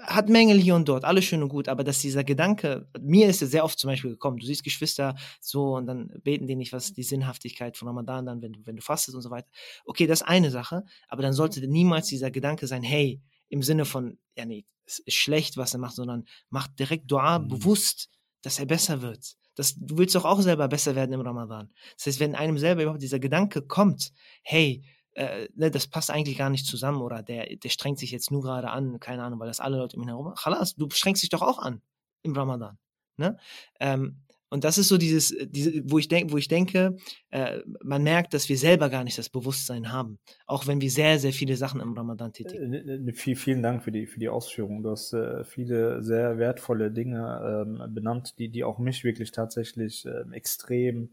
hat 0.02 0.28
Mängel 0.28 0.58
hier 0.58 0.74
und 0.74 0.88
dort, 0.88 1.04
alles 1.04 1.24
schön 1.24 1.42
und 1.42 1.48
gut, 1.48 1.68
aber 1.68 1.84
dass 1.84 2.00
dieser 2.00 2.24
Gedanke, 2.24 2.88
mir 3.00 3.28
ist 3.28 3.42
es 3.42 3.50
sehr 3.50 3.64
oft 3.64 3.78
zum 3.78 3.88
Beispiel 3.88 4.10
gekommen, 4.10 4.38
du 4.38 4.46
siehst 4.46 4.64
Geschwister 4.64 5.16
so 5.40 5.76
und 5.76 5.86
dann 5.86 6.08
beten 6.22 6.46
die 6.46 6.56
nicht, 6.56 6.72
was 6.72 6.92
die 6.92 7.02
Sinnhaftigkeit 7.02 7.76
von 7.76 7.88
Ramadan 7.88 8.26
dann, 8.26 8.42
wenn 8.42 8.52
du, 8.52 8.60
wenn 8.64 8.76
du 8.76 8.82
fastest 8.82 9.16
und 9.16 9.22
so 9.22 9.30
weiter. 9.30 9.48
Okay, 9.84 10.06
das 10.06 10.20
ist 10.20 10.26
eine 10.26 10.50
Sache, 10.50 10.84
aber 11.08 11.22
dann 11.22 11.32
sollte 11.32 11.66
niemals 11.66 12.08
dieser 12.08 12.30
Gedanke 12.30 12.66
sein, 12.66 12.82
hey, 12.82 13.20
im 13.48 13.62
Sinne 13.62 13.84
von, 13.84 14.18
ja 14.36 14.44
nee, 14.44 14.64
es 14.86 14.98
ist 15.00 15.14
schlecht, 15.14 15.56
was 15.56 15.74
er 15.74 15.80
macht, 15.80 15.96
sondern 15.96 16.24
macht 16.50 16.78
direkt 16.78 17.10
Dua 17.10 17.38
mhm. 17.38 17.48
bewusst, 17.48 18.08
dass 18.42 18.58
er 18.58 18.66
besser 18.66 19.02
wird. 19.02 19.36
Das, 19.54 19.74
du 19.74 19.96
willst 19.98 20.14
doch 20.14 20.26
auch 20.26 20.40
selber 20.42 20.68
besser 20.68 20.94
werden 20.94 21.12
im 21.12 21.22
Ramadan. 21.22 21.70
Das 21.96 22.06
heißt, 22.06 22.20
wenn 22.20 22.34
einem 22.34 22.58
selber 22.58 22.82
überhaupt 22.82 23.02
dieser 23.02 23.18
Gedanke 23.18 23.62
kommt, 23.62 24.12
hey, 24.42 24.84
äh, 25.16 25.48
ne, 25.54 25.70
das 25.70 25.86
passt 25.86 26.10
eigentlich 26.10 26.36
gar 26.36 26.50
nicht 26.50 26.66
zusammen 26.66 27.00
oder 27.00 27.22
der, 27.22 27.56
der 27.56 27.68
strengt 27.70 27.98
sich 27.98 28.10
jetzt 28.10 28.30
nur 28.30 28.42
gerade 28.42 28.68
an, 28.68 29.00
keine 29.00 29.22
Ahnung, 29.22 29.40
weil 29.40 29.48
das 29.48 29.60
alle 29.60 29.78
Leute 29.78 29.96
um 29.96 30.02
ihn 30.02 30.08
herum 30.08 30.34
Chalas, 30.34 30.74
du 30.74 30.88
strengst 30.90 31.22
dich 31.22 31.30
doch 31.30 31.42
auch 31.42 31.58
an 31.58 31.80
im 32.22 32.34
Ramadan. 32.34 32.78
Ne? 33.16 33.38
Ähm, 33.80 34.18
und 34.48 34.62
das 34.62 34.78
ist 34.78 34.88
so 34.88 34.96
dieses, 34.96 35.34
diese, 35.48 35.82
wo 35.90 35.98
ich 35.98 36.08
denke, 36.08 36.32
wo 36.32 36.36
ich 36.36 36.48
denke, 36.48 36.96
äh, 37.30 37.60
man 37.82 38.02
merkt, 38.02 38.32
dass 38.32 38.48
wir 38.48 38.58
selber 38.58 38.90
gar 38.90 39.02
nicht 39.04 39.18
das 39.18 39.28
Bewusstsein 39.28 39.90
haben, 39.90 40.18
auch 40.46 40.66
wenn 40.66 40.80
wir 40.80 40.90
sehr, 40.90 41.18
sehr 41.18 41.32
viele 41.32 41.56
Sachen 41.56 41.80
im 41.80 41.94
Ramadan 41.94 42.32
tätigen. 42.32 42.72
Äh, 42.72 43.12
vielen 43.12 43.62
Dank 43.62 43.82
für 43.82 43.90
die 43.90 44.06
für 44.06 44.20
die 44.20 44.28
Ausführung. 44.28 44.82
Du 44.82 44.90
hast 44.90 45.14
äh, 45.14 45.44
viele 45.44 46.02
sehr 46.02 46.38
wertvolle 46.38 46.92
Dinge 46.92 47.64
ähm, 47.66 47.94
benannt, 47.94 48.38
die 48.38 48.48
die 48.48 48.62
auch 48.62 48.78
mich 48.78 49.02
wirklich 49.02 49.32
tatsächlich 49.32 50.06
äh, 50.06 50.24
extrem 50.32 51.10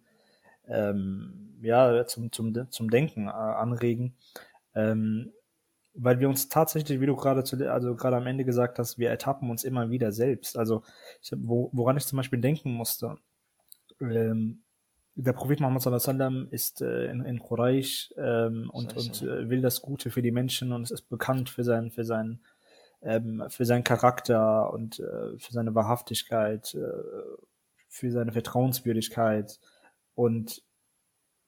ähm, 0.68 1.58
ja, 1.62 2.06
zum, 2.06 2.32
zum, 2.32 2.72
zum 2.72 2.90
Denken 2.90 3.28
äh, 3.28 3.32
anregen. 3.32 4.16
Ähm, 4.76 5.32
weil 5.96 6.20
wir 6.20 6.28
uns 6.28 6.50
tatsächlich, 6.50 7.00
wie 7.00 7.06
du 7.06 7.16
gerade 7.16 7.44
zu, 7.44 7.56
also 7.72 7.96
gerade 7.96 8.18
am 8.18 8.28
Ende 8.28 8.46
gesagt 8.46 8.80
hast, 8.80 8.98
wir 8.98 9.10
ertappen 9.10 9.50
uns 9.50 9.64
immer 9.64 9.92
wieder 9.92 10.12
selbst. 10.12 10.58
Also 10.58 10.84
ich, 11.22 11.32
wo, 11.38 11.70
woran 11.72 11.98
ich 11.98 12.06
zum 12.06 12.18
Beispiel 12.18 12.40
denken 12.40 12.74
musste, 12.74 13.18
ähm, 14.02 14.64
der 15.16 15.34
Prophet 15.34 15.60
Muhammad 15.60 15.82
sallam 15.82 16.48
ist 16.50 16.82
äh, 16.82 17.06
in, 17.12 17.24
in 17.24 17.40
Quraysh 17.40 18.14
ähm, 18.18 18.70
und, 18.72 18.98
und 18.98 19.22
äh, 19.22 19.50
will 19.50 19.62
das 19.62 19.82
Gute 19.82 20.10
für 20.10 20.24
die 20.24 20.32
Menschen 20.32 20.72
und 20.72 20.84
es 20.84 20.92
ist 20.92 21.10
bekannt 21.10 21.50
für 21.50 21.64
sein 21.64 21.92
für 21.92 22.04
sein 22.04 22.40
ähm, 23.04 23.44
für 23.50 23.66
seinen 23.66 23.84
Charakter 23.84 24.74
und 24.74 25.00
äh, 25.00 25.38
für 25.38 25.54
seine 25.54 25.76
Wahrhaftigkeit, 25.76 26.74
äh, 26.74 26.80
für 27.90 28.12
seine 28.12 28.32
Vertrauenswürdigkeit 28.32 29.60
und 30.16 30.64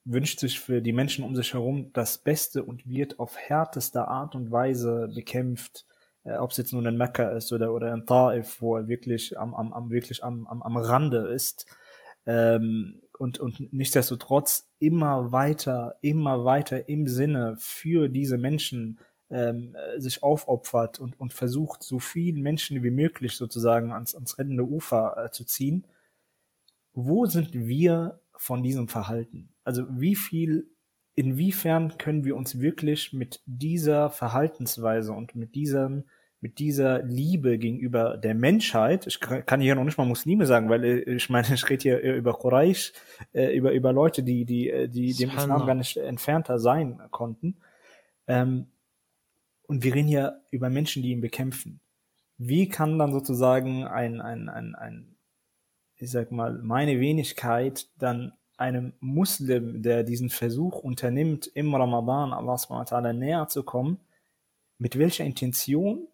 wünscht 0.04 0.40
sich 0.40 0.60
für 0.60 0.80
die 0.80 0.92
Menschen 0.92 1.24
um 1.24 1.34
sich 1.34 1.52
herum 1.52 1.92
das 1.92 2.18
Beste 2.18 2.62
und 2.62 2.88
wird 2.88 3.18
auf 3.18 3.36
härteste 3.36 4.06
Art 4.06 4.34
und 4.34 4.52
Weise 4.52 5.10
bekämpft, 5.12 5.84
äh, 6.24 6.36
ob 6.36 6.52
es 6.52 6.56
jetzt 6.56 6.72
nun 6.72 6.86
in 6.86 6.96
Mekka 6.96 7.30
ist 7.30 7.52
oder, 7.52 7.72
oder 7.72 7.92
in 7.92 8.06
Taif, 8.06 8.60
wo 8.60 8.76
er 8.76 8.88
wirklich 8.88 9.38
am, 9.38 9.54
am, 9.54 9.72
am 9.72 9.90
wirklich 9.90 10.22
am, 10.22 10.46
am, 10.46 10.62
am 10.62 10.76
Rande 10.76 11.28
ist. 11.28 11.66
Ähm, 12.24 13.02
und, 13.18 13.38
und 13.38 13.72
nichtsdestotrotz 13.72 14.68
immer 14.78 15.32
weiter, 15.32 15.96
immer 16.02 16.44
weiter 16.44 16.88
im 16.88 17.08
Sinne 17.08 17.56
für 17.58 18.08
diese 18.08 18.38
Menschen 18.38 18.98
ähm, 19.30 19.76
sich 19.96 20.22
aufopfert 20.22 21.00
und, 21.00 21.18
und 21.18 21.32
versucht, 21.32 21.82
so 21.82 21.98
vielen 21.98 22.42
Menschen 22.42 22.82
wie 22.82 22.90
möglich 22.90 23.36
sozusagen 23.36 23.92
ans, 23.92 24.14
ans 24.14 24.38
rettende 24.38 24.64
Ufer 24.64 25.16
äh, 25.24 25.30
zu 25.30 25.44
ziehen. 25.44 25.86
Wo 26.92 27.26
sind 27.26 27.52
wir 27.52 28.20
von 28.38 28.62
diesem 28.62 28.88
Verhalten? 28.88 29.50
Also 29.64 29.84
wie 29.90 30.16
viel, 30.16 30.70
inwiefern 31.14 31.98
können 31.98 32.24
wir 32.24 32.36
uns 32.36 32.60
wirklich 32.60 33.12
mit 33.12 33.40
dieser 33.46 34.10
Verhaltensweise 34.10 35.12
und 35.12 35.34
mit 35.34 35.54
diesem, 35.54 36.04
mit 36.40 36.58
dieser 36.58 37.02
Liebe 37.02 37.58
gegenüber 37.58 38.16
der 38.16 38.34
Menschheit, 38.34 39.06
ich 39.06 39.20
kann 39.20 39.60
hier 39.60 39.74
noch 39.74 39.84
nicht 39.84 39.98
mal 39.98 40.06
Muslime 40.06 40.46
sagen, 40.46 40.68
weil 40.68 40.84
äh, 40.84 41.14
ich 41.14 41.30
meine, 41.30 41.52
ich 41.54 41.68
rede 41.68 41.82
hier 41.82 42.00
über 42.00 42.34
Quraysh, 42.34 42.92
äh, 43.32 43.56
über, 43.56 43.72
über 43.72 43.92
Leute, 43.92 44.22
die, 44.22 44.44
die, 44.44 44.70
äh, 44.70 44.88
die 44.88 45.14
dem 45.14 45.30
Islam 45.30 45.66
gar 45.66 45.74
nicht 45.74 45.96
entfernter 45.96 46.58
sein 46.58 47.00
konnten. 47.10 47.56
Ähm, 48.26 48.66
und 49.66 49.82
wir 49.82 49.94
reden 49.94 50.08
hier 50.08 50.42
über 50.50 50.70
Menschen, 50.70 51.02
die 51.02 51.10
ihn 51.10 51.20
bekämpfen. 51.20 51.80
Wie 52.38 52.68
kann 52.68 52.98
dann 52.98 53.12
sozusagen 53.12 53.84
ein, 53.84 54.20
ein, 54.20 54.48
ein, 54.48 54.74
ein 54.74 55.15
ich 55.98 56.10
sag 56.10 56.30
mal, 56.32 56.54
meine 56.62 57.00
Wenigkeit 57.00 57.88
dann 57.98 58.32
einem 58.56 58.94
Muslim, 59.00 59.82
der 59.82 60.02
diesen 60.02 60.30
Versuch 60.30 60.78
unternimmt, 60.78 61.46
im 61.46 61.74
Ramadan 61.74 62.32
Allah 62.32 62.56
subhanahu 62.56 63.12
näher 63.12 63.48
zu 63.48 63.62
kommen, 63.62 64.00
mit 64.78 64.98
welcher 64.98 65.24
Intention 65.24 66.08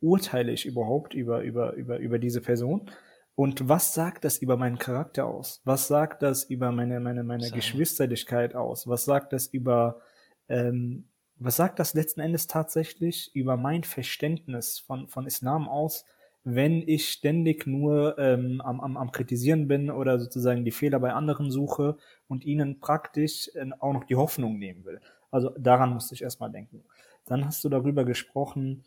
urteile 0.00 0.52
ich 0.52 0.66
überhaupt 0.66 1.14
über, 1.14 1.42
über, 1.42 1.72
über, 1.74 1.98
über 1.98 2.18
diese 2.18 2.40
Person? 2.40 2.90
Und 3.34 3.68
was 3.68 3.92
sagt 3.92 4.24
das 4.24 4.38
über 4.38 4.56
meinen 4.56 4.78
Charakter 4.78 5.26
aus? 5.26 5.60
Was 5.64 5.88
sagt 5.88 6.22
das 6.22 6.44
über 6.44 6.72
meine, 6.72 7.00
meine, 7.00 7.22
meine. 7.22 7.50
Geschwisterlichkeit 7.50 8.54
aus? 8.54 8.86
Was 8.86 9.04
sagt 9.04 9.32
das 9.32 9.46
über, 9.46 10.00
ähm, 10.48 11.08
was 11.36 11.56
sagt 11.56 11.78
das 11.78 11.92
letzten 11.92 12.20
Endes 12.20 12.46
tatsächlich 12.46 13.30
über 13.34 13.56
mein 13.56 13.84
Verständnis 13.84 14.78
von, 14.78 15.08
von 15.08 15.26
Islam 15.26 15.68
aus, 15.68 16.06
wenn 16.48 16.86
ich 16.86 17.08
ständig 17.08 17.66
nur 17.66 18.16
ähm, 18.20 18.60
am, 18.60 18.80
am, 18.80 18.96
am 18.96 19.10
Kritisieren 19.10 19.66
bin 19.66 19.90
oder 19.90 20.20
sozusagen 20.20 20.64
die 20.64 20.70
Fehler 20.70 21.00
bei 21.00 21.12
anderen 21.12 21.50
suche 21.50 21.96
und 22.28 22.44
ihnen 22.44 22.78
praktisch 22.78 23.50
äh, 23.54 23.68
auch 23.80 23.92
noch 23.92 24.04
die 24.04 24.14
Hoffnung 24.14 24.56
nehmen 24.56 24.84
will? 24.84 25.00
Also 25.32 25.50
daran 25.58 25.92
musste 25.92 26.14
ich 26.14 26.22
erstmal 26.22 26.52
denken. 26.52 26.84
Dann 27.24 27.44
hast 27.44 27.64
du 27.64 27.68
darüber 27.68 28.04
gesprochen, 28.04 28.84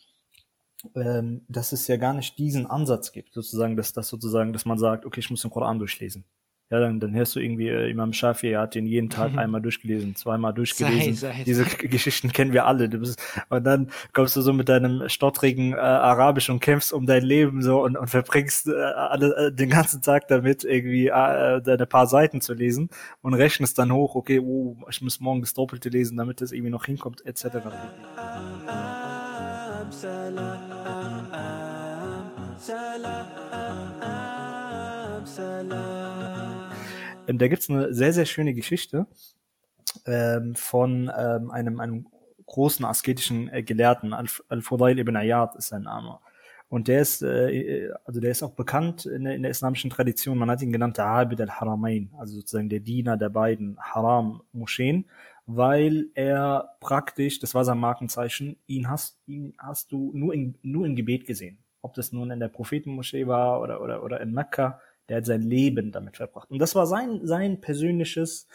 ähm, 0.96 1.42
dass 1.50 1.74
es 1.74 1.86
ja 1.88 1.98
gar 1.98 2.14
nicht 2.14 2.38
diesen 2.38 2.66
Ansatz 2.66 3.12
gibt, 3.12 3.34
sozusagen, 3.34 3.76
dass 3.76 3.92
das 3.92 4.08
sozusagen, 4.08 4.54
dass 4.54 4.64
man 4.66 4.78
sagt, 4.78 5.06
okay, 5.06 5.20
ich 5.20 5.30
muss 5.30 5.42
den 5.42 5.52
Koran 5.52 5.80
durchlesen. 5.80 6.24
Ja, 6.72 6.80
dann, 6.80 7.00
dann 7.00 7.16
hörst 7.16 7.36
du 7.36 7.40
irgendwie, 7.40 7.68
äh, 7.68 7.90
Imam 7.90 8.14
Shafi 8.14 8.50
er 8.50 8.62
hat 8.62 8.76
den 8.76 8.86
jeden 8.86 9.10
Tag 9.10 9.36
einmal 9.38 9.60
durchgelesen, 9.60 10.16
zweimal 10.16 10.54
durchgelesen. 10.54 11.16
Sei, 11.16 11.34
sei, 11.34 11.44
Diese 11.44 11.64
sei. 11.64 11.88
Geschichten 11.88 12.32
kennen 12.32 12.54
wir 12.54 12.68
alle. 12.68 12.90
Du 12.90 13.00
bist, 13.00 13.20
und 13.50 13.64
dann 13.64 13.90
kommst 14.14 14.36
du 14.36 14.42
so 14.42 14.54
mit 14.54 14.70
deinem 14.70 15.10
stottrigen 15.10 15.74
äh, 15.74 15.78
Arabisch 15.78 16.48
und 16.52 16.60
kämpfst 16.60 16.94
um 16.94 17.08
dein 17.08 17.24
Leben 17.24 17.64
so 17.64 17.84
und, 17.84 17.98
und 17.98 18.08
verbringst 18.08 18.68
äh, 18.68 18.74
alle, 18.74 19.36
äh, 19.36 19.52
den 19.52 19.72
ganzen 19.72 20.04
Tag 20.04 20.28
damit, 20.28 20.64
irgendwie 20.64 21.08
äh, 21.08 21.60
deine 21.60 21.88
paar 21.88 22.06
Seiten 22.06 22.40
zu 22.40 22.54
lesen 22.54 22.90
und 23.22 23.34
rechnest 23.34 23.80
dann 23.80 23.92
hoch, 23.92 24.14
okay, 24.14 24.40
oh, 24.40 24.78
ich 24.92 25.02
muss 25.02 25.20
morgen 25.20 25.42
das 25.42 25.56
Doppelte 25.56 25.90
lesen, 25.90 26.18
damit 26.18 26.40
das 26.40 26.52
irgendwie 26.52 26.72
noch 26.72 26.86
hinkommt, 26.86 27.26
etc. 27.26 27.46
Ähm, 35.40 36.49
da 37.38 37.48
gibt's 37.48 37.70
eine 37.70 37.94
sehr, 37.94 38.14
sehr 38.14 38.26
schöne 38.26 38.54
Geschichte 38.54 39.06
ähm, 40.06 40.56
von 40.56 41.12
ähm, 41.16 41.52
einem, 41.52 41.80
einem 41.80 42.08
großen 42.48 42.84
asketischen 42.86 43.48
äh, 43.54 43.62
Gelehrten, 43.62 44.14
Al- 44.14 44.26
Al-Fudail 44.48 44.98
ibn 44.98 45.16
Ayyad 45.16 45.56
ist 45.56 45.68
sein 45.68 45.84
Name. 45.84 46.20
Und 46.68 46.88
der 46.88 47.02
ist, 47.02 47.22
äh, 47.22 47.90
also 48.06 48.20
der 48.20 48.32
ist 48.32 48.44
auch 48.44 48.54
bekannt 48.54 49.06
in 49.06 49.24
der, 49.24 49.36
in 49.36 49.42
der 49.42 49.52
islamischen 49.52 49.90
Tradition. 49.90 50.38
Man 50.38 50.50
hat 50.50 50.62
ihn 50.62 50.72
genannt 50.72 50.98
der 50.98 51.06
Abid 51.06 51.42
al-Haramain, 51.42 52.12
also 52.18 52.36
sozusagen 52.36 52.70
der 52.70 52.80
Diener 52.80 53.18
der 53.18 53.30
beiden 53.30 53.80
Haram-Moscheen, 53.80 55.06
weil 55.46 56.08
er 56.14 56.76
praktisch, 56.80 57.40
das 57.40 57.56
war 57.56 57.66
sein 57.66 57.80
Markenzeichen, 57.80 58.56
ihn 58.68 58.88
hast, 58.88 59.18
ihn 59.26 59.56
hast 59.58 59.92
du 59.92 60.12
nur 60.14 60.34
in, 60.34 60.56
nur 60.62 60.86
im 60.86 60.96
Gebet 60.96 61.26
gesehen. 61.26 61.58
Ob 61.82 61.96
das 61.96 62.12
nun 62.12 62.30
in 62.30 62.40
der 62.40 62.50
Prophetenmoschee 62.50 63.26
war 63.26 63.62
oder, 63.62 63.82
oder, 63.82 64.04
oder 64.04 64.22
in 64.22 64.32
Mekka, 64.32 64.80
der 65.10 65.18
hat 65.18 65.26
sein 65.26 65.42
Leben 65.42 65.92
damit 65.92 66.18
verbracht. 66.18 66.50
Und 66.52 66.60
das 66.60 66.76
war 66.76 66.86
sein, 66.86 67.26
sein 67.26 67.60
persönliches 67.60 68.48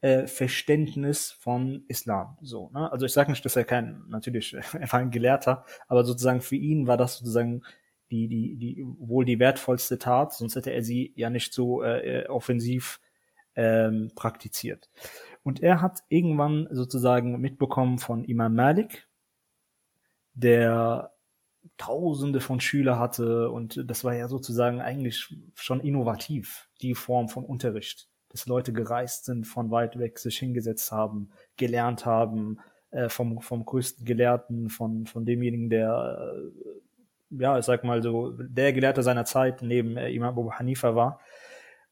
äh, 0.00 0.26
Verständnis 0.26 1.30
von 1.32 1.84
Islam. 1.88 2.36
So, 2.40 2.70
ne? 2.72 2.90
Also 2.90 3.06
ich 3.06 3.12
sage 3.12 3.30
nicht, 3.30 3.44
dass 3.44 3.56
er 3.56 3.64
kein, 3.64 4.04
natürlich, 4.08 4.54
er 4.72 4.92
war 4.92 5.00
ein 5.00 5.10
Gelehrter, 5.10 5.64
aber 5.86 6.04
sozusagen 6.04 6.40
für 6.40 6.56
ihn 6.56 6.86
war 6.86 6.96
das 6.96 7.18
sozusagen 7.18 7.62
die, 8.10 8.26
die, 8.26 8.56
die 8.56 8.86
wohl 8.98 9.24
die 9.24 9.38
wertvollste 9.38 9.98
Tat, 9.98 10.32
sonst 10.32 10.56
hätte 10.56 10.72
er 10.72 10.82
sie 10.82 11.12
ja 11.14 11.28
nicht 11.28 11.52
so 11.52 11.82
äh, 11.82 12.26
offensiv 12.28 13.00
ähm, 13.54 14.10
praktiziert. 14.14 14.88
Und 15.42 15.62
er 15.62 15.82
hat 15.82 16.04
irgendwann 16.08 16.68
sozusagen 16.70 17.38
mitbekommen 17.40 17.98
von 17.98 18.24
Imam 18.24 18.54
Malik, 18.54 19.08
der 20.34 21.12
Tausende 21.76 22.40
von 22.40 22.60
Schüler 22.60 22.98
hatte 22.98 23.50
und 23.50 23.82
das 23.88 24.04
war 24.04 24.14
ja 24.14 24.28
sozusagen 24.28 24.80
eigentlich 24.80 25.34
schon 25.54 25.80
innovativ, 25.80 26.68
die 26.80 26.94
Form 26.94 27.28
von 27.28 27.44
Unterricht, 27.44 28.08
dass 28.30 28.46
Leute 28.46 28.72
gereist 28.72 29.24
sind, 29.24 29.46
von 29.46 29.70
weit 29.70 29.98
weg 29.98 30.18
sich 30.18 30.38
hingesetzt 30.38 30.92
haben, 30.92 31.30
gelernt 31.56 32.06
haben, 32.06 32.58
äh, 32.90 33.08
vom, 33.08 33.40
vom 33.40 33.64
größten 33.64 34.04
Gelehrten, 34.04 34.70
von, 34.70 35.06
von 35.06 35.24
demjenigen, 35.24 35.70
der, 35.70 36.34
äh, 36.34 37.42
ja, 37.42 37.58
ich 37.58 37.64
sag 37.64 37.84
mal 37.84 38.02
so, 38.02 38.32
der 38.32 38.72
Gelehrte 38.72 39.02
seiner 39.02 39.24
Zeit 39.24 39.62
neben 39.62 39.96
äh, 39.96 40.10
Imam 40.10 40.30
Abu 40.30 40.50
Hanifa 40.52 40.94
war 40.94 41.20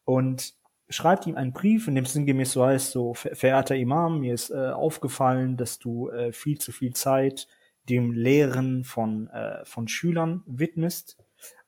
und 0.04 0.54
schreibt 0.88 1.26
ihm 1.26 1.36
einen 1.36 1.52
Brief, 1.52 1.88
in 1.88 1.94
dem 1.94 2.06
sinngemäß 2.06 2.52
so 2.52 2.64
heißt, 2.64 2.92
so, 2.92 3.14
verehrter 3.14 3.76
Imam, 3.76 4.20
mir 4.20 4.34
ist 4.34 4.50
äh, 4.50 4.70
aufgefallen, 4.70 5.56
dass 5.56 5.78
du 5.78 6.08
äh, 6.10 6.32
viel 6.32 6.58
zu 6.58 6.72
viel 6.72 6.92
Zeit 6.92 7.48
dem 7.88 8.12
Lehren 8.12 8.84
von, 8.84 9.28
äh, 9.28 9.64
von 9.64 9.88
Schülern 9.88 10.42
widmest. 10.46 11.18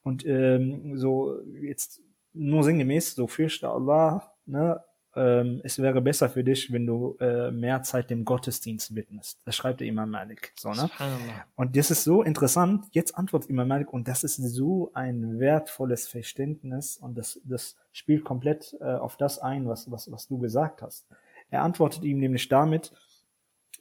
Und 0.03 0.25
ähm, 0.27 0.97
so 0.97 1.41
jetzt 1.61 2.01
nur 2.33 2.63
sinngemäß, 2.63 3.15
so 3.15 3.27
fürchte 3.27 3.69
Allah, 3.69 4.33
ne, 4.47 4.83
ähm, 5.19 5.61
es 5.65 5.81
wäre 5.81 6.01
besser 6.01 6.29
für 6.29 6.45
dich, 6.45 6.73
wenn 6.73 6.87
du 6.87 7.17
äh, 7.19 7.51
mehr 7.51 7.83
Zeit 7.83 8.09
dem 8.11 8.25
Gottesdienst 8.25 8.95
widmest. 8.95 9.41
Das 9.45 9.57
schreibt 9.57 9.81
der 9.81 9.89
Imam 9.89 10.11
Malik. 10.11 10.53
So, 10.57 10.71
ne? 10.71 10.89
Und 11.57 11.77
das 11.77 11.91
ist 11.91 12.05
so 12.05 12.23
interessant. 12.23 12.87
Jetzt 12.93 13.17
antwortet 13.17 13.51
Imam 13.51 13.67
Malik 13.67 13.93
und 13.93 14.07
das 14.07 14.23
ist 14.23 14.37
so 14.37 14.91
ein 14.95 15.41
wertvolles 15.41 16.07
Verständnis 16.07 16.99
und 16.99 17.17
das, 17.17 17.41
das 17.45 17.77
spielt 17.91 18.25
komplett 18.25 18.77
äh, 18.81 18.95
auf 18.95 19.17
das 19.17 19.39
ein, 19.39 19.67
was, 19.67 19.91
was, 19.91 20.11
was 20.13 20.29
du 20.29 20.39
gesagt 20.39 20.83
hast. 20.83 21.07
Er 21.51 21.63
antwortet 21.63 22.05
ihm 22.05 22.21
nämlich 22.21 22.49
damit, 22.49 22.93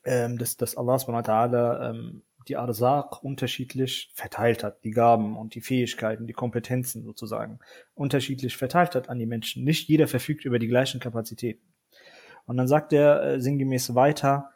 ähm, 0.05 0.37
dass, 0.37 0.57
dass 0.57 0.75
Allah 0.75 0.97
subhanahu 0.97 1.27
wa 1.27 1.31
ta'ala 1.31 1.89
ähm, 1.89 2.23
die 2.49 2.57
Arzaq 2.57 3.23
unterschiedlich 3.23 4.11
verteilt 4.13 4.63
hat, 4.63 4.83
die 4.83 4.91
Gaben 4.91 5.37
und 5.37 5.55
die 5.55 5.61
Fähigkeiten, 5.61 6.27
die 6.27 6.33
Kompetenzen 6.33 7.03
sozusagen 7.03 7.59
unterschiedlich 7.93 8.57
verteilt 8.57 8.95
hat 8.95 9.09
an 9.09 9.19
die 9.19 9.25
Menschen. 9.25 9.63
Nicht 9.63 9.87
jeder 9.89 10.07
verfügt 10.07 10.45
über 10.45 10.59
die 10.59 10.67
gleichen 10.67 10.99
Kapazitäten. 10.99 11.73
Und 12.45 12.57
dann 12.57 12.67
sagt 12.67 12.93
er 12.93 13.23
äh, 13.23 13.41
sinngemäß 13.41 13.95
weiter, 13.95 14.51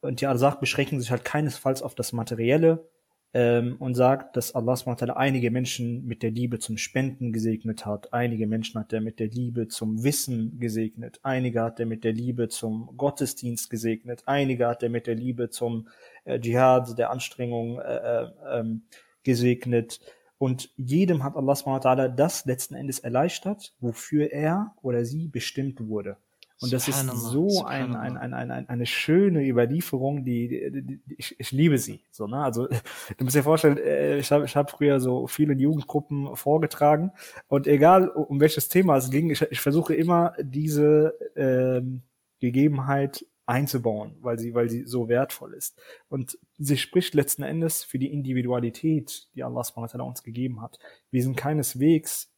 und 0.00 0.20
die 0.20 0.26
Arzaq 0.26 0.60
beschränken 0.60 1.00
sich 1.00 1.10
halt 1.10 1.24
keinesfalls 1.24 1.82
auf 1.82 1.94
das 1.94 2.12
Materielle 2.12 2.88
ähm, 3.34 3.76
und 3.78 3.94
sagt, 3.94 4.36
dass 4.36 4.54
Allah 4.54 4.76
SWT 4.76 5.02
einige 5.10 5.50
Menschen 5.50 6.06
mit 6.06 6.22
der 6.22 6.30
Liebe 6.30 6.58
zum 6.58 6.78
Spenden 6.78 7.32
gesegnet 7.32 7.84
hat, 7.84 8.12
einige 8.12 8.46
Menschen 8.46 8.80
hat 8.80 8.92
er 8.92 9.00
mit 9.00 9.20
der 9.20 9.28
Liebe 9.28 9.68
zum 9.68 10.02
Wissen 10.02 10.58
gesegnet, 10.58 11.20
einige 11.22 11.62
hat 11.62 11.78
er 11.78 11.86
mit 11.86 12.04
der 12.04 12.12
Liebe 12.12 12.48
zum 12.48 12.96
Gottesdienst 12.96 13.68
gesegnet, 13.68 14.22
einige 14.26 14.66
hat 14.66 14.82
er 14.82 14.88
mit 14.88 15.06
der 15.06 15.14
Liebe 15.14 15.50
zum 15.50 15.88
äh, 16.24 16.40
Dschihad, 16.40 16.98
der 16.98 17.10
Anstrengung 17.10 17.78
äh, 17.80 17.96
äh, 17.96 18.30
ähm, 18.50 18.82
gesegnet. 19.24 20.00
Und 20.38 20.70
jedem 20.76 21.24
hat 21.24 21.36
Allah 21.36 21.56
SWT 21.56 22.16
das 22.16 22.44
letzten 22.46 22.76
Endes 22.76 23.00
erleichtert, 23.00 23.74
wofür 23.80 24.32
er 24.32 24.74
oder 24.82 25.04
sie 25.04 25.28
bestimmt 25.28 25.86
wurde. 25.86 26.16
Und 26.60 26.72
das 26.72 26.88
ist 26.88 27.06
so 27.06 27.64
ein, 27.64 27.94
ein, 27.94 28.16
ein, 28.16 28.34
ein, 28.34 28.50
ein, 28.50 28.68
eine 28.68 28.86
schöne 28.86 29.46
Überlieferung, 29.46 30.24
die, 30.24 30.48
die, 30.48 30.82
die 30.82 31.14
ich, 31.16 31.38
ich 31.38 31.52
liebe 31.52 31.78
sie. 31.78 32.00
So, 32.10 32.26
ne? 32.26 32.38
Also 32.38 32.66
du 33.16 33.24
musst 33.24 33.36
dir 33.36 33.44
vorstellen, 33.44 33.78
äh, 33.78 34.18
ich 34.18 34.32
habe 34.32 34.44
ich 34.44 34.56
hab 34.56 34.70
früher 34.70 34.98
so 34.98 35.28
viele 35.28 35.54
Jugendgruppen 35.54 36.34
vorgetragen 36.34 37.12
und 37.46 37.68
egal 37.68 38.08
um 38.08 38.40
welches 38.40 38.68
Thema 38.68 38.96
es 38.96 39.10
ging, 39.10 39.30
ich, 39.30 39.42
ich 39.42 39.60
versuche 39.60 39.94
immer 39.94 40.34
diese 40.40 41.14
ähm, 41.36 42.02
Gegebenheit 42.40 43.24
einzubauen, 43.46 44.16
weil 44.20 44.38
sie, 44.38 44.52
weil 44.52 44.68
sie 44.68 44.84
so 44.84 45.08
wertvoll 45.08 45.54
ist. 45.54 45.80
Und 46.08 46.38
sie 46.58 46.76
spricht 46.76 47.14
letzten 47.14 47.42
Endes 47.44 47.82
für 47.82 47.98
die 47.98 48.12
Individualität, 48.12 49.28
die 49.34 49.42
Allah 49.42 49.62
uns 50.02 50.22
gegeben 50.22 50.60
hat. 50.60 50.78
Wir 51.10 51.22
sind 51.22 51.36
keineswegs 51.36 52.30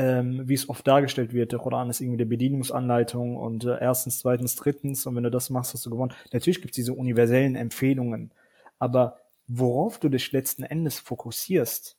ähm, 0.00 0.48
wie 0.48 0.54
es 0.54 0.70
oft 0.70 0.86
dargestellt 0.86 1.34
wird, 1.34 1.52
der 1.52 1.58
Koran 1.58 1.90
ist 1.90 2.00
irgendwie 2.00 2.16
der 2.16 2.24
Bedienungsanleitung 2.24 3.36
und 3.36 3.66
äh, 3.66 3.78
erstens, 3.78 4.20
zweitens, 4.20 4.56
drittens 4.56 5.04
und 5.04 5.14
wenn 5.14 5.24
du 5.24 5.30
das 5.30 5.50
machst, 5.50 5.74
hast 5.74 5.84
du 5.84 5.90
gewonnen. 5.90 6.14
Natürlich 6.32 6.62
gibt 6.62 6.72
es 6.72 6.76
diese 6.76 6.94
universellen 6.94 7.54
Empfehlungen, 7.54 8.32
aber 8.78 9.18
worauf 9.46 9.98
du 9.98 10.08
dich 10.08 10.32
letzten 10.32 10.62
Endes 10.62 10.98
fokussierst 10.98 11.98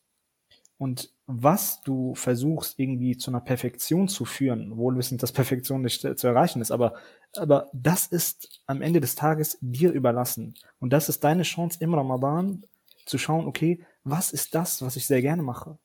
und 0.79 1.11
was 1.27 1.83
du 1.83 2.15
versuchst 2.15 2.79
irgendwie 2.79 3.17
zu 3.17 3.29
einer 3.29 3.41
Perfektion 3.41 4.07
zu 4.07 4.25
führen, 4.25 4.77
wohlwissend, 4.77 5.21
dass 5.21 5.31
Perfektion 5.31 5.83
nicht 5.83 6.01
zu 6.01 6.27
erreichen 6.27 6.59
ist, 6.59 6.71
aber, 6.71 6.95
aber 7.37 7.69
das 7.71 8.07
ist 8.07 8.63
am 8.65 8.81
Ende 8.81 8.99
des 8.99 9.13
Tages 9.13 9.59
dir 9.61 9.91
überlassen 9.91 10.55
und 10.79 10.91
das 10.91 11.07
ist 11.07 11.23
deine 11.23 11.43
Chance 11.43 11.77
im 11.81 11.93
Ramadan 11.93 12.63
zu 13.05 13.19
schauen, 13.19 13.45
okay, 13.45 13.85
was 14.03 14.31
ist 14.31 14.55
das, 14.55 14.81
was 14.81 14.95
ich 14.95 15.05
sehr 15.05 15.21
gerne 15.21 15.43
mache? 15.43 15.77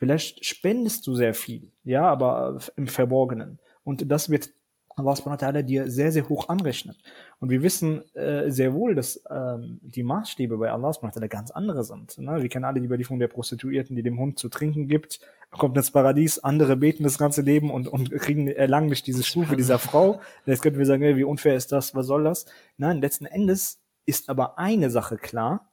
Vielleicht 0.00 0.46
spendest 0.46 1.06
du 1.06 1.14
sehr 1.14 1.34
viel, 1.34 1.72
ja, 1.84 2.08
aber 2.08 2.58
im 2.76 2.86
Verborgenen. 2.86 3.58
Und 3.84 4.10
das 4.10 4.30
wird 4.30 4.48
Allah 4.96 5.14
subhanahu 5.14 5.38
wa 5.38 5.46
ta'ala 5.46 5.62
dir 5.62 5.90
sehr, 5.90 6.10
sehr 6.10 6.26
hoch 6.26 6.48
anrechnen. 6.48 6.96
Und 7.38 7.50
wir 7.50 7.62
wissen 7.62 8.02
äh, 8.14 8.50
sehr 8.50 8.72
wohl, 8.72 8.94
dass 8.94 9.22
ähm, 9.30 9.78
die 9.82 10.02
Maßstäbe 10.02 10.56
bei 10.56 10.70
Allah 10.70 10.94
subhanahu 10.94 11.16
wa 11.16 11.20
ta'ala 11.20 11.28
ganz 11.28 11.50
andere 11.50 11.84
sind. 11.84 12.16
Ne? 12.16 12.40
Wir 12.40 12.48
kennen 12.48 12.64
alle 12.64 12.80
die 12.80 12.86
Überlieferung 12.86 13.18
der 13.18 13.28
Prostituierten, 13.28 13.94
die 13.94 14.02
dem 14.02 14.18
Hund 14.18 14.38
zu 14.38 14.48
trinken 14.48 14.88
gibt, 14.88 15.20
kommt 15.50 15.76
ins 15.76 15.90
Paradies, 15.90 16.38
andere 16.38 16.78
beten 16.78 17.04
das 17.04 17.18
ganze 17.18 17.42
Leben 17.42 17.70
und, 17.70 17.86
und 17.86 18.10
kriegen 18.12 18.48
erlangen 18.48 18.88
nicht 18.88 19.06
diese 19.06 19.22
Stufe 19.22 19.54
dieser 19.54 19.78
Frau. 19.78 20.22
Jetzt 20.46 20.62
könnten 20.62 20.78
wir 20.78 20.86
sagen, 20.86 21.02
wie 21.02 21.24
unfair 21.24 21.56
ist 21.56 21.72
das, 21.72 21.94
was 21.94 22.06
soll 22.06 22.24
das? 22.24 22.46
Nein, 22.78 23.02
letzten 23.02 23.26
Endes 23.26 23.82
ist 24.06 24.30
aber 24.30 24.58
eine 24.58 24.88
Sache 24.88 25.18
klar, 25.18 25.70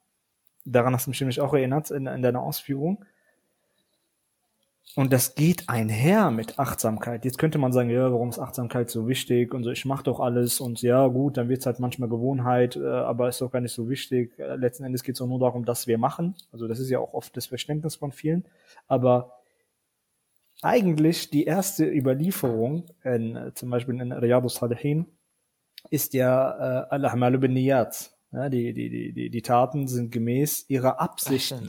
daran 0.66 0.94
hast 0.94 1.06
du 1.06 1.12
mich 1.12 1.22
nämlich 1.22 1.40
auch 1.40 1.54
erinnert 1.54 1.92
in, 1.92 2.08
in 2.08 2.22
deiner 2.22 2.42
Ausführung, 2.42 3.06
und 4.96 5.14
das 5.14 5.36
geht 5.36 5.70
einher 5.70 6.32
mit 6.32 6.58
Achtsamkeit. 6.58 7.24
Jetzt 7.24 7.38
könnte 7.38 7.60
man 7.60 7.72
sagen, 7.72 7.90
ja, 7.90 8.12
warum 8.12 8.30
ist 8.30 8.40
Achtsamkeit 8.40 8.90
so 8.90 9.08
wichtig 9.08 9.54
und 9.54 9.64
so, 9.64 9.70
ich 9.70 9.86
mache 9.86 10.04
doch 10.04 10.20
alles 10.20 10.60
und 10.60 10.82
ja, 10.82 11.06
gut, 11.08 11.38
dann 11.38 11.50
wird 11.50 11.60
es 11.60 11.66
halt 11.66 11.80
manchmal 11.80 12.10
Gewohnheit, 12.10 12.76
äh, 12.76 12.86
aber 12.86 13.30
ist 13.30 13.42
doch 13.42 13.52
gar 13.52 13.62
nicht 13.62 13.74
so 13.74 13.90
wichtig. 13.90 14.38
Äh, 14.40 14.56
letzten 14.56 14.86
Endes 14.86 15.04
geht 15.04 15.16
es 15.16 15.22
auch 15.22 15.28
nur 15.28 15.40
darum, 15.40 15.66
dass 15.66 15.86
wir 15.86 15.98
machen. 15.98 16.36
Also 16.52 16.68
das 16.68 16.80
ist 16.80 16.90
ja 16.90 17.00
auch 17.00 17.14
oft 17.14 17.38
das 17.38 17.46
Verständnis 17.46 17.96
von 17.96 18.12
vielen. 18.12 18.46
Aber 18.88 19.34
eigentlich 20.62 21.30
die 21.30 21.44
erste 21.44 21.86
Überlieferung, 21.86 22.86
in, 23.04 23.36
äh, 23.36 23.54
zum 23.54 23.70
Beispiel 23.70 24.02
in 24.02 24.12
Riyadus 24.12 24.56
Salihin, 24.56 25.06
ist 25.92 26.14
ja 26.14 26.86
äh, 26.86 26.88
Al-Ahmal 26.90 27.38
bin 27.38 27.54
Niyat. 27.54 28.12
Ja, 28.32 28.50
die, 28.50 28.74
die, 28.74 28.90
die, 28.90 29.14
die, 29.14 29.30
die 29.30 29.42
Taten 29.42 29.88
sind 29.88 30.12
gemäß 30.12 30.66
ihrer 30.70 31.00
Absichten. 31.00 31.68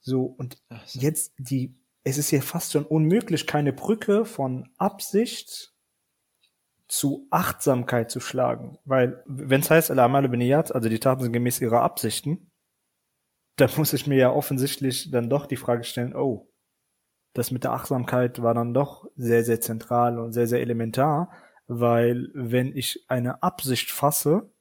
So, 0.00 0.24
und 0.24 0.58
jetzt 0.92 1.34
die 1.38 1.74
es 2.04 2.18
ist 2.18 2.30
ja 2.30 2.40
fast 2.40 2.72
schon 2.72 2.84
unmöglich, 2.84 3.46
keine 3.46 3.72
Brücke 3.72 4.26
von 4.26 4.68
Absicht 4.76 5.72
zu 6.86 7.26
Achtsamkeit 7.30 8.10
zu 8.10 8.20
schlagen. 8.20 8.78
Weil, 8.84 9.22
wenn 9.26 9.62
es 9.62 9.70
heißt, 9.70 9.90
Al-Amal 9.90 10.26
also 10.26 10.88
die 10.88 11.00
Taten 11.00 11.22
sind 11.22 11.32
gemäß 11.32 11.60
ihrer 11.60 11.80
Absichten, 11.80 12.50
dann 13.56 13.70
muss 13.76 13.94
ich 13.94 14.06
mir 14.06 14.18
ja 14.18 14.30
offensichtlich 14.30 15.10
dann 15.10 15.30
doch 15.30 15.46
die 15.46 15.56
Frage 15.56 15.84
stellen, 15.84 16.14
oh, 16.14 16.50
das 17.32 17.50
mit 17.50 17.64
der 17.64 17.72
Achtsamkeit 17.72 18.42
war 18.42 18.54
dann 18.54 18.74
doch 18.74 19.06
sehr, 19.16 19.42
sehr 19.42 19.60
zentral 19.60 20.18
und 20.18 20.32
sehr, 20.32 20.46
sehr 20.46 20.60
elementar, 20.60 21.32
weil 21.66 22.28
wenn 22.34 22.76
ich 22.76 23.04
eine 23.08 23.42
Absicht 23.42 23.90
fasse, 23.90 24.52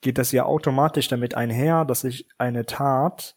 geht 0.00 0.16
das 0.16 0.32
ja 0.32 0.44
automatisch 0.44 1.08
damit 1.08 1.34
einher, 1.34 1.84
dass 1.84 2.04
ich 2.04 2.28
eine 2.38 2.64
Tat 2.64 3.36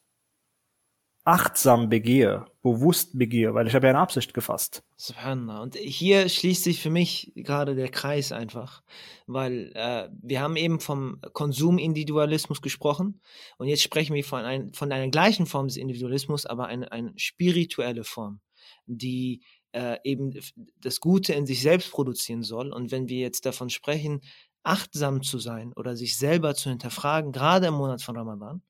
achtsam 1.25 1.89
begehe, 1.89 2.45
bewusst 2.61 3.17
begehe, 3.17 3.53
weil 3.53 3.67
ich 3.67 3.75
habe 3.75 3.87
ja 3.87 3.91
eine 3.91 3.99
Absicht 3.99 4.33
gefasst. 4.33 4.83
Subhanallah. 4.97 5.61
Und 5.61 5.75
hier 5.75 6.27
schließt 6.27 6.63
sich 6.63 6.81
für 6.81 6.89
mich 6.89 7.31
gerade 7.35 7.75
der 7.75 7.89
Kreis 7.89 8.31
einfach, 8.31 8.83
weil 9.25 9.71
äh, 9.75 10.09
wir 10.21 10.41
haben 10.41 10.57
eben 10.57 10.81
vom 10.81 11.21
Konsumindividualismus 11.31 12.61
gesprochen 12.61 13.21
und 13.57 13.67
jetzt 13.67 13.83
sprechen 13.83 14.13
wir 14.15 14.23
von, 14.23 14.43
ein, 14.43 14.73
von 14.73 14.91
einer 14.91 15.07
gleichen 15.07 15.45
Form 15.45 15.67
des 15.67 15.77
Individualismus, 15.77 16.45
aber 16.45 16.67
eine, 16.67 16.91
eine 16.91 17.13
spirituelle 17.15 18.03
Form, 18.03 18.41
die 18.85 19.43
äh, 19.71 19.97
eben 20.03 20.37
das 20.81 20.99
Gute 20.99 21.33
in 21.33 21.45
sich 21.45 21.61
selbst 21.61 21.91
produzieren 21.91 22.43
soll. 22.43 22.73
Und 22.73 22.91
wenn 22.91 23.07
wir 23.07 23.19
jetzt 23.19 23.45
davon 23.45 23.69
sprechen, 23.69 24.21
achtsam 24.63 25.21
zu 25.21 25.39
sein 25.39 25.73
oder 25.73 25.95
sich 25.95 26.17
selber 26.17 26.53
zu 26.55 26.69
hinterfragen, 26.69 27.31
gerade 27.31 27.67
im 27.67 27.73
Monat 27.75 28.01
von 28.01 28.17
Ramadan, 28.17 28.61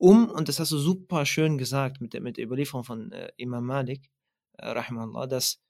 um, 0.00 0.30
und 0.30 0.48
das 0.48 0.58
hast 0.58 0.72
du 0.72 0.78
super 0.78 1.26
schön 1.26 1.58
gesagt 1.58 2.00
mit 2.00 2.14
der, 2.14 2.22
mit 2.22 2.38
der 2.38 2.46
Überlieferung 2.46 2.84
von 2.84 3.12
äh, 3.12 3.30
Imam 3.36 3.66
Malik, 3.66 4.10
äh, 4.56 4.70
rahimahullah, 4.70 5.26
dass 5.26 5.60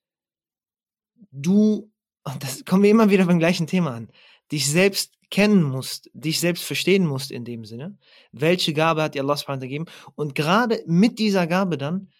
du, 1.33 1.91
und 2.23 2.43
das 2.45 2.65
kommen 2.65 2.85
wir 2.85 2.91
immer 2.91 3.11
wieder 3.11 3.27
beim 3.27 3.41
gleichen 3.41 3.67
Thema 3.67 3.93
an, 3.97 4.09
dich 4.53 4.71
selbst 4.71 5.15
kennen 5.31 5.65
musst, 5.65 6.11
dich 6.15 6.39
selbst 6.39 6.63
verstehen 6.63 7.07
musst 7.07 7.33
in 7.33 7.45
dem 7.45 7.65
Sinne, 7.65 7.99
welche 8.31 8.73
Gabe 8.73 9.03
hat 9.03 9.17
dir 9.17 9.23
Allah 9.23 9.37
subhanahu 9.37 9.63
gegeben? 9.63 9.87
Und 10.15 10.37
gerade 10.37 10.81
mit 10.87 11.19
dieser 11.19 11.49
Gabe 11.49 11.77
dann 11.77 12.13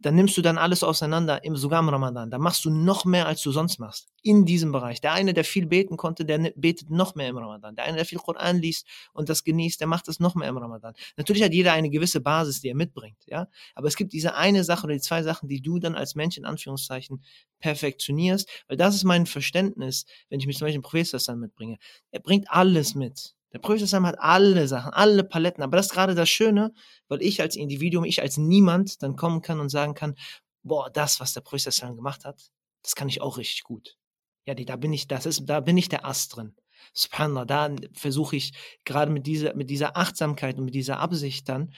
dann 0.00 0.16
nimmst 0.16 0.36
du 0.36 0.42
dann 0.42 0.58
alles 0.58 0.82
auseinander, 0.82 1.44
im, 1.44 1.56
sogar 1.56 1.80
im 1.80 1.88
Ramadan. 1.88 2.30
Da 2.30 2.38
machst 2.38 2.64
du 2.64 2.70
noch 2.70 3.04
mehr, 3.04 3.26
als 3.26 3.42
du 3.42 3.52
sonst 3.52 3.78
machst. 3.78 4.08
In 4.22 4.44
diesem 4.44 4.72
Bereich. 4.72 5.00
Der 5.00 5.12
eine, 5.12 5.34
der 5.34 5.44
viel 5.44 5.66
beten 5.66 5.96
konnte, 5.96 6.24
der 6.24 6.52
betet 6.56 6.90
noch 6.90 7.14
mehr 7.14 7.28
im 7.28 7.38
Ramadan. 7.38 7.76
Der 7.76 7.84
eine, 7.84 7.96
der 7.96 8.04
viel 8.04 8.18
Koran 8.18 8.58
liest 8.58 8.86
und 9.12 9.28
das 9.28 9.44
genießt, 9.44 9.80
der 9.80 9.86
macht 9.86 10.08
das 10.08 10.18
noch 10.18 10.34
mehr 10.34 10.48
im 10.48 10.56
Ramadan. 10.56 10.94
Natürlich 11.16 11.42
hat 11.42 11.52
jeder 11.52 11.72
eine 11.72 11.90
gewisse 11.90 12.20
Basis, 12.20 12.60
die 12.60 12.68
er 12.68 12.74
mitbringt, 12.74 13.18
ja. 13.26 13.46
Aber 13.74 13.86
es 13.86 13.96
gibt 13.96 14.12
diese 14.12 14.34
eine 14.34 14.64
Sache 14.64 14.84
oder 14.84 14.94
die 14.94 15.00
zwei 15.00 15.22
Sachen, 15.22 15.48
die 15.48 15.60
du 15.60 15.78
dann 15.78 15.94
als 15.94 16.14
Mensch 16.14 16.36
in 16.36 16.44
Anführungszeichen 16.44 17.22
perfektionierst, 17.60 18.48
weil 18.66 18.76
das 18.76 18.94
ist 18.94 19.04
mein 19.04 19.26
Verständnis, 19.26 20.06
wenn 20.28 20.40
ich 20.40 20.46
mich 20.46 20.58
zum 20.58 20.66
Beispiel 20.66 20.82
Professor 20.82 21.20
dann 21.24 21.40
mitbringe. 21.40 21.78
Er 22.10 22.20
bringt 22.20 22.50
alles 22.50 22.94
mit. 22.94 23.34
Der 23.52 23.58
Prophet 23.58 23.90
hat 23.92 24.18
alle 24.18 24.68
Sachen, 24.68 24.92
alle 24.92 25.24
Paletten. 25.24 25.62
Aber 25.62 25.76
das 25.76 25.86
ist 25.86 25.92
gerade 25.92 26.14
das 26.14 26.28
Schöne, 26.28 26.72
weil 27.08 27.22
ich 27.22 27.40
als 27.40 27.56
Individuum, 27.56 28.04
ich 28.04 28.20
als 28.20 28.36
Niemand 28.36 29.02
dann 29.02 29.16
kommen 29.16 29.40
kann 29.40 29.60
und 29.60 29.70
sagen 29.70 29.94
kann, 29.94 30.14
boah, 30.62 30.90
das, 30.90 31.20
was 31.20 31.32
der 31.32 31.40
Prophet 31.40 31.74
gemacht 31.80 32.24
hat, 32.24 32.50
das 32.82 32.94
kann 32.94 33.08
ich 33.08 33.20
auch 33.20 33.38
richtig 33.38 33.64
gut. 33.64 33.96
Ja, 34.44 34.54
da 34.54 34.76
bin 34.76 34.92
ich, 34.92 35.08
das 35.08 35.26
ist, 35.26 35.44
da 35.46 35.60
bin 35.60 35.76
ich 35.76 35.88
der 35.88 36.04
Ast 36.04 36.36
drin. 36.36 36.54
Subhanallah, 36.92 37.44
da 37.44 37.76
versuche 37.92 38.36
ich 38.36 38.52
gerade 38.84 39.10
mit 39.10 39.26
dieser, 39.26 39.54
mit 39.54 39.68
dieser 39.70 39.96
Achtsamkeit 39.96 40.58
und 40.58 40.64
mit 40.64 40.74
dieser 40.74 41.00
Absicht 41.00 41.48
dann 41.48 41.72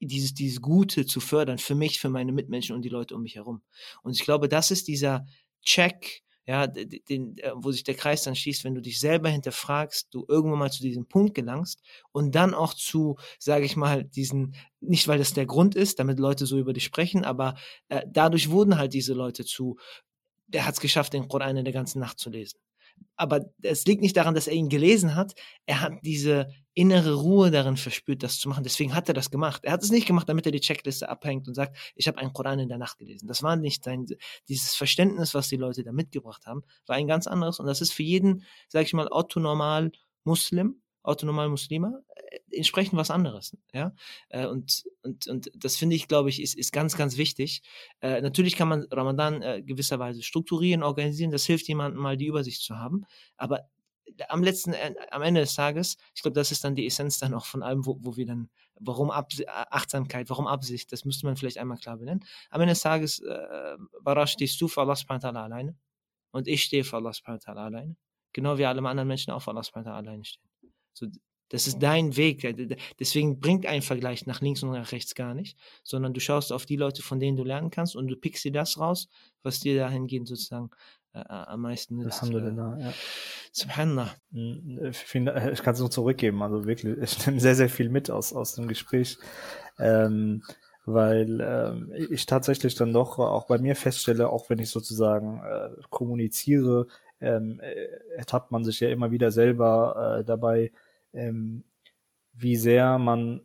dieses, 0.00 0.34
dieses 0.34 0.60
Gute 0.60 1.06
zu 1.06 1.20
fördern 1.20 1.58
für 1.58 1.74
mich, 1.74 2.00
für 2.00 2.08
meine 2.08 2.32
Mitmenschen 2.32 2.74
und 2.74 2.82
die 2.82 2.88
Leute 2.88 3.14
um 3.14 3.22
mich 3.22 3.36
herum. 3.36 3.62
Und 4.02 4.12
ich 4.12 4.24
glaube, 4.24 4.48
das 4.48 4.70
ist 4.70 4.88
dieser 4.88 5.26
Check, 5.62 6.22
ja, 6.48 6.66
den, 6.66 7.36
äh, 7.38 7.52
wo 7.56 7.70
sich 7.70 7.84
der 7.84 7.94
Kreis 7.94 8.22
dann 8.22 8.34
schließt, 8.34 8.64
wenn 8.64 8.74
du 8.74 8.80
dich 8.80 8.98
selber 9.00 9.28
hinterfragst, 9.28 10.08
du 10.14 10.24
irgendwann 10.26 10.58
mal 10.58 10.72
zu 10.72 10.80
diesem 10.80 11.06
Punkt 11.06 11.34
gelangst 11.34 11.82
und 12.10 12.34
dann 12.34 12.54
auch 12.54 12.72
zu, 12.72 13.16
sage 13.38 13.66
ich 13.66 13.76
mal, 13.76 14.02
diesen, 14.02 14.56
nicht 14.80 15.06
weil 15.08 15.18
das 15.18 15.34
der 15.34 15.44
Grund 15.44 15.74
ist, 15.74 15.98
damit 15.98 16.18
Leute 16.18 16.46
so 16.46 16.58
über 16.58 16.72
dich 16.72 16.84
sprechen, 16.84 17.26
aber 17.26 17.54
äh, 17.90 18.00
dadurch 18.08 18.48
wurden 18.48 18.78
halt 18.78 18.94
diese 18.94 19.12
Leute 19.12 19.44
zu, 19.44 19.76
der 20.46 20.64
hat 20.64 20.72
es 20.72 20.80
geschafft, 20.80 21.12
den 21.12 21.28
Koran 21.28 21.58
in 21.58 21.64
der 21.66 21.74
ganzen 21.74 22.00
Nacht 22.00 22.18
zu 22.18 22.30
lesen 22.30 22.58
aber 23.16 23.46
es 23.62 23.84
liegt 23.84 24.02
nicht 24.02 24.16
daran, 24.16 24.34
dass 24.34 24.46
er 24.46 24.54
ihn 24.54 24.68
gelesen 24.68 25.14
hat. 25.14 25.34
Er 25.66 25.80
hat 25.80 25.92
diese 26.02 26.48
innere 26.74 27.14
Ruhe 27.14 27.50
darin 27.50 27.76
verspürt, 27.76 28.22
das 28.22 28.38
zu 28.38 28.48
machen. 28.48 28.62
Deswegen 28.62 28.94
hat 28.94 29.08
er 29.08 29.14
das 29.14 29.30
gemacht. 29.30 29.64
Er 29.64 29.72
hat 29.72 29.82
es 29.82 29.90
nicht 29.90 30.06
gemacht, 30.06 30.28
damit 30.28 30.46
er 30.46 30.52
die 30.52 30.60
Checkliste 30.60 31.08
abhängt 31.08 31.48
und 31.48 31.54
sagt, 31.54 31.76
ich 31.96 32.06
habe 32.06 32.18
einen 32.18 32.32
Koran 32.32 32.60
in 32.60 32.68
der 32.68 32.78
Nacht 32.78 32.98
gelesen. 32.98 33.26
Das 33.26 33.42
war 33.42 33.56
nicht 33.56 33.82
sein, 33.82 34.06
dieses 34.48 34.76
Verständnis, 34.76 35.34
was 35.34 35.48
die 35.48 35.56
Leute 35.56 35.82
da 35.82 35.90
mitgebracht 35.90 36.46
haben, 36.46 36.62
war 36.86 36.94
ein 36.94 37.08
ganz 37.08 37.26
anderes. 37.26 37.58
Und 37.58 37.66
das 37.66 37.80
ist 37.80 37.92
für 37.92 38.04
jeden, 38.04 38.44
sage 38.68 38.84
ich 38.84 38.92
mal, 38.92 39.08
autonormal 39.08 39.90
Muslim, 40.22 40.80
autonomal 41.08 41.48
Muslime, 41.48 42.04
äh, 42.14 42.38
entsprechend 42.50 42.98
was 42.98 43.10
anderes. 43.10 43.56
Ja? 43.72 43.94
Äh, 44.28 44.46
und, 44.46 44.84
und, 45.02 45.26
und 45.26 45.50
das 45.54 45.76
finde 45.76 45.96
ich, 45.96 46.08
glaube 46.08 46.28
ich, 46.28 46.42
ist, 46.42 46.54
ist 46.54 46.72
ganz, 46.72 46.96
ganz 46.96 47.16
wichtig. 47.16 47.62
Äh, 48.00 48.20
natürlich 48.20 48.56
kann 48.56 48.68
man 48.68 48.86
Ramadan 48.90 49.64
gewisserweise 49.64 50.22
strukturieren, 50.22 50.82
organisieren, 50.82 51.30
das 51.30 51.44
hilft 51.44 51.68
jemandem 51.68 52.00
mal 52.00 52.16
die 52.16 52.26
Übersicht 52.26 52.62
zu 52.62 52.76
haben. 52.76 53.04
Aber 53.36 53.68
am 54.28 54.42
letzten, 54.42 54.74
am 55.10 55.22
Ende 55.22 55.42
des 55.42 55.54
Tages, 55.54 55.96
ich 56.14 56.22
glaube, 56.22 56.34
das 56.34 56.50
ist 56.50 56.64
dann 56.64 56.74
die 56.74 56.86
Essenz 56.86 57.18
dann 57.18 57.34
auch 57.34 57.46
von 57.46 57.62
allem, 57.62 57.86
wo, 57.86 57.98
wo 58.00 58.16
wir 58.16 58.26
dann, 58.26 58.48
warum 58.80 59.10
Abs 59.10 59.42
Achtsamkeit, 59.46 60.30
warum 60.30 60.46
Absicht, 60.46 60.92
das 60.92 61.04
müsste 61.04 61.26
man 61.26 61.36
vielleicht 61.36 61.58
einmal 61.58 61.78
klar 61.78 61.98
benennen. 61.98 62.24
Am 62.50 62.60
Ende 62.60 62.72
des 62.72 62.80
Tages, 62.80 63.20
äh, 63.20 63.76
Barash, 64.02 64.32
stehst 64.32 64.60
du 64.60 64.68
für 64.68 64.80
Allah 64.80 64.96
subhanahu 64.96 65.34
wa 65.34 65.42
alleine 65.44 65.76
und 66.32 66.48
ich 66.48 66.64
stehe 66.64 66.84
für 66.84 66.96
Allah 66.96 67.12
subhanahu 67.12 67.40
wa 67.46 67.64
alleine. 67.64 67.96
Genau 68.32 68.58
wie 68.58 68.66
alle 68.66 68.86
anderen 68.86 69.08
Menschen 69.08 69.32
auch 69.32 69.40
für 69.42 69.50
Allah 69.50 69.62
subhanahu 69.62 69.90
wa 69.90 69.96
alleine 69.96 70.24
stehen. 70.24 70.47
So, 70.92 71.06
das 71.50 71.66
ist 71.66 71.78
dein 71.78 72.16
Weg. 72.16 72.46
Deswegen 72.98 73.40
bringt 73.40 73.66
ein 73.66 73.82
Vergleich 73.82 74.26
nach 74.26 74.40
links 74.40 74.62
und 74.62 74.70
nach 74.70 74.92
rechts 74.92 75.14
gar 75.14 75.34
nicht, 75.34 75.58
sondern 75.82 76.12
du 76.12 76.20
schaust 76.20 76.52
auf 76.52 76.66
die 76.66 76.76
Leute, 76.76 77.02
von 77.02 77.20
denen 77.20 77.36
du 77.36 77.44
lernen 77.44 77.70
kannst 77.70 77.96
und 77.96 78.08
du 78.08 78.16
pickst 78.16 78.44
dir 78.44 78.52
das 78.52 78.78
raus, 78.78 79.08
was 79.42 79.60
dir 79.60 79.78
dahingehend 79.78 80.28
sozusagen 80.28 80.70
äh, 81.14 81.20
am 81.20 81.62
meisten 81.62 81.96
nützt. 81.96 82.22
Alhamdulillah, 82.22 82.78
ja. 82.80 82.92
Subhanallah. 83.52 84.14
Hm, 84.32 84.78
äh, 84.78 85.52
ich 85.52 85.62
kann 85.62 85.74
es 85.74 85.80
nur 85.80 85.90
zurückgeben, 85.90 86.42
also 86.42 86.66
wirklich, 86.66 86.98
ich 87.02 87.26
nehme 87.26 87.40
sehr, 87.40 87.54
sehr 87.54 87.70
viel 87.70 87.88
mit 87.88 88.10
aus, 88.10 88.32
aus 88.32 88.54
dem 88.54 88.68
Gespräch. 88.68 89.18
Ähm, 89.78 90.42
weil 90.84 91.40
ähm, 91.42 91.92
ich 92.10 92.24
tatsächlich 92.24 92.74
dann 92.74 92.94
doch 92.94 93.18
auch 93.18 93.46
bei 93.46 93.58
mir 93.58 93.76
feststelle, 93.76 94.30
auch 94.30 94.48
wenn 94.48 94.58
ich 94.58 94.70
sozusagen 94.70 95.42
äh, 95.44 95.68
kommuniziere, 95.90 96.86
ähm, 97.20 97.60
äh, 97.60 97.86
ertappt 98.16 98.50
man 98.50 98.64
sich 98.64 98.80
ja 98.80 98.88
immer 98.88 99.10
wieder 99.10 99.30
selber 99.30 100.18
äh, 100.20 100.24
dabei, 100.24 100.72
ähm, 101.12 101.64
wie 102.32 102.56
sehr 102.56 102.98
man, 102.98 103.42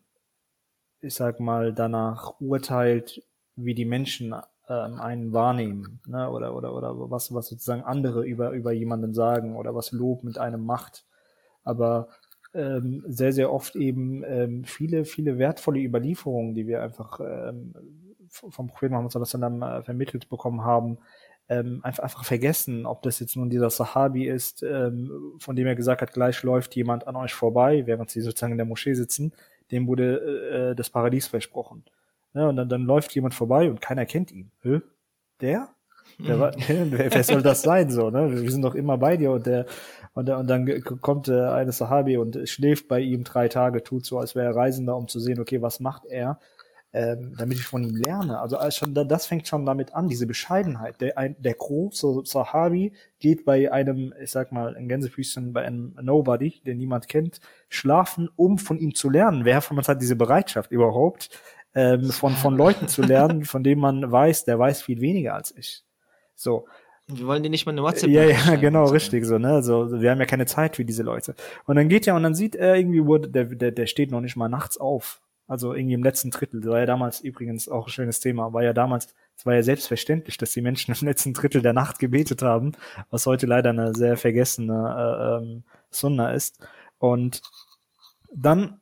ich 1.01 1.15
sag 1.15 1.39
mal, 1.39 1.73
danach 1.73 2.39
urteilt, 2.39 3.23
wie 3.55 3.73
die 3.73 3.85
Menschen 3.85 4.35
ähm, 4.69 4.99
einen 4.99 5.33
wahrnehmen, 5.33 5.99
ne? 6.07 6.29
oder, 6.29 6.55
oder, 6.55 6.75
oder 6.75 7.09
was, 7.09 7.33
was 7.33 7.47
sozusagen 7.47 7.83
andere 7.83 8.25
über, 8.25 8.51
über 8.51 8.71
jemanden 8.71 9.13
sagen 9.13 9.55
oder 9.55 9.75
was 9.75 9.91
Lob 9.91 10.23
mit 10.23 10.37
einem 10.37 10.65
macht. 10.65 11.05
Aber 11.63 12.09
ähm, 12.53 13.03
sehr, 13.07 13.33
sehr 13.33 13.51
oft 13.51 13.75
eben 13.75 14.23
ähm, 14.25 14.63
viele, 14.63 15.05
viele 15.05 15.37
wertvolle 15.37 15.79
Überlieferungen, 15.79 16.53
die 16.53 16.67
wir 16.67 16.83
einfach 16.83 17.19
ähm, 17.19 17.73
vom 18.29 18.67
Propheten 18.67 18.93
Muhammad 18.93 19.11
sallam, 19.11 19.83
vermittelt 19.83 20.27
bekommen 20.29 20.63
haben, 20.63 20.97
ähm, 21.49 21.81
einfach, 21.83 22.03
einfach 22.03 22.23
vergessen, 22.23 22.85
ob 22.85 23.01
das 23.03 23.19
jetzt 23.19 23.35
nun 23.35 23.49
dieser 23.49 23.69
Sahabi 23.69 24.27
ist, 24.27 24.63
ähm, 24.63 25.33
von 25.39 25.55
dem 25.55 25.67
er 25.67 25.75
gesagt 25.75 26.01
hat, 26.01 26.13
gleich 26.13 26.41
läuft 26.43 26.75
jemand 26.75 27.07
an 27.07 27.15
euch 27.15 27.33
vorbei, 27.33 27.85
während 27.85 28.09
sie 28.09 28.21
sozusagen 28.21 28.53
in 28.53 28.57
der 28.57 28.65
Moschee 28.65 28.93
sitzen, 28.93 29.33
dem 29.71 29.87
wurde 29.87 30.71
äh, 30.71 30.75
das 30.75 30.89
Paradies 30.89 31.27
versprochen. 31.27 31.83
Ja, 32.33 32.47
und 32.49 32.55
dann, 32.55 32.69
dann 32.69 32.83
läuft 32.83 33.13
jemand 33.13 33.33
vorbei 33.33 33.69
und 33.69 33.81
keiner 33.81 34.05
kennt 34.05 34.31
ihn. 34.31 34.51
Hä? 34.61 34.81
Der? 35.41 35.69
Der 36.19 36.39
war, 36.39 36.53
wer 36.67 37.23
soll 37.23 37.41
das 37.41 37.61
sein 37.63 37.89
so, 37.89 38.09
ne? 38.09 38.41
Wir 38.41 38.51
sind 38.51 38.61
doch 38.61 38.75
immer 38.75 38.97
bei 38.97 39.17
dir 39.17 39.31
und 39.31 39.45
der 39.45 39.65
und, 40.13 40.27
der, 40.27 40.37
und 40.37 40.47
dann 40.47 40.83
kommt 40.83 41.27
äh, 41.27 41.41
eine 41.41 41.71
Sahabi 41.71 42.17
und 42.17 42.47
schläft 42.47 42.87
bei 42.87 42.99
ihm 42.99 43.23
drei 43.23 43.47
Tage, 43.47 43.83
tut 43.83 44.05
so, 44.05 44.19
als 44.19 44.35
wäre 44.35 44.47
er 44.47 44.55
Reisender, 44.55 44.95
um 44.95 45.07
zu 45.07 45.19
sehen, 45.19 45.39
okay, 45.39 45.61
was 45.61 45.79
macht 45.79 46.05
er? 46.05 46.39
Ähm, 46.93 47.33
damit 47.37 47.57
ich 47.57 47.65
von 47.65 47.83
ihm 47.83 47.95
lerne. 47.95 48.39
Also 48.39 48.57
schon, 48.69 48.93
das 48.93 49.25
fängt 49.25 49.47
schon 49.47 49.65
damit 49.65 49.95
an, 49.95 50.07
diese 50.07 50.27
Bescheidenheit. 50.27 51.01
Der, 51.01 51.17
ein, 51.17 51.35
der 51.39 51.55
große 51.55 52.21
Sahabi 52.23 52.93
geht 53.19 53.45
bei 53.45 53.71
einem, 53.71 54.13
ich 54.21 54.29
sag 54.29 54.51
mal, 54.51 54.73
in 54.75 54.87
Gänsefüßchen, 54.87 55.53
bei 55.53 55.63
einem 55.65 55.95
Nobody, 55.99 56.61
den 56.65 56.77
niemand 56.77 57.07
kennt, 57.07 57.39
schlafen, 57.67 58.29
um 58.35 58.59
von 58.59 58.77
ihm 58.77 58.93
zu 58.93 59.09
lernen. 59.09 59.43
Wer 59.43 59.61
von 59.61 59.77
uns 59.77 59.87
hat 59.87 60.01
diese 60.03 60.15
Bereitschaft 60.15 60.71
überhaupt, 60.71 61.31
ähm, 61.73 62.11
von, 62.11 62.33
von 62.33 62.55
Leuten 62.55 62.87
zu 62.87 63.01
lernen, 63.01 63.43
von 63.43 63.63
denen 63.63 63.81
man 63.81 64.11
weiß, 64.11 64.45
der 64.45 64.59
weiß 64.59 64.83
viel 64.83 65.01
weniger 65.01 65.33
als 65.33 65.51
ich. 65.57 65.83
So. 66.35 66.67
Wir 67.07 67.25
wollen 67.25 67.43
dir 67.43 67.49
nicht 67.49 67.65
mal 67.65 67.73
eine 67.73 67.81
WhatsApp. 67.81 68.09
Ja, 68.09 68.23
ja, 68.23 68.55
genau, 68.55 68.85
richtig 68.85 69.25
so, 69.25 69.37
ne? 69.37 69.61
So, 69.61 69.99
wir 69.99 70.11
haben 70.11 70.19
ja 70.19 70.25
keine 70.25 70.45
Zeit 70.45 70.77
für 70.77 70.85
diese 70.85 71.03
Leute. 71.03 71.35
Und 71.65 71.75
dann 71.75 71.89
geht 71.89 72.05
ja 72.05 72.15
und 72.15 72.23
dann 72.23 72.35
sieht 72.35 72.55
er 72.55 72.75
irgendwie, 72.75 73.05
wo 73.05 73.17
der, 73.17 73.45
der, 73.45 73.71
der 73.71 73.87
steht 73.87 74.11
noch 74.11 74.21
nicht 74.21 74.37
mal 74.37 74.47
nachts 74.47 74.77
auf. 74.77 75.19
Also 75.47 75.73
irgendwie 75.73 75.95
im 75.95 76.03
letzten 76.03 76.31
Drittel. 76.31 76.61
Das 76.61 76.71
war 76.71 76.79
ja 76.79 76.85
damals 76.85 77.21
übrigens 77.21 77.67
auch 77.67 77.87
ein 77.87 77.91
schönes 77.91 78.19
Thema. 78.19 78.53
War 78.53 78.63
ja 78.63 78.73
damals, 78.73 79.13
es 79.35 79.45
war 79.45 79.53
ja 79.53 79.63
selbstverständlich, 79.63 80.37
dass 80.37 80.53
die 80.53 80.61
Menschen 80.61 80.93
im 80.93 81.07
letzten 81.07 81.33
Drittel 81.33 81.61
der 81.61 81.73
Nacht 81.73 81.99
gebetet 81.99 82.41
haben, 82.41 82.73
was 83.09 83.25
heute 83.25 83.45
leider 83.45 83.71
eine 83.71 83.93
sehr 83.93 84.17
vergessene 84.17 84.73
äh, 84.73 85.43
ähm, 85.43 85.63
Sunna 85.89 86.31
ist. 86.31 86.65
Und 86.97 87.41
dann 88.33 88.79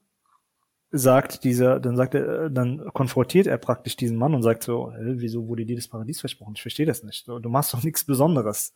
sagt 0.91 1.43
dieser, 1.45 1.79
dann 1.79 1.95
sagt 1.95 2.15
er, 2.15 2.49
dann 2.49 2.89
konfrontiert 2.93 3.47
er 3.47 3.57
praktisch 3.57 3.95
diesen 3.95 4.17
Mann 4.17 4.35
und 4.35 4.43
sagt 4.43 4.63
so, 4.63 4.93
wieso 4.99 5.47
wurde 5.47 5.65
dir 5.65 5.77
das 5.77 5.87
Paradies 5.87 6.19
versprochen? 6.19 6.53
Ich 6.55 6.61
verstehe 6.61 6.85
das 6.85 7.03
nicht. 7.03 7.27
Du 7.27 7.49
machst 7.49 7.73
doch 7.73 7.81
nichts 7.81 8.03
Besonderes. 8.03 8.73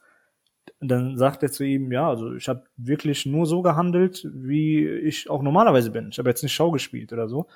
Dann 0.80 1.18
sagt 1.18 1.44
er 1.44 1.52
zu 1.52 1.64
ihm, 1.64 1.92
ja, 1.92 2.10
also 2.10 2.34
ich 2.34 2.48
habe 2.48 2.64
wirklich 2.78 3.26
nur 3.26 3.46
so 3.46 3.62
gehandelt, 3.62 4.28
wie 4.34 4.88
ich 4.88 5.30
auch 5.30 5.44
normalerweise 5.44 5.92
bin. 5.92 6.10
Ich 6.10 6.18
habe 6.18 6.30
jetzt 6.30 6.42
nicht 6.42 6.54
Schau 6.54 6.72
gespielt 6.72 7.14
oder 7.14 7.28
so. 7.28 7.48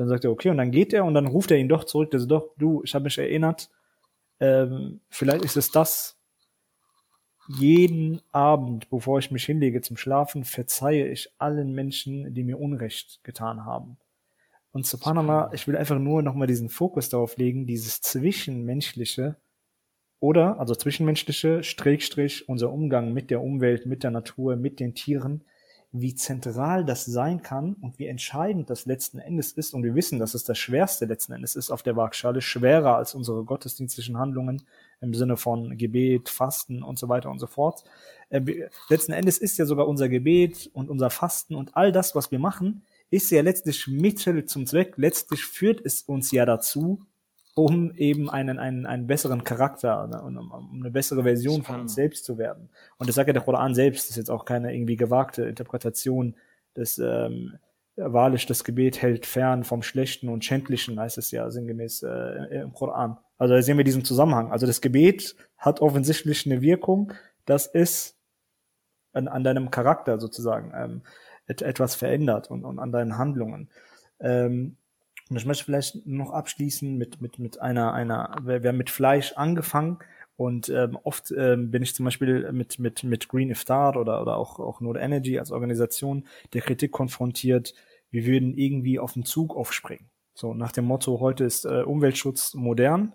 Dann 0.00 0.08
sagt 0.08 0.24
er, 0.24 0.30
okay, 0.30 0.48
und 0.48 0.56
dann 0.56 0.70
geht 0.70 0.94
er 0.94 1.04
und 1.04 1.12
dann 1.12 1.26
ruft 1.26 1.50
er 1.50 1.58
ihn 1.58 1.68
doch 1.68 1.84
zurück, 1.84 2.10
der 2.10 2.20
sagt, 2.20 2.32
doch, 2.32 2.54
du, 2.56 2.80
ich 2.84 2.94
habe 2.94 3.04
mich 3.04 3.18
erinnert, 3.18 3.68
ähm, 4.40 5.02
vielleicht 5.10 5.44
ist 5.44 5.58
es 5.58 5.70
das, 5.70 6.18
jeden 7.48 8.22
Abend, 8.32 8.88
bevor 8.88 9.18
ich 9.18 9.30
mich 9.30 9.44
hinlege 9.44 9.82
zum 9.82 9.98
Schlafen, 9.98 10.44
verzeihe 10.44 11.06
ich 11.06 11.30
allen 11.36 11.74
Menschen, 11.74 12.32
die 12.32 12.44
mir 12.44 12.58
Unrecht 12.58 13.22
getan 13.24 13.66
haben. 13.66 13.98
Und 14.72 14.86
subhanallah, 14.86 15.50
ich 15.52 15.68
will 15.68 15.76
einfach 15.76 15.98
nur 15.98 16.22
nochmal 16.22 16.46
diesen 16.46 16.70
Fokus 16.70 17.10
darauf 17.10 17.36
legen, 17.36 17.66
dieses 17.66 18.00
Zwischenmenschliche 18.00 19.36
oder, 20.18 20.58
also 20.58 20.74
Zwischenmenschliche, 20.74 21.62
Strich, 21.62 22.06
Strich, 22.06 22.48
unser 22.48 22.72
Umgang 22.72 23.12
mit 23.12 23.30
der 23.30 23.42
Umwelt, 23.42 23.84
mit 23.84 24.02
der 24.02 24.12
Natur, 24.12 24.56
mit 24.56 24.80
den 24.80 24.94
Tieren, 24.94 25.44
wie 25.92 26.14
zentral 26.14 26.84
das 26.84 27.04
sein 27.04 27.42
kann 27.42 27.74
und 27.74 27.98
wie 27.98 28.06
entscheidend 28.06 28.70
das 28.70 28.86
letzten 28.86 29.18
Endes 29.18 29.52
ist. 29.52 29.74
Und 29.74 29.82
wir 29.82 29.94
wissen, 29.94 30.20
dass 30.20 30.34
es 30.34 30.44
das 30.44 30.56
Schwerste 30.56 31.04
letzten 31.04 31.32
Endes 31.32 31.56
ist 31.56 31.70
auf 31.70 31.82
der 31.82 31.96
Waagschale, 31.96 32.40
schwerer 32.40 32.96
als 32.96 33.14
unsere 33.14 33.44
gottesdienstlichen 33.44 34.16
Handlungen 34.16 34.62
im 35.00 35.14
Sinne 35.14 35.36
von 35.36 35.76
Gebet, 35.76 36.28
Fasten 36.28 36.82
und 36.84 36.98
so 36.98 37.08
weiter 37.08 37.30
und 37.30 37.40
so 37.40 37.48
fort. 37.48 37.82
Äh, 38.28 38.68
letzten 38.88 39.12
Endes 39.12 39.38
ist 39.38 39.58
ja 39.58 39.66
sogar 39.66 39.88
unser 39.88 40.08
Gebet 40.08 40.70
und 40.74 40.90
unser 40.90 41.10
Fasten 41.10 41.56
und 41.56 41.76
all 41.76 41.90
das, 41.90 42.14
was 42.14 42.30
wir 42.30 42.38
machen, 42.38 42.82
ist 43.10 43.30
ja 43.32 43.42
letztlich 43.42 43.88
Mittel 43.88 44.44
zum 44.44 44.66
Zweck. 44.66 44.94
Letztlich 44.96 45.44
führt 45.44 45.84
es 45.84 46.02
uns 46.02 46.30
ja 46.30 46.46
dazu, 46.46 47.04
um 47.54 47.92
eben 47.92 48.30
einen, 48.30 48.58
einen, 48.58 48.86
einen 48.86 49.06
besseren 49.06 49.44
Charakter, 49.44 50.06
ne, 50.06 50.22
um, 50.22 50.50
um 50.50 50.80
eine 50.80 50.90
bessere 50.90 51.22
Version 51.22 51.62
von 51.62 51.80
uns 51.80 51.94
selbst 51.94 52.24
zu 52.24 52.38
werden. 52.38 52.70
Und 52.98 53.08
das 53.08 53.16
sagt 53.16 53.28
ja 53.28 53.32
der 53.32 53.42
Koran 53.42 53.74
selbst, 53.74 54.04
das 54.04 54.10
ist 54.10 54.16
jetzt 54.16 54.30
auch 54.30 54.44
keine 54.44 54.74
irgendwie 54.74 54.96
gewagte 54.96 55.44
Interpretation 55.44 56.34
des 56.76 56.98
ähm, 56.98 57.58
wahrlich 57.96 58.46
das 58.46 58.64
Gebet 58.64 59.02
hält 59.02 59.26
fern 59.26 59.64
vom 59.64 59.82
Schlechten 59.82 60.28
und 60.28 60.44
Schändlichen, 60.44 60.98
heißt 60.98 61.18
es 61.18 61.30
ja 61.30 61.50
sinngemäß 61.50 62.02
äh, 62.02 62.60
im 62.60 62.72
Koran. 62.72 63.18
Also 63.36 63.54
da 63.54 63.62
sehen 63.62 63.76
wir 63.76 63.84
diesen 63.84 64.04
Zusammenhang. 64.04 64.52
Also 64.52 64.66
das 64.66 64.80
Gebet 64.80 65.34
hat 65.56 65.80
offensichtlich 65.80 66.46
eine 66.46 66.62
Wirkung, 66.62 67.12
dass 67.46 67.66
es 67.66 68.16
an, 69.12 69.28
an 69.28 69.44
deinem 69.44 69.70
Charakter 69.70 70.20
sozusagen 70.20 70.72
ähm, 70.74 71.02
et, 71.46 71.62
etwas 71.62 71.94
verändert 71.94 72.50
und, 72.50 72.64
und 72.64 72.78
an 72.78 72.92
deinen 72.92 73.18
Handlungen. 73.18 73.68
Ähm, 74.20 74.76
und 75.30 75.36
ich 75.36 75.46
möchte 75.46 75.64
vielleicht 75.64 76.06
noch 76.06 76.32
abschließen 76.32 76.98
mit, 76.98 77.20
mit, 77.22 77.38
mit 77.38 77.60
einer, 77.60 77.94
einer, 77.94 78.36
wir 78.42 78.68
haben 78.68 78.76
mit 78.76 78.90
Fleisch 78.90 79.32
angefangen 79.34 79.98
und 80.36 80.68
ähm, 80.70 80.98
oft 81.04 81.32
ähm, 81.36 81.70
bin 81.70 81.82
ich 81.82 81.94
zum 81.94 82.04
Beispiel 82.04 82.50
mit, 82.52 82.78
mit, 82.80 83.04
mit 83.04 83.28
Green 83.28 83.50
Iftar 83.50 83.96
oder, 83.96 84.20
oder 84.20 84.36
auch, 84.36 84.58
auch 84.58 84.80
Node 84.80 84.98
Energy 84.98 85.38
als 85.38 85.52
Organisation 85.52 86.26
der 86.52 86.62
Kritik 86.62 86.90
konfrontiert, 86.90 87.74
wir 88.10 88.26
würden 88.26 88.54
irgendwie 88.54 88.98
auf 88.98 89.12
den 89.12 89.24
Zug 89.24 89.56
aufspringen. 89.56 90.10
So 90.34 90.52
nach 90.52 90.72
dem 90.72 90.86
Motto, 90.86 91.20
heute 91.20 91.44
ist 91.44 91.64
äh, 91.64 91.82
Umweltschutz 91.82 92.54
modern 92.54 93.14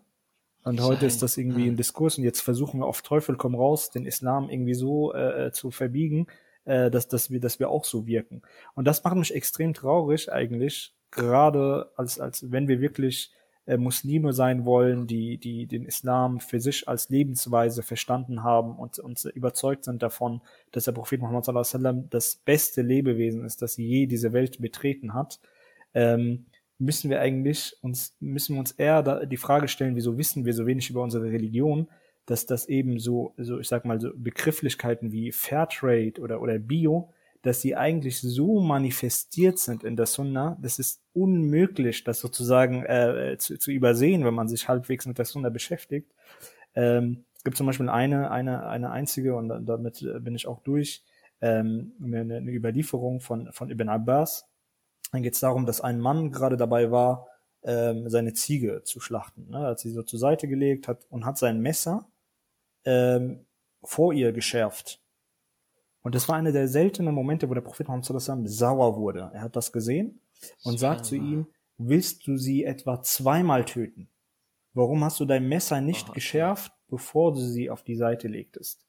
und 0.63 0.80
heute 0.82 1.01
Schein. 1.01 1.07
ist 1.07 1.22
das 1.22 1.38
irgendwie 1.38 1.68
ein 1.68 1.76
Diskurs 1.76 2.18
und 2.18 2.24
jetzt 2.24 2.41
versuchen 2.41 2.80
wir 2.80 2.86
auf 2.86 3.01
Teufel 3.01 3.36
komm 3.36 3.55
raus, 3.55 3.89
den 3.89 4.05
Islam 4.05 4.49
irgendwie 4.49 4.74
so 4.74 5.13
äh, 5.13 5.51
zu 5.51 5.70
verbiegen, 5.70 6.28
äh, 6.63 6.89
dass, 6.89 7.07
dass, 7.07 7.30
wir, 7.30 7.41
dass 7.41 7.59
wir 7.59 7.70
auch 7.70 7.84
so 7.84 8.07
wirken. 8.07 8.41
Und 8.74 8.86
das 8.86 9.03
macht 9.03 9.18
mich 9.18 9.36
extrem 9.36 9.74
traurig 9.74 10.32
eigentlich, 10.32 10.93
gerade 11.11 11.91
als, 11.95 12.19
als 12.19 12.51
wenn 12.51 12.67
wir 12.67 12.81
wirklich 12.81 13.31
äh, 13.65 13.77
Muslime 13.77 14.31
sein 14.33 14.65
wollen, 14.65 15.07
die, 15.07 15.37
die 15.37 15.65
den 15.65 15.85
Islam 15.85 16.39
für 16.39 16.59
sich 16.59 16.87
als 16.87 17.09
Lebensweise 17.09 17.81
verstanden 17.81 18.43
haben 18.43 18.75
und, 18.75 18.99
und 18.99 19.23
überzeugt 19.33 19.85
sind 19.85 20.03
davon, 20.03 20.41
dass 20.71 20.83
der 20.83 20.91
Prophet 20.91 21.19
Muhammad 21.19 21.45
sallam, 21.65 22.09
das 22.09 22.35
beste 22.35 22.81
Lebewesen 22.81 23.43
ist, 23.43 23.61
das 23.61 23.77
je 23.77 24.05
diese 24.05 24.33
Welt 24.33 24.61
betreten 24.61 25.13
hat, 25.13 25.39
ähm, 25.95 26.45
müssen 26.77 27.09
wir 27.09 27.21
eigentlich 27.21 27.75
uns, 27.81 28.15
müssen 28.19 28.55
wir 28.55 28.59
uns 28.59 28.71
eher 28.71 29.01
da 29.01 29.25
die 29.25 29.37
Frage 29.37 29.67
stellen, 29.67 29.95
wieso 29.95 30.17
wissen 30.17 30.45
wir 30.45 30.53
so 30.53 30.67
wenig 30.67 30.89
über 30.89 31.01
unsere 31.01 31.25
Religion, 31.25 31.87
dass 32.25 32.45
das 32.45 32.67
eben 32.67 32.99
so, 32.99 33.33
so 33.37 33.59
ich 33.59 33.67
sag 33.67 33.85
mal, 33.85 33.99
so 33.99 34.11
Begrifflichkeiten 34.15 35.11
wie 35.11 35.31
Fairtrade 35.31 36.19
oder, 36.19 36.41
oder 36.41 36.59
Bio 36.59 37.13
dass 37.45 37.61
sie 37.61 37.75
eigentlich 37.75 38.19
so 38.21 38.59
manifestiert 38.59 39.59
sind 39.59 39.83
in 39.83 39.95
der 39.95 40.07
Sunna, 40.07 40.57
das 40.61 40.79
ist 40.79 40.99
unmöglich, 41.13 42.03
das 42.03 42.19
sozusagen 42.19 42.83
äh, 42.85 43.37
zu, 43.37 43.59
zu 43.59 43.69
übersehen, 43.71 44.25
wenn 44.25 44.33
man 44.33 44.47
sich 44.47 44.67
halbwegs 44.67 45.05
mit 45.05 45.19
der 45.19 45.25
Sunna 45.25 45.49
beschäftigt. 45.49 46.11
Ähm, 46.73 47.25
es 47.37 47.43
gibt 47.43 47.55
zum 47.55 47.67
Beispiel 47.67 47.87
eine, 47.87 48.31
eine, 48.31 48.65
eine 48.65 48.89
einzige, 48.89 49.35
und 49.35 49.67
damit 49.67 49.99
bin 50.21 50.33
ich 50.33 50.47
auch 50.47 50.61
durch, 50.61 51.03
ähm, 51.39 51.93
eine, 52.03 52.37
eine 52.37 52.51
Überlieferung 52.51 53.21
von, 53.21 53.51
von 53.51 53.69
Ibn 53.69 53.89
Abbas. 53.89 54.47
Dann 55.11 55.21
geht 55.21 55.35
es 55.35 55.39
darum, 55.39 55.67
dass 55.67 55.81
ein 55.81 55.99
Mann 55.99 56.31
gerade 56.31 56.57
dabei 56.57 56.89
war, 56.89 57.27
ähm, 57.61 58.09
seine 58.09 58.33
Ziege 58.33 58.81
zu 58.83 58.99
schlachten. 58.99 59.51
Ne? 59.51 59.57
Er 59.57 59.67
hat 59.67 59.79
sie 59.79 59.91
so 59.91 60.01
zur 60.01 60.17
Seite 60.17 60.47
gelegt 60.47 60.87
hat 60.87 61.05
und 61.11 61.25
hat 61.25 61.37
sein 61.37 61.61
Messer 61.61 62.07
ähm, 62.85 63.45
vor 63.83 64.13
ihr 64.13 64.31
geschärft 64.31 64.99
und 66.05 66.13
das 66.13 66.29
war 66.29 66.35
einer 66.35 66.51
der 66.51 66.67
seltenen 66.67 67.15
Momente, 67.15 67.49
wo 67.49 67.55
der 67.55 67.61
Prophet 67.61 67.87
Muhammad 67.87 68.47
sauer 68.47 68.95
wurde. 68.95 69.31
Er 69.33 69.41
hat 69.41 69.55
das 69.55 69.71
gesehen 69.71 70.21
und 70.63 70.77
sagt 70.77 71.03
zu 71.03 71.15
ihm, 71.15 71.47
willst 71.79 72.27
du 72.27 72.37
sie 72.37 72.63
etwa 72.63 73.01
zweimal 73.01 73.65
töten? 73.65 74.07
Warum 74.75 75.03
hast 75.03 75.19
du 75.19 75.25
dein 75.25 75.49
Messer 75.49 75.81
nicht 75.81 76.13
geschärft, 76.13 76.71
bevor 76.89 77.33
du 77.33 77.39
sie 77.39 77.71
auf 77.71 77.81
die 77.81 77.95
Seite 77.95 78.27
legtest? 78.27 78.85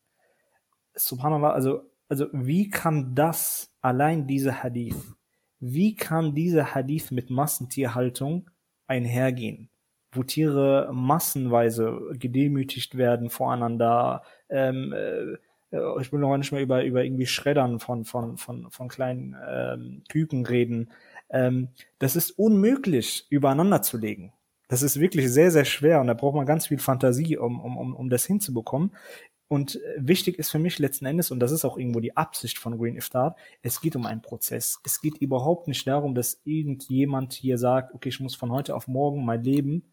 Subhanallah, 0.95 1.53
also, 1.53 1.91
also 2.07 2.27
wie 2.35 2.69
kann 2.69 3.15
das 3.15 3.73
allein 3.81 4.27
dieser 4.27 4.63
Hadith, 4.63 5.17
wie 5.59 5.95
kann 5.95 6.35
dieser 6.35 6.75
Hadith 6.75 7.13
mit 7.13 7.31
Massentierhaltung 7.31 8.51
einhergehen? 8.87 9.71
wo 10.17 10.23
Tiere 10.23 10.89
massenweise 10.93 12.01
gedemütigt 12.13 12.97
werden 12.97 13.31
voreinander, 13.31 14.23
ähm, 14.49 14.93
äh, 14.93 14.97
äh, 14.97 15.39
ich 15.71 16.13
will 16.13 16.21
noch 16.21 16.37
nicht 16.37 16.53
mal 16.53 16.61
über, 16.61 16.85
über 16.85 17.05
irgendwie 17.05 17.27
Schreddern 17.27 17.81
von, 17.81 18.05
von, 18.05 18.37
von, 18.37 18.71
von 18.71 18.89
kleinen 18.89 19.37
ähm, 19.49 20.03
Küken 20.09 20.47
reden. 20.47 20.91
Ähm, 21.31 21.69
das 21.99 22.17
ist 22.17 22.31
unmöglich 22.33 23.27
übereinander 23.31 23.83
zu 23.83 23.99
legen. 23.99 24.33
Das 24.69 24.83
ist 24.83 24.99
wirklich 24.99 25.31
sehr, 25.31 25.51
sehr 25.51 25.65
schwer 25.65 26.01
und 26.01 26.09
da 26.09 26.15
braucht 26.15 26.35
man 26.35 26.47
ganz 26.47 26.67
viel 26.67 26.79
Fantasie, 26.79 27.37
um, 27.37 27.61
um, 27.61 27.77
um, 27.77 27.95
um 27.95 28.11
das 28.11 28.25
hinzubekommen. 28.25 28.93
Und 29.49 29.77
äh, 29.77 29.95
wichtig 29.99 30.39
ist 30.39 30.51
für 30.51 30.59
mich 30.59 30.79
letzten 30.79 31.07
Endes, 31.07 31.31
und 31.31 31.41
das 31.41 31.53
ist 31.53 31.65
auch 31.65 31.79
irgendwo 31.79 32.01
die 32.01 32.17
Absicht 32.17 32.59
von 32.59 32.79
Green 32.79 32.97
Iftar, 32.97 33.37
es 33.63 33.81
geht 33.81 33.95
um 33.95 34.07
einen 34.07 34.23
Prozess. 34.23 34.81
Es 34.85 35.01
geht 35.01 35.19
überhaupt 35.19 35.69
nicht 35.69 35.87
darum, 35.87 36.15
dass 36.15 36.41
irgendjemand 36.45 37.33
hier 37.33 37.59
sagt, 37.59 37.95
okay, 37.95 38.09
ich 38.09 38.21
muss 38.21 38.35
von 38.35 38.51
heute 38.51 38.75
auf 38.75 38.89
morgen 38.89 39.25
mein 39.25 39.45
Leben 39.45 39.93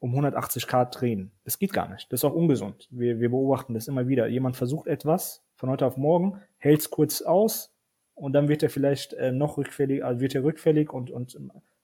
um 0.00 0.10
180 0.10 0.66
Grad 0.66 1.00
drehen. 1.00 1.32
Das 1.44 1.58
geht 1.58 1.72
gar 1.72 1.88
nicht. 1.88 2.12
Das 2.12 2.20
ist 2.20 2.24
auch 2.24 2.34
ungesund. 2.34 2.88
Wir, 2.90 3.20
wir 3.20 3.30
beobachten 3.30 3.74
das 3.74 3.88
immer 3.88 4.08
wieder. 4.08 4.28
Jemand 4.28 4.56
versucht 4.56 4.86
etwas 4.86 5.44
von 5.56 5.70
heute 5.70 5.86
auf 5.86 5.96
morgen, 5.96 6.40
hält 6.56 6.80
es 6.80 6.90
kurz 6.90 7.22
aus 7.22 7.74
und 8.14 8.32
dann 8.32 8.48
wird 8.48 8.62
er 8.62 8.70
vielleicht 8.70 9.12
äh, 9.14 9.32
noch 9.32 9.58
rückfällig, 9.58 10.04
also 10.04 10.20
wird 10.20 10.34
er 10.34 10.44
rückfällig 10.44 10.92
und, 10.92 11.10
und 11.10 11.38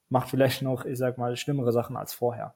macht 0.09 0.31
vielleicht 0.31 0.63
noch, 0.63 0.85
ich 0.85 0.99
sag 0.99 1.19
mal, 1.19 1.37
schlimmere 1.37 1.73
Sachen 1.73 1.97
als 1.97 2.13
vorher. 2.13 2.55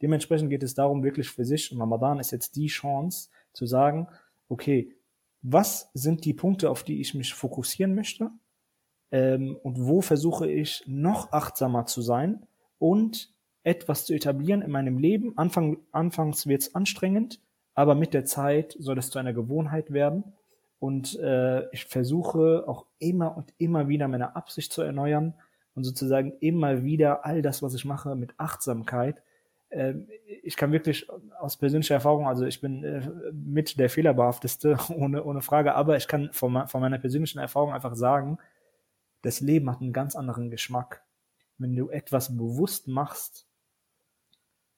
Dementsprechend 0.00 0.48
geht 0.48 0.62
es 0.62 0.74
darum, 0.74 1.02
wirklich 1.02 1.28
für 1.28 1.44
sich, 1.44 1.72
und 1.72 1.80
Ramadan 1.80 2.20
ist 2.20 2.30
jetzt 2.30 2.56
die 2.56 2.68
Chance 2.68 3.30
zu 3.52 3.66
sagen, 3.66 4.08
okay, 4.48 4.94
was 5.42 5.90
sind 5.94 6.24
die 6.24 6.34
Punkte, 6.34 6.70
auf 6.70 6.84
die 6.84 7.00
ich 7.00 7.14
mich 7.14 7.34
fokussieren 7.34 7.94
möchte? 7.94 8.30
Ähm, 9.10 9.58
und 9.62 9.86
wo 9.86 10.00
versuche 10.00 10.48
ich 10.50 10.84
noch 10.86 11.32
achtsamer 11.32 11.86
zu 11.86 12.00
sein? 12.00 12.46
und 12.80 13.32
etwas 13.62 14.06
zu 14.06 14.14
etablieren 14.14 14.62
in 14.62 14.70
meinem 14.70 14.98
Leben. 14.98 15.36
Anfang, 15.36 15.78
anfangs 15.92 16.46
wird 16.46 16.62
es 16.62 16.74
anstrengend, 16.74 17.40
aber 17.74 17.94
mit 17.94 18.14
der 18.14 18.24
Zeit 18.24 18.74
soll 18.78 18.98
es 18.98 19.10
zu 19.10 19.18
einer 19.18 19.32
Gewohnheit 19.32 19.92
werden. 19.92 20.24
Und 20.78 21.18
äh, 21.18 21.68
ich 21.72 21.84
versuche 21.84 22.64
auch 22.66 22.86
immer 22.98 23.36
und 23.36 23.52
immer 23.58 23.88
wieder 23.88 24.08
meine 24.08 24.34
Absicht 24.34 24.72
zu 24.72 24.80
erneuern 24.80 25.34
und 25.74 25.84
sozusagen 25.84 26.32
immer 26.40 26.84
wieder 26.84 27.26
all 27.26 27.42
das, 27.42 27.62
was 27.62 27.74
ich 27.74 27.84
mache, 27.84 28.16
mit 28.16 28.32
Achtsamkeit. 28.38 29.22
Äh, 29.68 29.94
ich 30.42 30.56
kann 30.56 30.72
wirklich 30.72 31.06
aus 31.38 31.58
persönlicher 31.58 31.94
Erfahrung, 31.94 32.26
also 32.26 32.46
ich 32.46 32.60
bin 32.60 32.82
äh, 32.82 33.08
mit 33.32 33.78
der 33.78 33.90
fehlerbehafteste, 33.90 34.78
ohne, 34.96 35.22
ohne 35.24 35.42
Frage, 35.42 35.74
aber 35.74 35.96
ich 35.96 36.08
kann 36.08 36.30
von, 36.32 36.66
von 36.66 36.80
meiner 36.80 36.98
persönlichen 36.98 37.38
Erfahrung 37.38 37.72
einfach 37.74 37.94
sagen, 37.94 38.38
das 39.22 39.40
Leben 39.40 39.70
hat 39.70 39.82
einen 39.82 39.92
ganz 39.92 40.16
anderen 40.16 40.50
Geschmack. 40.50 41.02
Wenn 41.58 41.76
du 41.76 41.90
etwas 41.90 42.36
bewusst 42.36 42.88
machst, 42.88 43.46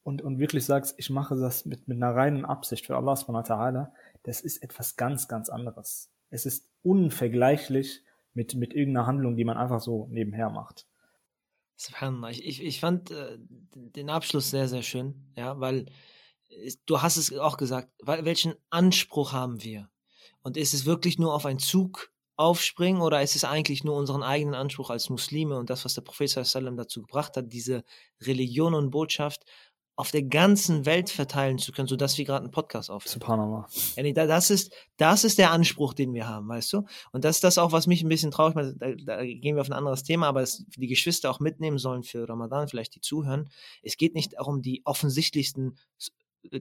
und, 0.03 0.23
und 0.23 0.39
wirklich 0.39 0.65
sagst, 0.65 0.95
ich 0.99 1.11
mache 1.11 1.37
das 1.37 1.65
mit, 1.65 1.89
mit 1.89 1.97
einer 1.97 2.15
reinen 2.15 2.45
Absicht 2.45 2.87
für 2.87 2.97
Allah 2.97 3.17
subhanahu 3.17 3.49
wa 3.49 3.55
ta'ala, 3.55 3.93
das 4.25 4.41
ist 4.41 4.63
etwas 4.63 4.97
ganz, 4.97 5.29
ganz 5.29 5.49
anderes. 5.49 6.11
Es 6.31 6.47
ist 6.47 6.69
unvergleichlich 6.83 8.03
mit, 8.35 8.55
mit 8.55 8.75
irgendeiner 8.75 9.07
Handlung, 9.07 9.37
die 9.37 9.45
man 9.45 9.57
einfach 9.57 9.81
so 9.81 10.09
nebenher 10.11 10.51
macht. 10.51 10.87
Subhanallah. 11.77 12.31
Ich, 12.31 12.63
ich, 12.63 12.81
fand 12.81 13.11
äh, 13.11 13.39
den 13.39 14.11
Abschluss 14.11 14.51
sehr, 14.51 14.69
sehr 14.69 14.83
schön, 14.83 15.33
ja, 15.37 15.59
weil 15.59 15.87
du 16.87 17.03
hast 17.03 17.17
es 17.17 17.37
auch 17.37 17.57
gesagt, 17.57 17.91
welchen 18.03 18.55
Anspruch 18.71 19.33
haben 19.33 19.63
wir? 19.63 19.89
Und 20.43 20.57
ist 20.57 20.75
es 20.75 20.87
wirklich 20.87 21.19
nur 21.19 21.35
auf 21.35 21.47
einen 21.47 21.59
Zug 21.59 22.13
aufspringen 22.37 23.03
oder 23.03 23.23
ist 23.23 23.37
es 23.37 23.45
eigentlich 23.45 23.85
nur 23.85 23.97
unseren 23.97 24.23
eigenen 24.23 24.55
Anspruch 24.55 24.91
als 24.91 25.11
Muslime 25.11 25.57
und 25.57 25.71
das, 25.71 25.85
was 25.85 25.95
der 25.95 26.03
Prophet 26.03 26.29
sallam 26.29 26.77
dazu 26.77 27.03
gebracht 27.03 27.37
hat, 27.37 27.53
diese 27.53 27.85
Religion 28.21 28.75
und 28.75 28.91
Botschaft 28.91 29.45
auf 30.03 30.11
der 30.11 30.25
ganzen 30.25 30.85
Welt 30.85 31.11
verteilen 31.11 31.59
zu 31.59 31.71
können, 31.71 31.87
sodass 31.87 32.19
wir 32.19 32.25
gerade 32.25 32.43
einen 32.43 32.51
Podcast 32.51 32.91
aufnehmen. 32.91 33.13
Subhanallah. 33.13 33.69
Das 34.27 34.51
ist, 34.51 34.75
das 34.97 35.23
ist 35.23 35.39
der 35.39 35.53
Anspruch, 35.53 35.95
den 35.95 36.13
wir 36.13 36.27
haben, 36.29 36.49
weißt 36.49 36.73
du? 36.73 36.87
Und 37.13 37.23
das 37.25 37.37
ist 37.37 37.45
das 37.45 37.57
auch, 37.57 37.71
was 37.71 37.87
mich 37.87 38.03
ein 38.03 38.09
bisschen 38.09 38.33
traurig 38.33 38.57
macht. 38.57 38.75
Da, 38.81 38.95
da 38.97 39.25
gehen 39.25 39.55
wir 39.55 39.61
auf 39.61 39.69
ein 39.69 39.75
anderes 39.75 40.03
Thema, 40.03 40.27
aber 40.27 40.43
es, 40.43 40.65
die 40.77 40.89
Geschwister 40.89 41.31
auch 41.31 41.39
mitnehmen 41.39 41.79
sollen 41.79 42.03
für 42.03 42.29
Ramadan, 42.29 42.67
vielleicht 42.67 42.97
die 42.97 43.01
zuhören. 43.01 43.49
Es 43.85 43.97
geht 43.97 44.17
nicht 44.17 44.33
darum, 44.33 44.61
die 44.61 44.83
offensichtlichsten 44.85 45.79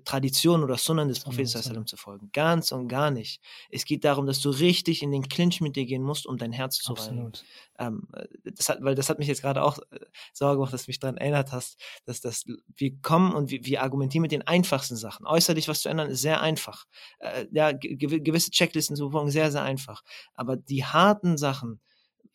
Tradition 0.06 0.64
oder 0.64 0.78
Sunnen 0.78 1.08
des 1.08 1.22
Propheten 1.22 1.88
zu 1.88 1.98
folgen. 1.98 2.30
Ganz 2.34 2.72
und 2.72 2.88
gar 2.88 3.10
nicht. 3.10 3.42
Es 3.70 3.86
geht 3.86 4.04
darum, 4.04 4.28
dass 4.28 4.40
du 4.40 4.50
richtig 4.50 5.02
in 5.02 5.12
den 5.12 5.28
Clinch 5.28 5.60
mit 5.60 5.76
dir 5.76 5.86
gehen 5.86 6.04
musst, 6.04 6.28
um 6.28 6.38
dein 6.38 6.52
Herz 6.52 6.78
zu 6.78 6.94
reinigen. 6.94 7.32
Ähm, 7.80 8.08
das 8.44 8.70
hat, 8.70 8.78
weil 8.82 8.96
das 8.96 9.10
hat 9.10 9.18
mich 9.18 9.28
jetzt 9.28 9.42
gerade 9.42 9.64
auch 9.64 9.80
äh, 9.92 10.00
Sorge 10.34 10.58
gemacht, 10.58 10.74
dass 10.74 10.86
du 10.86 10.90
mich 10.90 11.00
daran 11.00 11.18
erinnert 11.18 11.52
hast, 11.52 11.82
dass 12.06 12.22
das, 12.22 12.46
wir 12.76 12.96
kommen 13.02 13.34
und 13.34 13.50
wir, 13.50 13.66
wir 13.66 13.82
argumentieren 13.82 14.22
mit 14.22 14.32
den 14.32 14.46
einfachsten 14.48 14.96
Sachen. 14.96 15.26
Äußerlich 15.26 15.68
was 15.68 15.82
zu 15.82 15.90
ändern 15.90 16.10
ist 16.10 16.22
sehr 16.22 16.42
einfach. 16.42 16.86
Äh, 17.20 17.48
ja, 17.52 17.72
ge 17.72 17.96
gewisse 17.96 18.52
Checklisten 18.52 18.96
zu 18.96 19.08
befolgen, 19.08 19.32
sehr, 19.32 19.52
sehr 19.52 19.64
einfach. 19.64 20.04
Aber 20.36 20.58
die 20.58 20.86
harten 20.86 21.38
Sachen, 21.38 21.82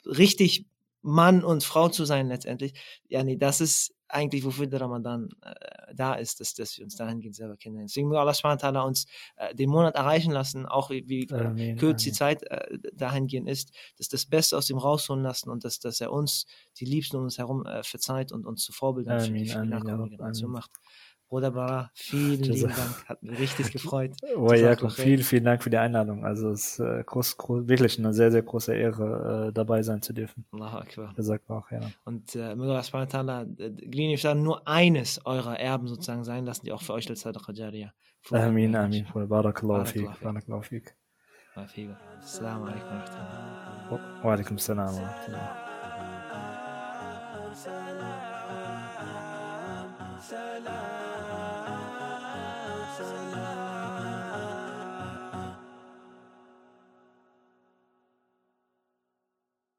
richtig 0.04 0.66
Mann 1.02 1.44
und 1.44 1.62
Frau 1.62 1.88
zu 1.88 2.04
sein 2.04 2.26
letztendlich, 2.26 2.74
ja, 3.08 3.22
nee, 3.22 3.36
das 3.36 3.60
ist 3.60 3.95
eigentlich, 4.08 4.44
wofür 4.44 4.66
der 4.66 4.80
Ramadan 4.80 5.28
äh, 5.42 5.94
da 5.94 6.14
ist, 6.14 6.40
dass, 6.40 6.54
dass 6.54 6.76
wir 6.78 6.84
uns 6.84 6.96
dahingehend 6.96 7.34
selber 7.34 7.56
kennen. 7.56 7.78
Deswegen 7.82 8.10
will 8.10 8.18
Allah 8.18 8.34
SWT 8.34 8.64
uns 8.84 9.06
äh, 9.36 9.54
den 9.54 9.70
Monat 9.70 9.94
erreichen 9.94 10.30
lassen, 10.30 10.66
auch 10.66 10.90
wie, 10.90 11.08
wie 11.08 11.24
äh, 11.24 11.76
kurz 11.76 12.02
die 12.02 12.12
Zeit 12.12 12.42
äh, 12.44 12.78
dahingehend 12.94 13.48
ist, 13.48 13.72
dass 13.98 14.08
das 14.08 14.26
Beste 14.26 14.56
aus 14.56 14.70
ihm 14.70 14.78
rausholen 14.78 15.22
lassen 15.22 15.50
und 15.50 15.64
dass, 15.64 15.78
dass 15.78 16.00
er 16.00 16.12
uns, 16.12 16.46
die 16.78 16.84
Liebsten 16.84 17.16
um 17.16 17.24
uns 17.24 17.38
herum, 17.38 17.66
äh, 17.66 17.82
verzeiht 17.82 18.32
und 18.32 18.46
uns 18.46 18.62
zu 18.62 18.72
Vorbildern 18.72 19.20
für 19.20 19.32
die, 19.32 19.46
für 19.46 19.62
die 19.62 19.68
nachkommende 19.68 20.10
Generation 20.10 20.50
macht. 20.50 20.70
Bruder 21.28 21.50
Bara, 21.50 21.90
vielen 21.94 22.42
lieben 22.42 22.68
Dank. 22.68 23.08
Hat 23.08 23.22
mich 23.22 23.38
richtig 23.38 23.72
gefreut. 23.72 24.12
Oh, 24.36 24.52
Jakob, 24.52 24.92
vielen, 24.92 25.22
vielen 25.22 25.44
Dank 25.44 25.62
für 25.62 25.70
die 25.70 25.76
Einladung. 25.76 26.24
Also 26.24 26.50
es 26.50 26.78
ist 26.78 26.80
äh, 26.80 27.02
groß, 27.04 27.36
groß, 27.36 27.68
wirklich 27.68 27.98
eine 27.98 28.12
sehr, 28.12 28.30
sehr 28.30 28.42
große 28.42 28.74
Ehre, 28.74 29.48
äh, 29.48 29.52
dabei 29.52 29.82
sein 29.82 30.02
zu 30.02 30.12
dürfen. 30.12 30.44
Allahu 30.52 30.76
Akbar. 30.76 31.14
Gesagt 31.14 31.50
auch, 31.50 31.70
ja. 31.70 31.80
Und 32.04 32.34
äh, 32.36 32.54
möge 32.54 32.80
Allah 33.12 33.44
Glini 33.44 34.18
nur 34.36 34.68
eines 34.68 35.24
eurer 35.26 35.58
Erben 35.58 35.88
sozusagen 35.88 36.24
sein 36.24 36.44
lassen, 36.44 36.64
die 36.64 36.72
auch 36.72 36.82
für 36.82 36.92
euch 36.92 37.08
als 37.10 37.20
Sadaqa 37.20 37.52
Jariyah. 37.52 37.92
Amin, 38.30 38.74
amin. 38.76 39.06
Barakallahu 39.12 39.84
fik. 39.84 40.08
Barakallahu 40.20 40.62
alaikum 42.64 42.98
wa 44.22 44.32
alaikum 44.32 44.56
assalam 44.56 44.94
wa 44.94 45.00
rahmatullah. 45.00 45.65